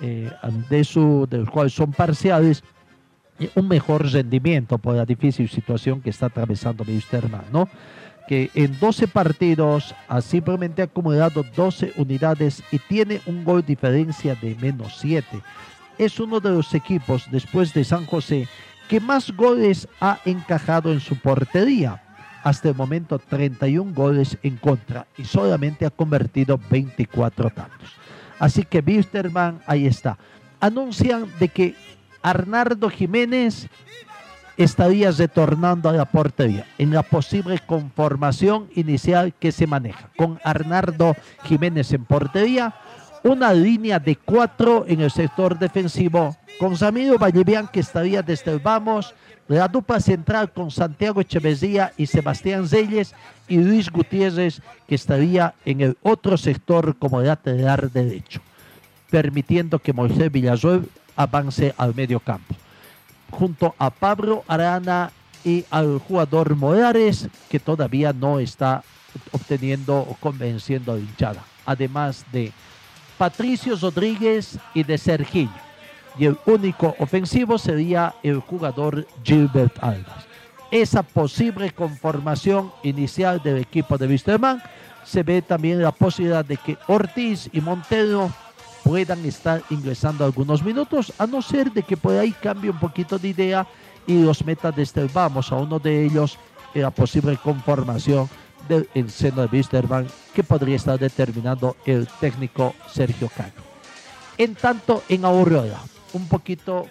eh, 0.00 0.30
de, 0.68 0.84
su, 0.84 1.26
de 1.28 1.38
los 1.38 1.50
cuales 1.50 1.72
son 1.72 1.90
parciales, 1.92 2.62
un 3.54 3.68
mejor 3.68 4.10
rendimiento 4.10 4.78
por 4.78 4.94
la 4.94 5.04
difícil 5.04 5.48
situación 5.48 6.00
que 6.00 6.10
está 6.10 6.26
atravesando 6.26 6.84
mi 6.84 7.00
hermano, 7.10 7.44
¿no? 7.52 7.68
Que 8.26 8.50
en 8.54 8.78
12 8.78 9.08
partidos 9.08 9.94
ha 10.08 10.20
simplemente 10.20 10.82
acumulado 10.82 11.44
12 11.54 11.92
unidades 11.96 12.62
y 12.70 12.78
tiene 12.78 13.20
un 13.26 13.44
gol 13.44 13.64
diferencia 13.64 14.34
de 14.34 14.54
menos 14.56 14.98
7. 14.98 15.26
Es 15.98 16.20
uno 16.20 16.40
de 16.40 16.50
los 16.50 16.74
equipos, 16.74 17.26
después 17.30 17.72
de 17.72 17.84
San 17.84 18.04
José, 18.06 18.48
que 18.88 19.00
más 19.00 19.30
goles 19.30 19.88
ha 20.00 20.20
encajado 20.24 20.92
en 20.92 21.00
su 21.00 21.16
portería. 21.16 22.02
Hasta 22.42 22.68
el 22.68 22.76
momento 22.76 23.18
31 23.18 23.92
goles 23.92 24.38
en 24.42 24.56
contra 24.56 25.06
y 25.16 25.24
solamente 25.24 25.84
ha 25.84 25.90
convertido 25.90 26.60
24 26.70 27.50
tantos. 27.50 27.90
Así 28.38 28.62
que 28.62 28.84
Wisterman 28.86 29.60
ahí 29.66 29.86
está. 29.86 30.16
Anuncian 30.60 31.28
de 31.40 31.48
que 31.48 31.74
Arnardo 32.22 32.88
Jiménez 32.88 33.68
estaría 34.56 35.10
retornando 35.10 35.88
a 35.88 35.92
la 35.92 36.06
portería 36.06 36.66
en 36.78 36.92
la 36.92 37.02
posible 37.02 37.58
conformación 37.58 38.68
inicial 38.74 39.34
que 39.38 39.52
se 39.52 39.66
maneja 39.66 40.08
con 40.16 40.40
Arnardo 40.44 41.14
Jiménez 41.44 41.92
en 41.92 42.04
portería, 42.04 42.74
una 43.22 43.52
línea 43.52 43.98
de 43.98 44.16
cuatro 44.16 44.84
en 44.88 45.00
el 45.00 45.10
sector 45.10 45.58
defensivo 45.58 46.36
con 46.58 46.76
Samiro 46.76 47.18
Vallevian 47.18 47.68
que 47.68 47.80
estaría 47.80 48.22
desde 48.22 48.52
el 48.52 48.60
vamos, 48.60 49.14
la 49.48 49.68
dupla 49.68 50.00
central 50.00 50.50
con 50.52 50.70
Santiago 50.70 51.20
Echeverría 51.20 51.92
y 51.96 52.06
Sebastián 52.06 52.66
Zelles 52.66 53.14
y 53.48 53.58
Luis 53.58 53.90
Gutiérrez 53.90 54.62
que 54.88 54.94
estaría 54.94 55.54
en 55.66 55.82
el 55.82 55.98
otro 56.02 56.38
sector 56.38 56.96
como 56.96 57.20
lateral 57.20 57.90
derecho, 57.92 58.40
permitiendo 59.10 59.78
que 59.78 59.92
Moisés 59.92 60.32
Villasuel 60.32 60.88
avance 61.14 61.74
al 61.76 61.94
medio 61.94 62.20
campo 62.20 62.54
junto 63.30 63.74
a 63.78 63.90
Pablo 63.90 64.44
Arana 64.48 65.10
y 65.44 65.64
al 65.70 65.98
jugador 65.98 66.56
Morales, 66.56 67.28
que 67.48 67.60
todavía 67.60 68.12
no 68.12 68.40
está 68.40 68.82
obteniendo 69.32 69.98
o 69.98 70.16
convenciendo 70.20 70.92
a 70.92 70.98
hinchada. 70.98 71.44
Además 71.64 72.24
de 72.32 72.52
Patricio 73.18 73.76
Rodríguez 73.76 74.58
y 74.74 74.82
de 74.82 74.98
Sergio. 74.98 75.50
Y 76.18 76.26
el 76.26 76.38
único 76.46 76.94
ofensivo 76.98 77.58
sería 77.58 78.14
el 78.22 78.40
jugador 78.40 79.06
Gilbert 79.22 79.76
Alves. 79.82 80.26
Esa 80.70 81.02
posible 81.02 81.70
conformación 81.72 82.72
inicial 82.82 83.42
del 83.42 83.58
equipo 83.58 83.96
de 83.98 84.08
Wisterman 84.08 84.62
se 85.04 85.22
ve 85.22 85.40
también 85.40 85.80
la 85.80 85.92
posibilidad 85.92 86.44
de 86.44 86.56
que 86.56 86.76
Ortiz 86.88 87.48
y 87.52 87.60
Montero 87.60 88.30
puedan 88.86 89.24
estar 89.26 89.64
ingresando 89.70 90.24
algunos 90.24 90.62
minutos, 90.62 91.12
a 91.18 91.26
no 91.26 91.42
ser 91.42 91.72
de 91.72 91.82
que 91.82 91.96
por 91.96 92.16
ahí 92.16 92.30
cambie 92.30 92.70
un 92.70 92.78
poquito 92.78 93.18
de 93.18 93.28
idea 93.28 93.66
y 94.06 94.22
los 94.22 94.44
meta 94.44 94.70
desde 94.70 95.02
el 95.02 95.08
vamos 95.08 95.50
a 95.50 95.56
uno 95.56 95.80
de 95.80 96.04
ellos 96.04 96.38
en 96.72 96.82
la 96.82 96.92
posible 96.92 97.36
conformación 97.36 98.28
del 98.68 98.88
seno 99.10 99.42
de 99.42 99.48
Wisterman 99.56 100.06
que 100.32 100.44
podría 100.44 100.76
estar 100.76 101.00
determinando 101.00 101.76
el 101.84 102.06
técnico 102.20 102.74
Sergio 102.88 103.28
Cano. 103.36 103.66
En 104.38 104.54
tanto, 104.54 105.02
en 105.08 105.24
Aurora, 105.24 105.80
un 106.12 106.28
poquito 106.28 106.86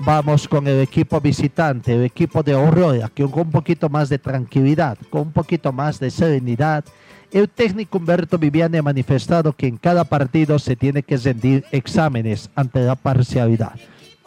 Vamos 0.00 0.48
con 0.48 0.66
el 0.66 0.80
equipo 0.80 1.20
visitante, 1.20 1.94
el 1.94 2.04
equipo 2.04 2.42
de 2.42 2.52
Aurora, 2.52 3.08
que 3.08 3.24
con 3.24 3.42
un 3.46 3.50
poquito 3.50 3.88
más 3.88 4.08
de 4.08 4.18
tranquilidad, 4.18 4.98
con 5.08 5.22
un 5.22 5.32
poquito 5.32 5.72
más 5.72 6.00
de 6.00 6.10
serenidad. 6.10 6.84
El 7.30 7.48
técnico 7.48 7.98
Humberto 7.98 8.36
Viviani 8.36 8.78
ha 8.78 8.82
manifestado 8.82 9.52
que 9.52 9.66
en 9.66 9.76
cada 9.76 10.04
partido 10.04 10.58
se 10.58 10.76
tiene 10.76 11.02
que 11.02 11.16
rendir 11.16 11.64
exámenes 11.70 12.50
ante 12.54 12.80
la 12.80 12.96
parcialidad. 12.96 13.74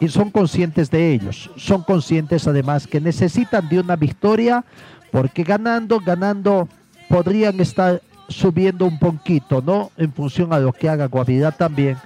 Y 0.00 0.08
son 0.08 0.30
conscientes 0.30 0.90
de 0.90 1.12
ellos. 1.12 1.50
Son 1.56 1.82
conscientes 1.82 2.46
además 2.46 2.86
que 2.86 3.00
necesitan 3.00 3.68
de 3.68 3.80
una 3.80 3.96
victoria 3.96 4.64
porque 5.10 5.44
ganando, 5.44 6.00
ganando, 6.00 6.68
podrían 7.08 7.60
estar 7.60 8.02
subiendo 8.28 8.86
un 8.86 8.98
poquito, 8.98 9.62
¿no? 9.64 9.90
En 9.96 10.12
función 10.12 10.52
a 10.52 10.58
lo 10.58 10.72
que 10.72 10.88
haga 10.88 11.06
Guavirá 11.06 11.50
también 11.50 11.96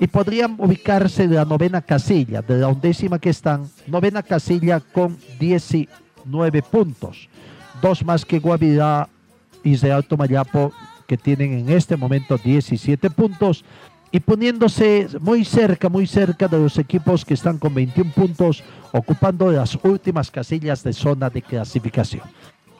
y 0.00 0.06
podrían 0.06 0.56
ubicarse 0.58 1.28
de 1.28 1.36
la 1.36 1.44
novena 1.44 1.82
casilla, 1.82 2.40
de 2.40 2.58
la 2.58 2.68
undécima 2.68 3.18
que 3.18 3.28
están, 3.28 3.68
novena 3.86 4.22
casilla 4.22 4.80
con 4.80 5.18
19 5.38 6.62
puntos, 6.62 7.28
dos 7.82 8.02
más 8.02 8.24
que 8.24 8.38
Guavirá 8.38 9.10
y 9.62 9.76
Real 9.76 10.02
Tomayapo 10.04 10.72
que 11.06 11.18
tienen 11.18 11.52
en 11.52 11.68
este 11.68 11.96
momento 11.98 12.38
17 12.38 13.10
puntos. 13.10 13.62
Y 14.12 14.20
poniéndose 14.20 15.06
muy 15.20 15.44
cerca, 15.44 15.88
muy 15.88 16.06
cerca 16.06 16.48
de 16.48 16.58
los 16.58 16.78
equipos 16.78 17.24
que 17.24 17.34
están 17.34 17.58
con 17.58 17.74
21 17.74 18.10
puntos, 18.12 18.64
ocupando 18.92 19.52
las 19.52 19.78
últimas 19.84 20.30
casillas 20.30 20.82
de 20.82 20.92
zona 20.92 21.30
de 21.30 21.42
clasificación 21.42 22.22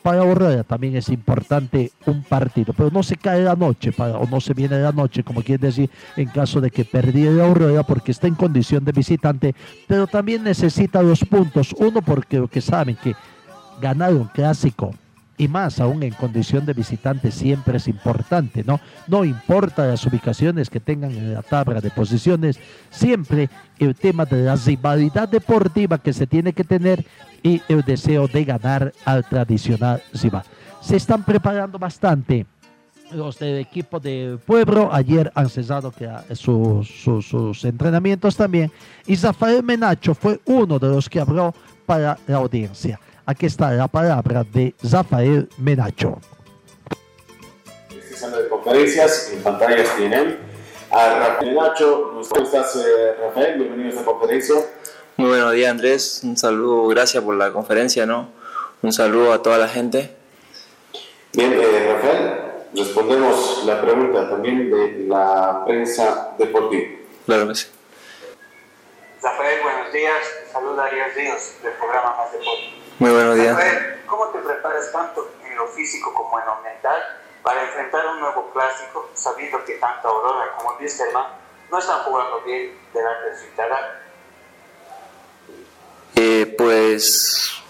para 0.02 0.22
Aurora 0.22 0.64
también 0.64 0.96
es 0.96 1.08
importante 1.08 1.92
un 2.06 2.22
partido, 2.22 2.72
pero 2.76 2.90
no 2.90 3.02
se 3.02 3.16
cae 3.16 3.42
la 3.42 3.54
noche 3.54 3.92
para, 3.92 4.18
o 4.18 4.26
no 4.26 4.40
se 4.40 4.54
viene 4.54 4.78
la 4.78 4.92
noche, 4.92 5.22
como 5.22 5.42
quiere 5.42 5.66
decir, 5.66 5.90
en 6.16 6.28
caso 6.28 6.60
de 6.60 6.70
que 6.70 6.84
perdiera 6.84 7.44
Aurora 7.44 7.82
porque 7.82 8.12
está 8.12 8.26
en 8.26 8.34
condición 8.34 8.84
de 8.84 8.92
visitante, 8.92 9.54
pero 9.86 10.06
también 10.06 10.42
necesita 10.44 11.02
los 11.02 11.24
puntos. 11.24 11.74
Uno, 11.78 12.02
porque 12.02 12.38
lo 12.38 12.48
que 12.48 12.60
saben 12.60 12.96
que 12.96 13.14
ganar 13.80 14.14
un 14.14 14.26
clásico 14.26 14.94
y 15.40 15.48
más 15.48 15.80
aún 15.80 16.02
en 16.02 16.12
condición 16.12 16.66
de 16.66 16.74
visitante 16.74 17.30
siempre 17.30 17.78
es 17.78 17.88
importante, 17.88 18.62
¿no? 18.62 18.78
No 19.08 19.24
importa 19.24 19.86
las 19.86 20.04
ubicaciones 20.04 20.68
que 20.68 20.80
tengan 20.80 21.12
en 21.12 21.32
la 21.32 21.40
tabla 21.40 21.80
de 21.80 21.90
posiciones, 21.90 22.60
siempre 22.90 23.48
el 23.78 23.94
tema 23.94 24.26
de 24.26 24.42
la 24.42 24.54
rivalidad 24.54 25.30
deportiva 25.30 25.96
que 25.96 26.12
se 26.12 26.26
tiene 26.26 26.52
que 26.52 26.62
tener 26.62 27.06
y 27.42 27.62
el 27.70 27.80
deseo 27.80 28.28
de 28.28 28.44
ganar 28.44 28.92
al 29.06 29.24
tradicional 29.24 30.02
rival. 30.12 30.42
Se 30.82 30.96
están 30.96 31.24
preparando 31.24 31.78
bastante 31.78 32.44
los 33.10 33.38
del 33.38 33.58
equipo 33.58 33.98
de 33.98 34.38
Pueblo 34.46 34.90
ayer 34.92 35.32
han 35.34 35.48
cesado 35.48 35.90
que, 35.90 36.08
sus 36.36 37.64
entrenamientos 37.64 38.36
también 38.36 38.70
y 39.06 39.16
Rafael 39.16 39.64
Menacho 39.64 40.14
fue 40.14 40.38
uno 40.44 40.78
de 40.78 40.88
los 40.88 41.08
que 41.08 41.18
habló 41.18 41.54
para 41.86 42.18
la 42.28 42.36
audiencia. 42.36 43.00
Aquí 43.26 43.46
está 43.46 43.70
la 43.72 43.86
palabra 43.88 44.44
de 44.44 44.74
Rafael 44.90 45.48
Menacho. 45.58 46.18
Este 47.90 48.16
sala 48.16 48.38
de 48.38 48.48
conferencias, 48.48 49.30
en 49.32 49.42
pantallas 49.42 49.94
tienen 49.96 50.38
a 50.90 51.18
Rafael 51.18 51.54
Menacho. 51.54 52.24
¿Cómo 52.28 52.44
estás, 52.44 52.76
eh, 52.76 53.16
Rafael? 53.20 53.58
Bienvenido 53.58 53.88
a 53.88 53.90
esta 53.90 54.04
conferencia. 54.04 54.54
Muy 55.16 55.28
buenos 55.28 55.52
días, 55.52 55.70
Andrés. 55.70 56.20
Un 56.24 56.36
saludo, 56.36 56.88
gracias 56.88 57.22
por 57.22 57.36
la 57.36 57.52
conferencia, 57.52 58.06
¿no? 58.06 58.30
Un 58.82 58.92
saludo 58.92 59.32
a 59.32 59.42
toda 59.42 59.58
la 59.58 59.68
gente. 59.68 60.16
Bien, 61.34 61.52
eh, 61.52 61.92
Rafael, 61.92 62.40
respondemos 62.74 63.64
la 63.66 63.82
pregunta 63.82 64.30
también 64.30 64.70
de 64.70 65.04
la 65.06 65.62
prensa 65.66 66.34
deportiva. 66.38 66.88
Claro 67.26 67.48
que 67.48 67.54
sí. 67.54 67.66
Rafael, 69.22 69.62
buenos 69.62 69.92
días. 69.92 70.18
Saluda 70.50 70.84
a 70.84 70.86
Ariel 70.86 71.14
Ríos 71.14 71.52
del 71.62 71.74
programa 71.74 72.16
Más 72.16 72.32
Deporte. 72.32 72.79
Muy 73.00 73.12
buenos 73.12 73.34
días. 73.34 73.58
¿cómo 74.04 74.26
te 74.28 74.40
preparas 74.40 74.92
tanto 74.92 75.32
en 75.42 75.56
lo 75.56 75.66
físico 75.68 76.12
como 76.12 76.38
en 76.38 76.44
lo 76.44 76.60
mental 76.60 77.00
para 77.42 77.64
enfrentar 77.64 78.06
un 78.08 78.20
nuevo 78.20 78.50
clásico, 78.52 79.08
sabiendo 79.14 79.64
que 79.64 79.76
tanto 79.76 80.06
Aurora 80.06 80.52
como 80.58 80.76
Wisterman 80.78 81.24
no 81.70 81.78
están 81.78 82.00
jugando 82.00 82.42
bien 82.42 82.78
delante 82.92 83.30
de 83.30 83.36
su 83.36 83.46
eh, 86.16 86.54
pues, 86.58 87.62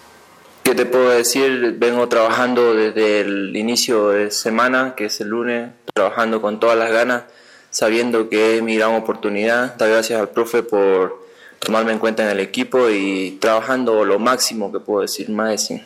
¿qué 0.63 0.75
te 0.75 0.85
puedo 0.85 1.07
decir? 1.11 1.75
Vengo 1.77 2.09
trabajando 2.09 2.73
desde 2.73 3.21
el 3.21 3.55
inicio 3.55 4.09
de 4.09 4.31
semana, 4.31 4.95
que 4.95 5.05
es 5.05 5.21
el 5.21 5.29
lunes, 5.29 5.71
trabajando 5.93 6.41
con 6.41 6.59
todas 6.59 6.77
las 6.77 6.91
ganas, 6.91 7.23
sabiendo 7.69 8.27
que 8.27 8.57
es 8.57 8.61
mi 8.61 8.75
gran 8.75 8.95
oportunidad. 8.95 9.75
Gracias 9.79 10.19
al 10.19 10.27
profe 10.27 10.61
por 10.61 11.20
tomarme 11.61 11.93
en 11.93 11.99
cuenta 11.99 12.23
en 12.23 12.29
el 12.29 12.39
equipo 12.39 12.89
y 12.89 13.37
trabajando 13.39 14.03
lo 14.03 14.19
máximo 14.19 14.71
que 14.71 14.79
puedo 14.79 15.01
decir, 15.01 15.29
más 15.29 15.51
de 15.51 15.57
100. 15.57 15.85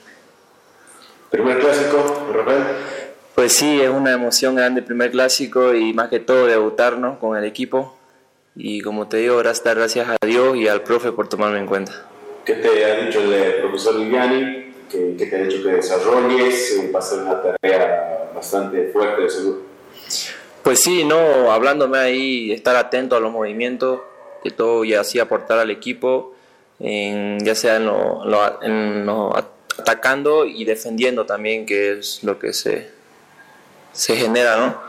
¿Primer 1.30 1.60
clásico, 1.60 2.30
Rafael? 2.34 2.64
Pues 3.36 3.52
sí, 3.52 3.82
es 3.82 3.90
una 3.90 4.14
emoción 4.14 4.56
grande 4.56 4.80
el 4.80 4.86
primer 4.86 5.12
clásico 5.12 5.74
y 5.74 5.94
más 5.94 6.10
que 6.10 6.20
todo 6.20 6.48
debutarnos 6.48 7.18
con 7.18 7.38
el 7.38 7.44
equipo. 7.44 7.98
Y 8.56 8.80
como 8.80 9.10
te 9.10 9.18
digo, 9.18 9.38
gracias, 9.38 9.76
gracias 9.76 10.08
a 10.10 10.26
Dios 10.26 10.56
y 10.56 10.70
al 10.70 10.82
profe 10.84 11.12
por 11.12 11.28
tomarme 11.28 11.60
en 11.60 11.66
cuenta. 11.66 11.92
¿Qué 12.46 12.54
te 12.54 12.86
ha 12.86 13.06
dicho 13.06 13.20
el 13.20 13.56
profesor 13.56 13.96
Liliani? 13.96 14.74
¿Qué, 14.90 15.28
te 15.30 15.36
ha 15.36 15.40
dicho 15.40 15.62
que 15.62 15.74
desarrolles? 15.74 16.90
Va 16.96 17.00
a 17.00 17.02
ser 17.02 17.20
una 17.20 17.42
tarea 17.42 18.32
bastante 18.34 18.92
fuerte 18.94 19.24
de 19.24 19.30
seguro. 19.30 19.58
Pues 20.64 20.80
sí, 20.80 21.04
no, 21.04 21.52
hablándome 21.52 21.98
ahí, 21.98 22.54
estar 22.54 22.78
atento 22.78 23.18
a 23.18 23.20
los 23.20 23.32
movimientos, 23.32 24.00
que 24.46 24.52
todo 24.52 24.86
ya 24.86 25.00
así 25.00 25.18
aportar 25.18 25.58
al 25.58 25.72
equipo, 25.72 26.36
ya 26.80 27.56
sea 27.56 27.78
en 27.78 27.88
lo, 27.88 29.36
atacando 29.36 30.46
y 30.46 30.66
defendiendo 30.66 31.26
también, 31.26 31.66
que 31.66 31.94
es 31.94 32.24
lo 32.24 32.38
que 32.38 32.54
se, 32.54 32.92
se 33.92 34.16
genera, 34.16 34.58
¿no? 34.58 34.80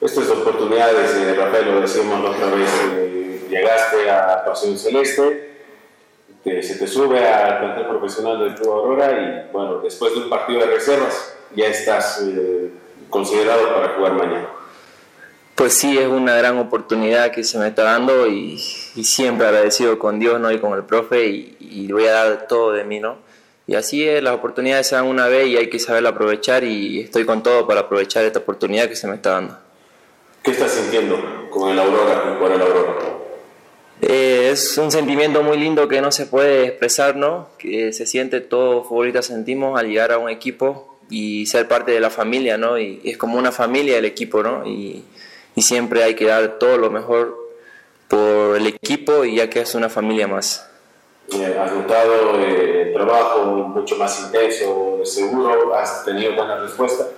Estas 0.00 0.30
oportunidades, 0.30 1.14
eh, 1.16 1.34
Rafael, 1.34 1.66
lo 1.66 1.80
decíamos 1.82 2.34
otra 2.34 2.46
vez, 2.46 2.70
eh, 2.94 3.46
llegaste 3.50 4.10
a 4.10 4.42
Pasión 4.46 4.78
Celeste, 4.78 5.58
se 6.62 6.76
te 6.76 6.86
sube 6.86 7.28
al 7.28 7.58
plantel 7.58 7.88
profesional 7.88 8.38
del 8.38 8.54
Club 8.54 8.72
Aurora 8.72 9.12
y 9.12 9.52
bueno, 9.52 9.80
después 9.80 10.14
de 10.14 10.20
un 10.20 10.30
partido 10.30 10.60
de 10.60 10.66
reservas 10.66 11.36
ya 11.54 11.66
estás 11.66 12.22
eh, 12.22 12.70
considerado 13.10 13.74
para 13.74 13.88
jugar 13.96 14.12
mañana 14.14 14.48
pues 15.58 15.74
sí, 15.74 15.98
es 15.98 16.06
una 16.06 16.36
gran 16.36 16.56
oportunidad 16.58 17.32
que 17.32 17.42
se 17.42 17.58
me 17.58 17.66
está 17.66 17.82
dando 17.82 18.28
y, 18.28 18.56
siempre 18.58 19.44
agradecido 19.44 19.98
con 19.98 20.20
Dios 20.20 20.40
¿no? 20.40 20.52
y 20.52 20.60
con 20.60 20.72
el 20.78 20.84
profe 20.84 21.26
y, 21.26 21.90
voy 21.90 22.06
a 22.06 22.12
dar 22.12 22.46
todo 22.46 22.72
de 22.72 22.84
mí, 22.84 23.00
¿no? 23.00 23.18
Y 23.66 23.74
así 23.74 24.08
es, 24.08 24.22
las 24.22 24.34
oportunidades 24.34 24.86
se 24.86 24.94
dan 24.94 25.06
una 25.06 25.26
vez 25.26 25.48
y 25.48 25.56
hay 25.56 25.68
que 25.68 25.80
saberla 25.80 26.10
aprovechar 26.10 26.62
y 26.62 27.00
estoy 27.00 27.26
con 27.26 27.42
todo 27.42 27.66
para 27.66 27.80
aprovechar 27.80 28.24
esta 28.24 28.38
oportunidad 28.38 28.88
que 28.88 28.94
se 28.94 29.08
me 29.08 29.16
está 29.16 29.30
dando. 29.30 29.58
¿Qué 30.44 30.52
estás 30.52 30.70
sintiendo 30.70 31.48
con 31.50 31.70
el 31.70 31.78
Aurora, 31.80 32.38
con 32.38 32.52
el 32.52 32.62
Aurora? 32.62 32.94
Eh, 34.00 34.50
es 34.52 34.78
un 34.78 34.92
sentimiento 34.92 35.42
muy 35.42 35.58
lindo 35.58 35.88
que 35.88 36.00
no 36.00 36.12
se 36.12 36.26
puede 36.26 36.66
expresar, 36.66 37.16
¿no? 37.16 37.48
Que 37.58 37.92
se 37.92 38.06
siente 38.06 38.40
todo 38.40 38.84
futbolista 38.84 39.22
sentimos 39.22 39.78
al 39.78 39.88
llegar 39.88 40.12
a 40.12 40.18
un 40.18 40.30
equipo 40.30 41.00
y 41.10 41.46
ser 41.46 41.66
parte 41.66 41.90
de 41.90 41.98
la 41.98 42.10
familia, 42.10 42.56
¿no? 42.56 42.78
Y, 42.78 43.00
es 43.02 43.18
como 43.18 43.36
una 43.36 43.50
familia 43.50 43.98
el 43.98 44.04
equipo, 44.04 44.44
¿no? 44.44 44.64
Y, 44.64 45.02
y 45.58 45.62
siempre 45.62 46.04
hay 46.04 46.14
que 46.14 46.26
dar 46.26 46.60
todo 46.60 46.78
lo 46.78 46.88
mejor 46.88 47.36
por 48.06 48.56
el 48.56 48.68
equipo 48.68 49.24
y 49.24 49.38
ya 49.38 49.50
que 49.50 49.58
es 49.58 49.74
una 49.74 49.88
familia 49.88 50.28
más. 50.28 50.70
¿Has 51.32 51.72
notado 51.72 52.38
eh, 52.38 52.82
el 52.86 52.94
trabajo 52.94 53.44
mucho 53.44 53.96
más 53.96 54.20
intenso, 54.20 55.00
seguro? 55.02 55.74
¿Has 55.74 56.04
tenido 56.04 56.36
buena 56.36 56.60
respuesta? 56.60 57.08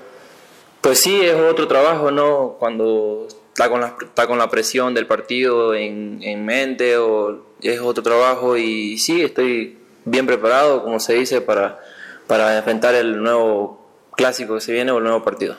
Pues 0.81 1.01
sí, 1.01 1.21
es 1.21 1.35
otro 1.35 1.69
trabajo, 1.69 2.11
¿no? 2.11 2.57
Cuando 2.59 3.29
está 3.49 3.69
con 3.69 3.83
la, 3.83 3.95
está 4.01 4.27
con 4.27 4.39
la 4.39 4.49
presión 4.49 4.95
del 4.95 5.07
partido 5.07 5.75
en, 5.75 6.21
en 6.23 6.43
mente, 6.47 6.97
o 6.97 7.43
es 7.61 7.79
otro 7.81 8.03
trabajo 8.03 8.57
y 8.57 8.97
sí, 8.97 9.21
estoy 9.21 9.77
bien 10.07 10.25
preparado, 10.25 10.83
como 10.83 10.99
se 10.99 11.13
dice, 11.13 11.43
para, 11.43 11.79
para 12.27 12.57
enfrentar 12.57 12.95
el 12.95 13.23
nuevo 13.23 13.87
clásico 14.17 14.55
que 14.55 14.63
se 14.63 14.73
viene 14.73 14.93
o 14.93 14.97
el 14.97 15.05
nuevo 15.05 15.23
partido. 15.23 15.57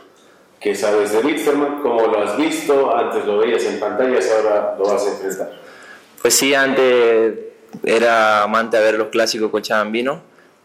¿Qué 0.62 0.76
sabes 0.76 1.12
de 1.12 1.20
Witterman? 1.20 1.82
¿Cómo 1.82 2.06
lo 2.06 2.22
has 2.22 2.38
visto? 2.38 2.96
Antes 2.96 3.26
lo 3.26 3.40
veías 3.40 3.64
en 3.64 3.80
pantallas, 3.80 4.30
ahora 4.32 4.76
lo 4.78 4.86
vas 4.86 5.08
a 5.08 5.10
enfrentar. 5.10 5.52
Pues 6.22 6.36
sí, 6.36 6.54
antes 6.54 7.34
era 7.84 8.44
amante 8.44 8.78
a 8.78 8.80
ver 8.82 8.94
los 8.94 9.08
clásicos 9.08 9.50
cochabambinos, 9.50 10.20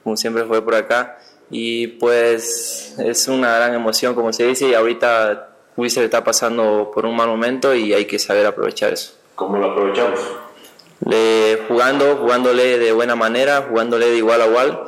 como 0.04 0.18
siempre 0.18 0.44
fue 0.44 0.62
por 0.62 0.74
acá, 0.74 1.18
y 1.50 1.86
pues 1.86 2.94
es 2.98 3.26
una 3.28 3.56
gran 3.56 3.72
emoción, 3.72 4.14
como 4.14 4.34
se 4.34 4.44
dice, 4.44 4.68
y 4.68 4.74
ahorita 4.74 5.48
Wizard 5.78 6.04
está 6.04 6.22
pasando 6.22 6.90
por 6.92 7.06
un 7.06 7.16
mal 7.16 7.28
momento 7.28 7.74
y 7.74 7.94
hay 7.94 8.04
que 8.04 8.18
saber 8.18 8.44
aprovechar 8.44 8.92
eso. 8.92 9.14
¿Cómo 9.34 9.56
lo 9.56 9.70
aprovechamos? 9.70 10.20
Le, 11.06 11.58
jugando, 11.68 12.16
jugándole 12.16 12.78
de 12.78 12.92
buena 12.92 13.16
manera, 13.16 13.64
jugándole 13.66 14.10
de 14.10 14.16
igual 14.18 14.42
a 14.42 14.46
igual 14.46 14.82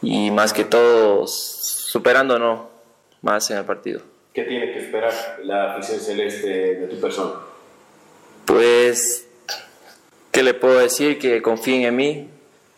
y 0.00 0.30
más 0.30 0.54
que 0.54 0.64
todo 0.64 1.26
superándonos 1.26 2.60
más 3.20 3.50
en 3.50 3.58
el 3.58 3.64
partido. 3.64 4.13
¿Qué 4.34 4.42
tiene 4.42 4.72
que 4.72 4.80
esperar 4.80 5.12
la 5.44 5.74
afición 5.74 6.00
celeste 6.00 6.48
de 6.74 6.88
tu 6.88 7.00
persona? 7.00 7.34
Pues, 8.44 9.28
¿qué 10.32 10.42
le 10.42 10.54
puedo 10.54 10.80
decir? 10.80 11.20
Que 11.20 11.40
confíen 11.40 11.82
en 11.82 11.94
mí, 11.94 12.28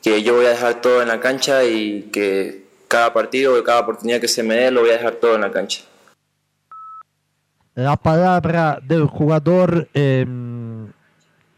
que 0.03 0.23
yo 0.23 0.35
voy 0.35 0.45
a 0.45 0.51
dejar 0.51 0.83
todo 0.83 1.01
en 1.01 1.09
la 1.09 1.19
cancha 1.19 1.65
y 1.65 2.11
que 2.13 2.67
cada 2.89 3.15
partido, 3.15 3.65
cada 3.65 3.81
oportunidad 3.81 4.21
que 4.21 4.29
se 4.29 4.43
me 4.43 4.55
dé, 4.55 4.71
lo 4.71 4.83
voy 4.83 4.91
a 4.91 4.99
dejar 4.99 5.15
todo 5.15 5.35
en 5.35 5.41
la 5.41 5.51
cancha. 5.51 5.81
La 7.75 7.97
palabra 7.97 8.79
del 8.83 9.07
jugador 9.07 9.89
eh, 9.95 10.27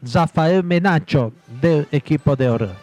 Zafael 0.07 0.63
Menacho 0.63 1.33
del 1.61 1.89
equipo 1.91 2.37
de 2.37 2.47
Aurora. 2.47 2.75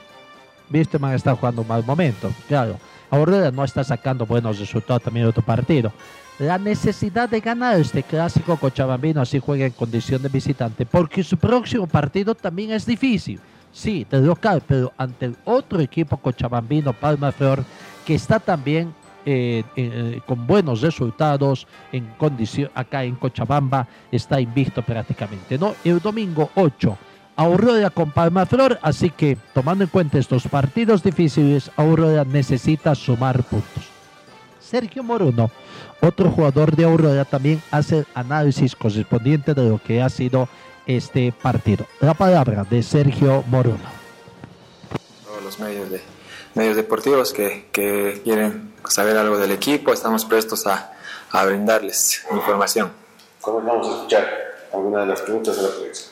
Wisterman 0.70 1.14
está 1.14 1.34
jugando 1.34 1.62
un 1.62 1.68
mal 1.68 1.82
momento, 1.82 2.30
claro. 2.46 2.78
Aurora 3.08 3.50
no 3.50 3.64
está 3.64 3.84
sacando 3.84 4.26
buenos 4.26 4.58
resultados 4.58 5.02
también 5.02 5.24
en 5.24 5.30
otro 5.30 5.42
partido. 5.42 5.92
La 6.39 6.59
necesidad 6.59 7.30
de 7.30 7.41
ganar 7.41 7.80
este 7.80 8.03
clásico 8.03 8.59
cochabambino 8.59 9.22
así 9.22 9.39
juega 9.39 9.64
en 9.64 9.72
condición 9.72 10.20
de 10.20 10.28
visitante, 10.28 10.84
porque 10.84 11.24
su 11.24 11.39
próximo 11.39 11.87
partido 11.87 12.34
también 12.34 12.72
es 12.72 12.84
difícil. 12.84 13.41
Sí, 13.72 14.07
de 14.11 14.20
local, 14.20 14.62
pero 14.66 14.93
ante 14.99 15.26
el 15.26 15.37
otro 15.47 15.80
equipo 15.80 16.18
cochabambino, 16.18 16.93
Palma 16.93 17.32
Flor, 17.32 17.64
que 18.05 18.14
está 18.14 18.39
también 18.39 18.95
eh, 19.24 19.64
eh, 19.76 20.20
con 20.26 20.47
buenos 20.47 20.82
resultados 20.82 21.66
en 21.91 22.07
condición 22.16 22.70
acá 22.74 23.03
en 23.03 23.16
Cochabamba 23.16 23.89
está 24.12 24.41
invicto 24.41 24.82
prácticamente 24.82 25.59
no 25.59 25.74
el 25.82 25.99
domingo 25.99 26.49
8 26.55 26.97
Aurora 27.34 27.91
con 27.91 28.12
Palma 28.12 28.47
Flor 28.47 28.78
así 28.82 29.11
que 29.11 29.37
tomando 29.53 29.82
en 29.82 29.91
cuenta 29.91 30.18
estos 30.18 30.47
partidos 30.47 31.03
difíciles 31.03 31.72
Aurora 31.76 32.22
necesita 32.22 32.95
sumar 32.95 33.43
puntos 33.43 33.95
Sergio 34.68 35.02
Moruno 35.02 35.50
otro 36.00 36.30
jugador 36.30 36.74
de 36.74 36.84
Aurora 36.84 37.24
también 37.24 37.62
hace 37.70 38.04
análisis 38.14 38.74
correspondiente 38.74 39.54
de 39.54 39.68
lo 39.68 39.78
que 39.78 40.02
ha 40.02 40.08
sido 40.08 40.48
este 40.86 41.32
partido 41.32 41.86
la 42.00 42.14
palabra 42.14 42.64
de 42.64 42.82
Sergio 42.82 43.44
Moruno 43.46 43.78
todos 45.26 45.42
los 45.42 45.58
medios 45.58 45.90
de 45.90 46.16
medios 46.56 46.76
deportivos 46.76 47.32
que, 47.34 47.68
que, 47.70 48.22
quieren 48.24 48.72
saber 48.88 49.16
algo 49.18 49.36
del 49.36 49.52
equipo, 49.52 49.92
estamos 49.92 50.24
prestos 50.24 50.66
a, 50.66 50.96
a 51.30 51.44
brindarles 51.44 52.24
información. 52.30 52.90
¿Cómo 53.42 53.60
vamos 53.60 53.86
a 53.86 53.90
escuchar 53.96 54.26
alguna 54.72 55.00
de 55.00 55.06
las 55.06 55.20
preguntas 55.20 55.54
de 55.56 55.62
la 55.62 55.68
prensa? 55.68 56.10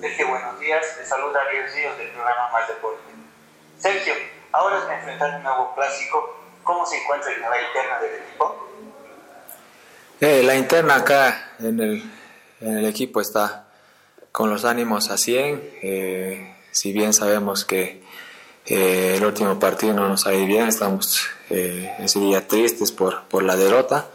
Sergio, 0.00 0.28
buenos 0.28 0.60
días. 0.60 0.84
Te 0.98 1.06
saluda 1.06 1.40
Ariel 1.48 1.72
Ríos 1.72 1.96
del 1.96 2.08
programa 2.08 2.50
Más 2.52 2.68
Deporte. 2.68 3.02
Sergio, 3.78 4.14
ahora 4.52 4.78
es 4.78 4.98
enfrentar 4.98 5.36
un 5.36 5.42
nuevo 5.42 5.74
clásico. 5.74 6.36
¿Cómo 6.62 6.86
se 6.86 6.96
encuentra 6.96 7.32
en 7.32 7.40
la 7.40 7.60
interna 7.60 7.98
del 8.00 8.22
equipo? 8.22 8.68
Eh, 10.20 10.42
la 10.44 10.54
interna 10.54 10.96
acá 10.96 11.54
en 11.58 11.80
el, 11.80 12.10
en 12.60 12.78
el 12.78 12.86
equipo 12.86 13.20
está 13.20 13.66
con 14.30 14.50
los 14.50 14.64
ánimos 14.64 15.10
a 15.10 15.18
100. 15.18 15.70
Eh, 15.82 16.56
si 16.70 16.92
bien 16.92 17.12
sabemos 17.12 17.64
que 17.64 18.02
eh, 18.66 19.14
el 19.16 19.24
último 19.24 19.58
partido 19.58 19.94
no 19.94 20.08
nos 20.08 20.26
ha 20.26 20.30
bien, 20.30 20.68
estamos 20.68 21.28
ese 21.50 22.20
día 22.20 22.46
tristes 22.46 22.92
por, 22.92 23.24
por 23.24 23.42
la 23.42 23.56
derrota. 23.56 24.06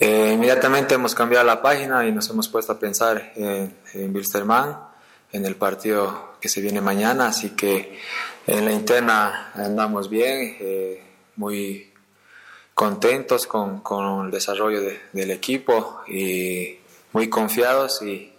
Inmediatamente 0.00 0.94
hemos 0.94 1.14
cambiado 1.14 1.44
la 1.44 1.62
página 1.62 2.06
y 2.06 2.12
nos 2.12 2.28
hemos 2.30 2.48
puesto 2.48 2.72
a 2.72 2.78
pensar 2.78 3.32
en, 3.36 3.74
en 3.94 4.12
en 5.32 5.44
el 5.44 5.56
partido 5.56 6.36
que 6.40 6.48
se 6.48 6.60
viene 6.60 6.80
mañana, 6.80 7.28
así 7.28 7.50
que 7.50 7.98
en 8.46 8.64
la 8.64 8.72
interna 8.72 9.52
andamos 9.54 10.08
bien, 10.08 10.56
eh, 10.60 11.02
muy 11.36 11.92
contentos 12.74 13.46
con, 13.46 13.80
con 13.80 14.26
el 14.26 14.30
desarrollo 14.30 14.80
de, 14.80 15.00
del 15.12 15.30
equipo 15.30 16.00
y 16.06 16.78
muy 17.12 17.28
confiados 17.28 18.02
y, 18.02 18.32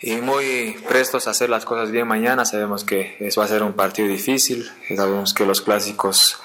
y 0.00 0.16
muy 0.16 0.76
prestos 0.88 1.26
a 1.26 1.30
hacer 1.30 1.48
las 1.48 1.64
cosas 1.64 1.90
bien 1.90 2.06
mañana. 2.06 2.44
Sabemos 2.44 2.84
que 2.84 3.16
eso 3.20 3.40
va 3.40 3.46
a 3.46 3.48
ser 3.48 3.62
un 3.62 3.74
partido 3.74 4.08
difícil, 4.08 4.70
sabemos 4.88 5.34
que 5.34 5.46
los 5.46 5.60
clásicos 5.60 6.38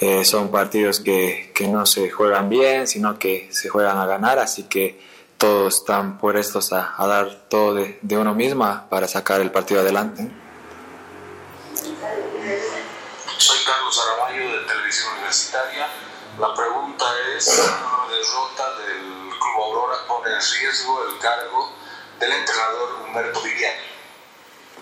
eh, 0.00 0.24
son 0.24 0.50
partidos 0.50 1.00
que, 1.00 1.52
que, 1.54 1.68
no 1.68 1.86
se 1.86 2.10
juegan 2.10 2.48
bien, 2.48 2.88
sino 2.88 3.18
que 3.18 3.48
se 3.52 3.68
juegan 3.68 3.98
a 3.98 4.06
ganar, 4.06 4.38
así 4.38 4.64
que 4.64 4.98
todos 5.42 5.74
están 5.74 6.18
prestos 6.18 6.72
a, 6.72 6.94
a 6.96 7.04
dar 7.04 7.48
todo 7.48 7.74
de, 7.74 7.98
de, 8.00 8.16
uno 8.16 8.32
mismo 8.32 8.86
para 8.88 9.08
sacar 9.08 9.40
el 9.40 9.50
partido 9.50 9.80
adelante. 9.80 10.30
Soy 13.38 13.58
Carlos 13.66 14.00
Aramayo 14.06 14.52
de 14.52 14.66
Televisión 14.68 15.14
Universitaria. 15.14 15.88
La 16.38 16.54
pregunta 16.54 17.04
es, 17.36 17.58
una 17.58 18.14
derrota 18.14 18.78
del 18.86 19.30
Club 19.30 19.64
Aurora 19.64 19.96
pone 20.06 20.30
en 20.30 20.40
riesgo 20.60 21.04
el 21.08 21.18
cargo 21.18 21.72
del 22.20 22.32
entrenador 22.34 22.88
Humberto 23.04 23.42
Viviani. 23.42 23.82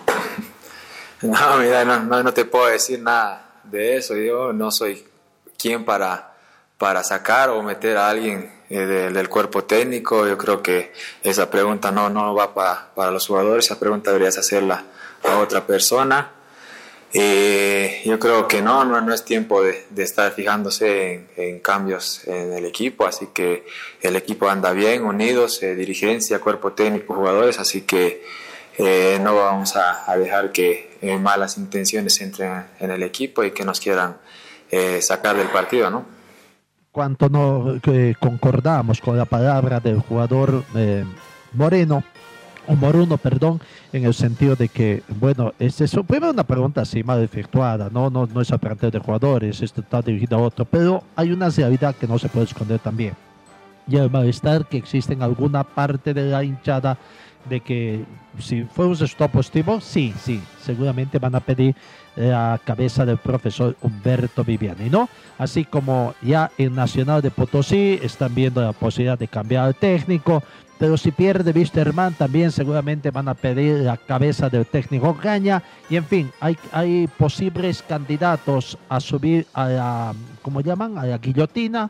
No, 1.23 1.57
mira, 1.57 1.85
no, 1.85 1.99
no, 1.99 2.23
no, 2.23 2.33
te 2.33 2.45
puedo 2.45 2.67
decir 2.67 2.99
nada 2.99 3.61
de 3.63 3.97
eso. 3.97 4.15
Yo 4.15 4.53
no 4.53 4.71
soy 4.71 5.07
quien 5.57 5.85
para, 5.85 6.33
para 6.79 7.03
sacar 7.03 7.49
o 7.49 7.61
meter 7.61 7.97
a 7.97 8.09
alguien 8.09 8.60
eh, 8.71 8.85
de, 8.85 9.09
del 9.11 9.29
cuerpo 9.29 9.63
técnico. 9.65 10.27
Yo 10.27 10.37
creo 10.37 10.63
que 10.63 10.91
esa 11.23 11.51
pregunta 11.51 11.91
no, 11.91 12.09
no 12.09 12.33
va 12.33 12.53
para, 12.53 12.93
para 12.95 13.11
los 13.11 13.27
jugadores. 13.27 13.65
Esa 13.65 13.79
pregunta 13.79 14.11
deberías 14.11 14.37
hacerla 14.37 14.85
a 15.23 15.39
otra 15.39 15.67
persona. 15.67 16.31
Yo 17.13 18.19
creo 18.19 18.47
que 18.47 18.61
no, 18.61 18.85
no, 18.85 19.01
no 19.01 19.13
es 19.13 19.25
tiempo 19.25 19.61
de, 19.61 19.85
de 19.89 20.03
estar 20.03 20.31
fijándose 20.31 21.13
en, 21.13 21.27
en, 21.35 21.59
cambios 21.59 22.25
en 22.25 22.53
el 22.53 22.65
equipo, 22.65 23.05
así 23.05 23.27
que 23.33 23.65
el 24.01 24.15
equipo 24.15 24.49
anda 24.49 24.71
bien, 24.71 25.03
unidos, 25.03 25.61
eh, 25.61 25.75
dirigencia, 25.75 26.39
cuerpo 26.39 26.71
técnico, 26.71 27.13
jugadores, 27.13 27.59
así 27.59 27.81
que 27.81 28.23
eh, 28.77 29.19
no 29.21 29.35
vamos 29.35 29.75
a, 29.75 30.09
a 30.09 30.17
dejar 30.17 30.51
que 30.51 30.91
eh, 31.01 31.17
malas 31.17 31.57
intenciones 31.57 32.19
entren 32.21 32.65
en 32.79 32.91
el 32.91 33.03
equipo 33.03 33.43
y 33.43 33.51
que 33.51 33.65
nos 33.65 33.79
quieran 33.79 34.17
eh, 34.69 35.01
sacar 35.01 35.35
del 35.35 35.49
partido, 35.49 35.89
¿no? 35.89 36.05
Cuanto 36.91 37.29
no 37.29 37.75
concordamos 38.19 38.99
con 38.99 39.17
la 39.17 39.25
palabra 39.25 39.79
del 39.79 39.99
jugador 39.99 40.63
Moreno, 41.53 42.03
o 42.67 42.75
Moruno, 42.75 43.17
perdón, 43.17 43.59
en 43.91 44.05
el 44.05 44.13
sentido 44.13 44.55
de 44.55 44.67
que, 44.69 45.01
bueno, 45.19 45.53
es 45.57 45.81
eso, 45.81 46.03
primero 46.03 46.31
una 46.31 46.43
pregunta 46.43 46.81
así 46.81 47.03
mal 47.03 47.23
efectuada, 47.23 47.89
no, 47.91 48.09
no, 48.09 48.27
no 48.27 48.41
es 48.41 48.51
a 48.51 48.57
plantel 48.57 48.91
de 48.91 48.99
jugadores, 48.99 49.61
esto 49.61 49.81
está 49.81 50.01
dirigido 50.01 50.37
a 50.37 50.41
otro, 50.41 50.65
pero 50.65 51.03
hay 51.15 51.31
una 51.31 51.49
realidad 51.49 51.95
que 51.95 52.07
no 52.07 52.19
se 52.19 52.29
puede 52.29 52.45
esconder 52.45 52.79
también. 52.79 53.13
Y 53.91 53.97
el 53.97 54.09
malestar 54.09 54.65
que 54.65 54.77
existe 54.77 55.13
en 55.13 55.21
alguna 55.21 55.63
parte 55.63 56.13
de 56.13 56.23
la 56.23 56.43
hinchada 56.43 56.97
de 57.49 57.59
que 57.59 58.05
si 58.39 58.65
un 58.75 58.89
resultado 58.97 59.31
positivo, 59.31 59.81
sí, 59.81 60.13
sí, 60.17 60.41
seguramente 60.63 61.19
van 61.19 61.35
a 61.35 61.39
pedir 61.39 61.75
la 62.15 62.59
cabeza 62.63 63.05
del 63.05 63.17
profesor 63.17 63.75
Humberto 63.81 64.43
Viviani, 64.43 64.89
¿no? 64.89 65.09
Así 65.37 65.65
como 65.65 66.13
ya 66.21 66.51
en 66.57 66.75
Nacional 66.75 67.21
de 67.21 67.31
Potosí 67.31 67.99
están 68.01 68.35
viendo 68.35 68.61
la 68.61 68.73
posibilidad 68.73 69.17
de 69.17 69.27
cambiar 69.27 69.65
al 69.65 69.75
técnico, 69.75 70.43
pero 70.77 70.97
si 70.97 71.11
pierde 71.11 71.51
Wisterman 71.51 72.13
también 72.13 72.51
seguramente 72.51 73.11
van 73.11 73.27
a 73.27 73.33
pedir 73.33 73.79
la 73.79 73.97
cabeza 73.97 74.49
del 74.49 74.65
técnico 74.65 75.15
Caña 75.15 75.61
y 75.89 75.95
en 75.95 76.05
fin, 76.05 76.31
hay, 76.39 76.57
hay 76.71 77.07
posibles 77.17 77.83
candidatos 77.83 78.77
a 78.87 78.99
subir 78.99 79.47
a 79.53 79.67
la, 79.67 80.13
¿cómo 80.41 80.61
llaman? 80.61 80.97
A 80.97 81.05
la 81.05 81.17
guillotina 81.17 81.89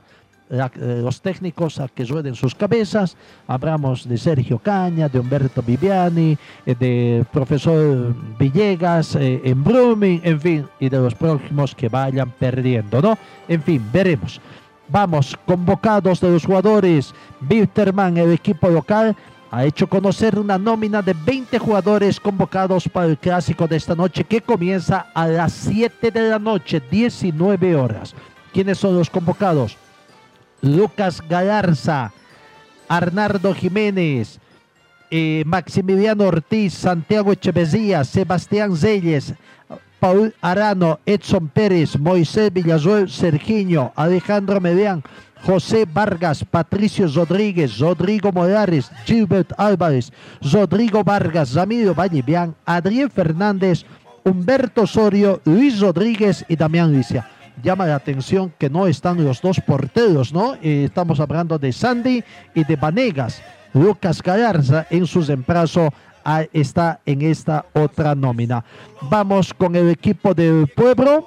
eh, 0.52 1.00
los 1.02 1.22
técnicos 1.22 1.80
a 1.80 1.88
que 1.88 2.04
rueden 2.04 2.36
sus 2.36 2.54
cabezas. 2.54 3.16
Hablamos 3.48 4.08
de 4.08 4.18
Sergio 4.18 4.60
Caña, 4.60 5.08
de 5.08 5.18
Humberto 5.18 5.62
Viviani, 5.62 6.38
eh, 6.66 6.76
de 6.78 7.26
profesor 7.32 8.14
Villegas 8.38 9.16
eh, 9.16 9.42
en 9.46 9.64
Blooming, 9.64 10.20
en 10.26 10.42
fin, 10.42 10.68
y 10.78 10.90
de 10.90 10.98
los 10.98 11.16
próximos 11.16 11.74
que 11.74 11.88
vayan 11.88 12.32
perdiendo, 12.32 13.02
¿no? 13.02 13.18
En 13.48 13.64
fin, 13.64 13.82
veremos. 13.94 14.42
Vamos, 14.90 15.38
convocados 15.46 16.20
de 16.20 16.32
los 16.32 16.46
jugadores, 16.46 17.14
Bitterman, 17.40 18.18
el 18.18 18.34
equipo 18.34 18.68
local, 18.68 19.16
ha 19.52 19.64
hecho 19.64 19.88
conocer 19.88 20.38
una 20.38 20.58
nómina 20.58 21.02
de 21.02 21.14
20 21.14 21.60
jugadores 21.60 22.20
convocados 22.20 22.90
para 22.90 23.08
el 23.08 23.18
clásico 23.18 23.70
de 23.70 23.78
esta 23.78 23.96
noche 23.96 24.26
que 24.26 24.42
comienza 24.42 25.08
a 25.14 25.28
las 25.28 25.54
7 25.54 26.12
de 26.12 26.30
la 26.30 26.40
noche, 26.40 26.82
19 26.92 27.74
horas. 27.74 28.14
¿Quiénes 28.52 28.78
son 28.78 28.98
los 28.98 29.10
convocados? 29.10 29.78
Lucas 30.62 31.22
Galarza, 31.28 32.12
Arnardo 32.88 33.54
Jiménez, 33.54 34.40
eh, 35.10 35.44
Maximiliano 35.46 36.26
Ortiz, 36.26 36.74
Santiago 36.74 37.32
Echeverría, 37.32 38.04
Sebastián 38.04 38.76
Zelles, 38.76 39.34
Paul 40.00 40.34
Arano, 40.42 41.00
Edson 41.06 41.48
Pérez, 41.48 41.98
Moisés 41.98 42.52
Villazuel, 42.52 43.10
Sergiño, 43.10 43.92
Alejandro 43.96 44.60
Medián, 44.60 45.04
José 45.44 45.86
Vargas, 45.92 46.44
Patricio 46.44 47.08
Rodríguez, 47.08 47.78
Rodrigo 47.78 48.32
Morales, 48.32 48.92
Gilbert 49.06 49.52
Álvarez, 49.58 50.12
Rodrigo 50.52 51.04
Vargas, 51.04 51.54
Ramiro 51.54 51.94
Vallivian, 51.94 52.56
Adrián 52.66 53.10
Fernández, 53.10 53.86
Humberto 54.24 54.84
Osorio, 54.84 55.42
Luis 55.46 55.80
Rodríguez 55.80 56.46
y 56.48 56.56
Damián 56.56 56.92
Licia 56.94 57.28
llama 57.62 57.86
la 57.86 57.96
atención 57.96 58.54
que 58.58 58.70
no 58.70 58.88
están 58.88 59.24
los 59.24 59.42
dos 59.42 59.60
porteros, 59.62 60.34
¿no? 60.34 60.56
Eh, 60.56 60.86
estamos 60.86 61.20
hablando 61.20 61.58
de 61.58 61.72
Sandy 61.72 62.24
y 62.54 62.64
de 62.64 62.76
Vanegas. 62.76 63.42
Lucas 63.74 64.22
Galarza 64.22 64.86
en 64.90 65.08
su 65.08 65.22
reemplazo 65.22 65.90
está 66.52 67.00
en 67.06 67.22
esta 67.22 67.66
otra 67.74 68.14
nómina. 68.16 68.64
Vamos 69.10 69.54
con 69.54 69.76
el 69.76 69.90
equipo 69.90 70.34
del 70.34 70.68
pueblo. 70.68 71.26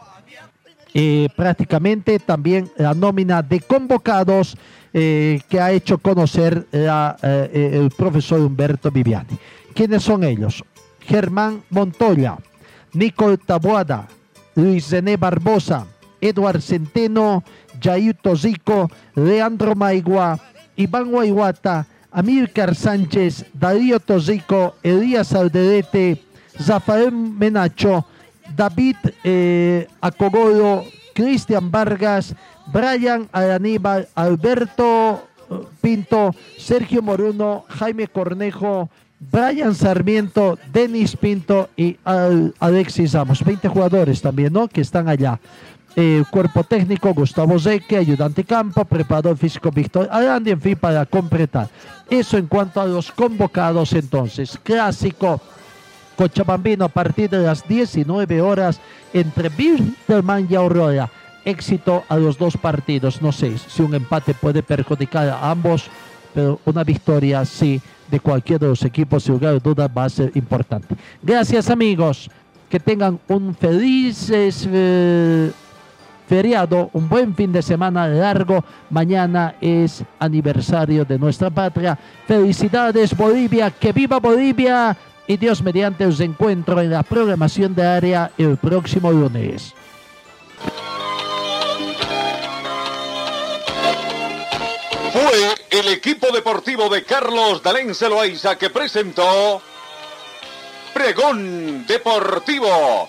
Eh, 0.92 1.28
prácticamente 1.34 2.20
también 2.20 2.70
la 2.76 2.94
nómina 2.94 3.42
de 3.42 3.60
convocados 3.60 4.56
eh, 4.92 5.40
que 5.48 5.60
ha 5.60 5.72
hecho 5.72 5.98
conocer 5.98 6.68
el 6.70 7.90
profesor 7.96 8.40
Humberto 8.40 8.90
Viviani. 8.92 9.36
¿Quiénes 9.74 10.04
son 10.04 10.22
ellos? 10.22 10.62
Germán 11.00 11.62
Montoya, 11.70 12.38
Nicole 12.92 13.38
Taboada, 13.38 14.06
Luis 14.54 14.90
René 14.90 15.16
Barbosa, 15.16 15.86
Eduard 16.24 16.60
Centeno, 16.62 17.44
Jair 17.80 18.14
Tozico, 18.14 18.90
Leandro 19.14 19.74
Maigua, 19.74 20.40
Iván 20.74 21.10
Guayguata, 21.10 21.86
Amílcar 22.10 22.74
Sánchez, 22.74 23.44
Darío 23.52 24.00
Tozico, 24.00 24.74
Elías 24.82 25.34
Alderete, 25.34 26.22
Zafael 26.58 27.12
Menacho, 27.12 28.06
David 28.56 28.96
eh, 29.22 29.86
Cristian 31.14 31.70
Vargas, 31.70 32.34
Brian 32.72 33.28
Araníbal, 33.30 34.08
Alberto 34.14 35.28
eh, 35.50 35.54
Pinto, 35.82 36.34
Sergio 36.56 37.02
Moruno, 37.02 37.64
Jaime 37.68 38.08
Cornejo, 38.08 38.88
Brian 39.30 39.74
Sarmiento, 39.74 40.58
Denis 40.72 41.16
Pinto 41.16 41.70
y 41.76 41.96
Alexis 42.04 43.12
Ramos. 43.12 43.44
20 43.44 43.68
jugadores 43.68 44.20
también, 44.20 44.52
¿no? 44.52 44.68
Que 44.68 44.80
están 44.80 45.08
allá. 45.08 45.40
Eh, 45.96 46.24
cuerpo 46.28 46.64
técnico 46.64 47.14
Gustavo 47.14 47.56
Zeque, 47.56 47.96
ayudante 47.96 48.42
campo, 48.42 48.84
preparador 48.84 49.36
físico 49.36 49.70
Víctor 49.70 50.08
Arandi, 50.10 50.50
en 50.50 50.60
fin, 50.60 50.76
para 50.76 51.06
completar. 51.06 51.68
Eso 52.10 52.36
en 52.36 52.48
cuanto 52.48 52.80
a 52.80 52.86
los 52.86 53.12
convocados 53.12 53.92
entonces. 53.92 54.58
Clásico 54.60 55.40
Cochabambino 56.16 56.86
a 56.86 56.88
partir 56.88 57.30
de 57.30 57.38
las 57.38 57.66
19 57.68 58.40
horas 58.40 58.80
entre 59.12 59.48
Bilderman 59.48 60.48
y 60.50 60.56
Aurora. 60.56 61.10
Éxito 61.44 62.02
a 62.08 62.16
los 62.16 62.38
dos 62.38 62.56
partidos. 62.56 63.22
No 63.22 63.30
sé 63.30 63.56
si 63.58 63.82
un 63.82 63.94
empate 63.94 64.34
puede 64.34 64.64
perjudicar 64.64 65.28
a 65.28 65.48
ambos, 65.48 65.84
pero 66.34 66.58
una 66.64 66.82
victoria 66.82 67.44
sí 67.44 67.80
de 68.10 68.18
cualquiera 68.18 68.66
de 68.66 68.68
los 68.70 68.84
equipos, 68.84 69.22
sin 69.22 69.34
lugar 69.34 69.54
a 69.54 69.58
dudas, 69.60 69.90
va 69.96 70.04
a 70.04 70.08
ser 70.08 70.32
importante. 70.34 70.96
Gracias 71.22 71.70
amigos. 71.70 72.28
Que 72.68 72.80
tengan 72.80 73.20
un 73.28 73.54
feliz... 73.54 74.28
Eh, 74.32 75.52
feriado, 76.26 76.90
un 76.92 77.08
buen 77.08 77.34
fin 77.34 77.52
de 77.52 77.62
semana 77.62 78.08
largo. 78.08 78.64
Mañana 78.90 79.56
es 79.60 80.02
aniversario 80.18 81.04
de 81.04 81.18
nuestra 81.18 81.50
patria. 81.50 81.98
Felicidades 82.26 83.16
Bolivia, 83.16 83.70
que 83.70 83.92
viva 83.92 84.18
Bolivia 84.18 84.96
y 85.26 85.36
Dios 85.36 85.62
mediante 85.62 86.06
os 86.06 86.20
encuentro 86.20 86.80
en 86.80 86.90
la 86.90 87.02
programación 87.02 87.74
de 87.74 87.86
área 87.86 88.30
el 88.38 88.56
próximo 88.56 89.10
lunes. 89.10 89.74
Fue 95.12 95.54
el 95.70 95.88
equipo 95.88 96.32
deportivo 96.32 96.88
de 96.88 97.04
Carlos 97.04 97.62
Dalén 97.62 97.94
Celoaiza 97.94 98.58
que 98.58 98.70
presentó 98.70 99.62
Pregón 100.92 101.86
Deportivo 101.86 103.08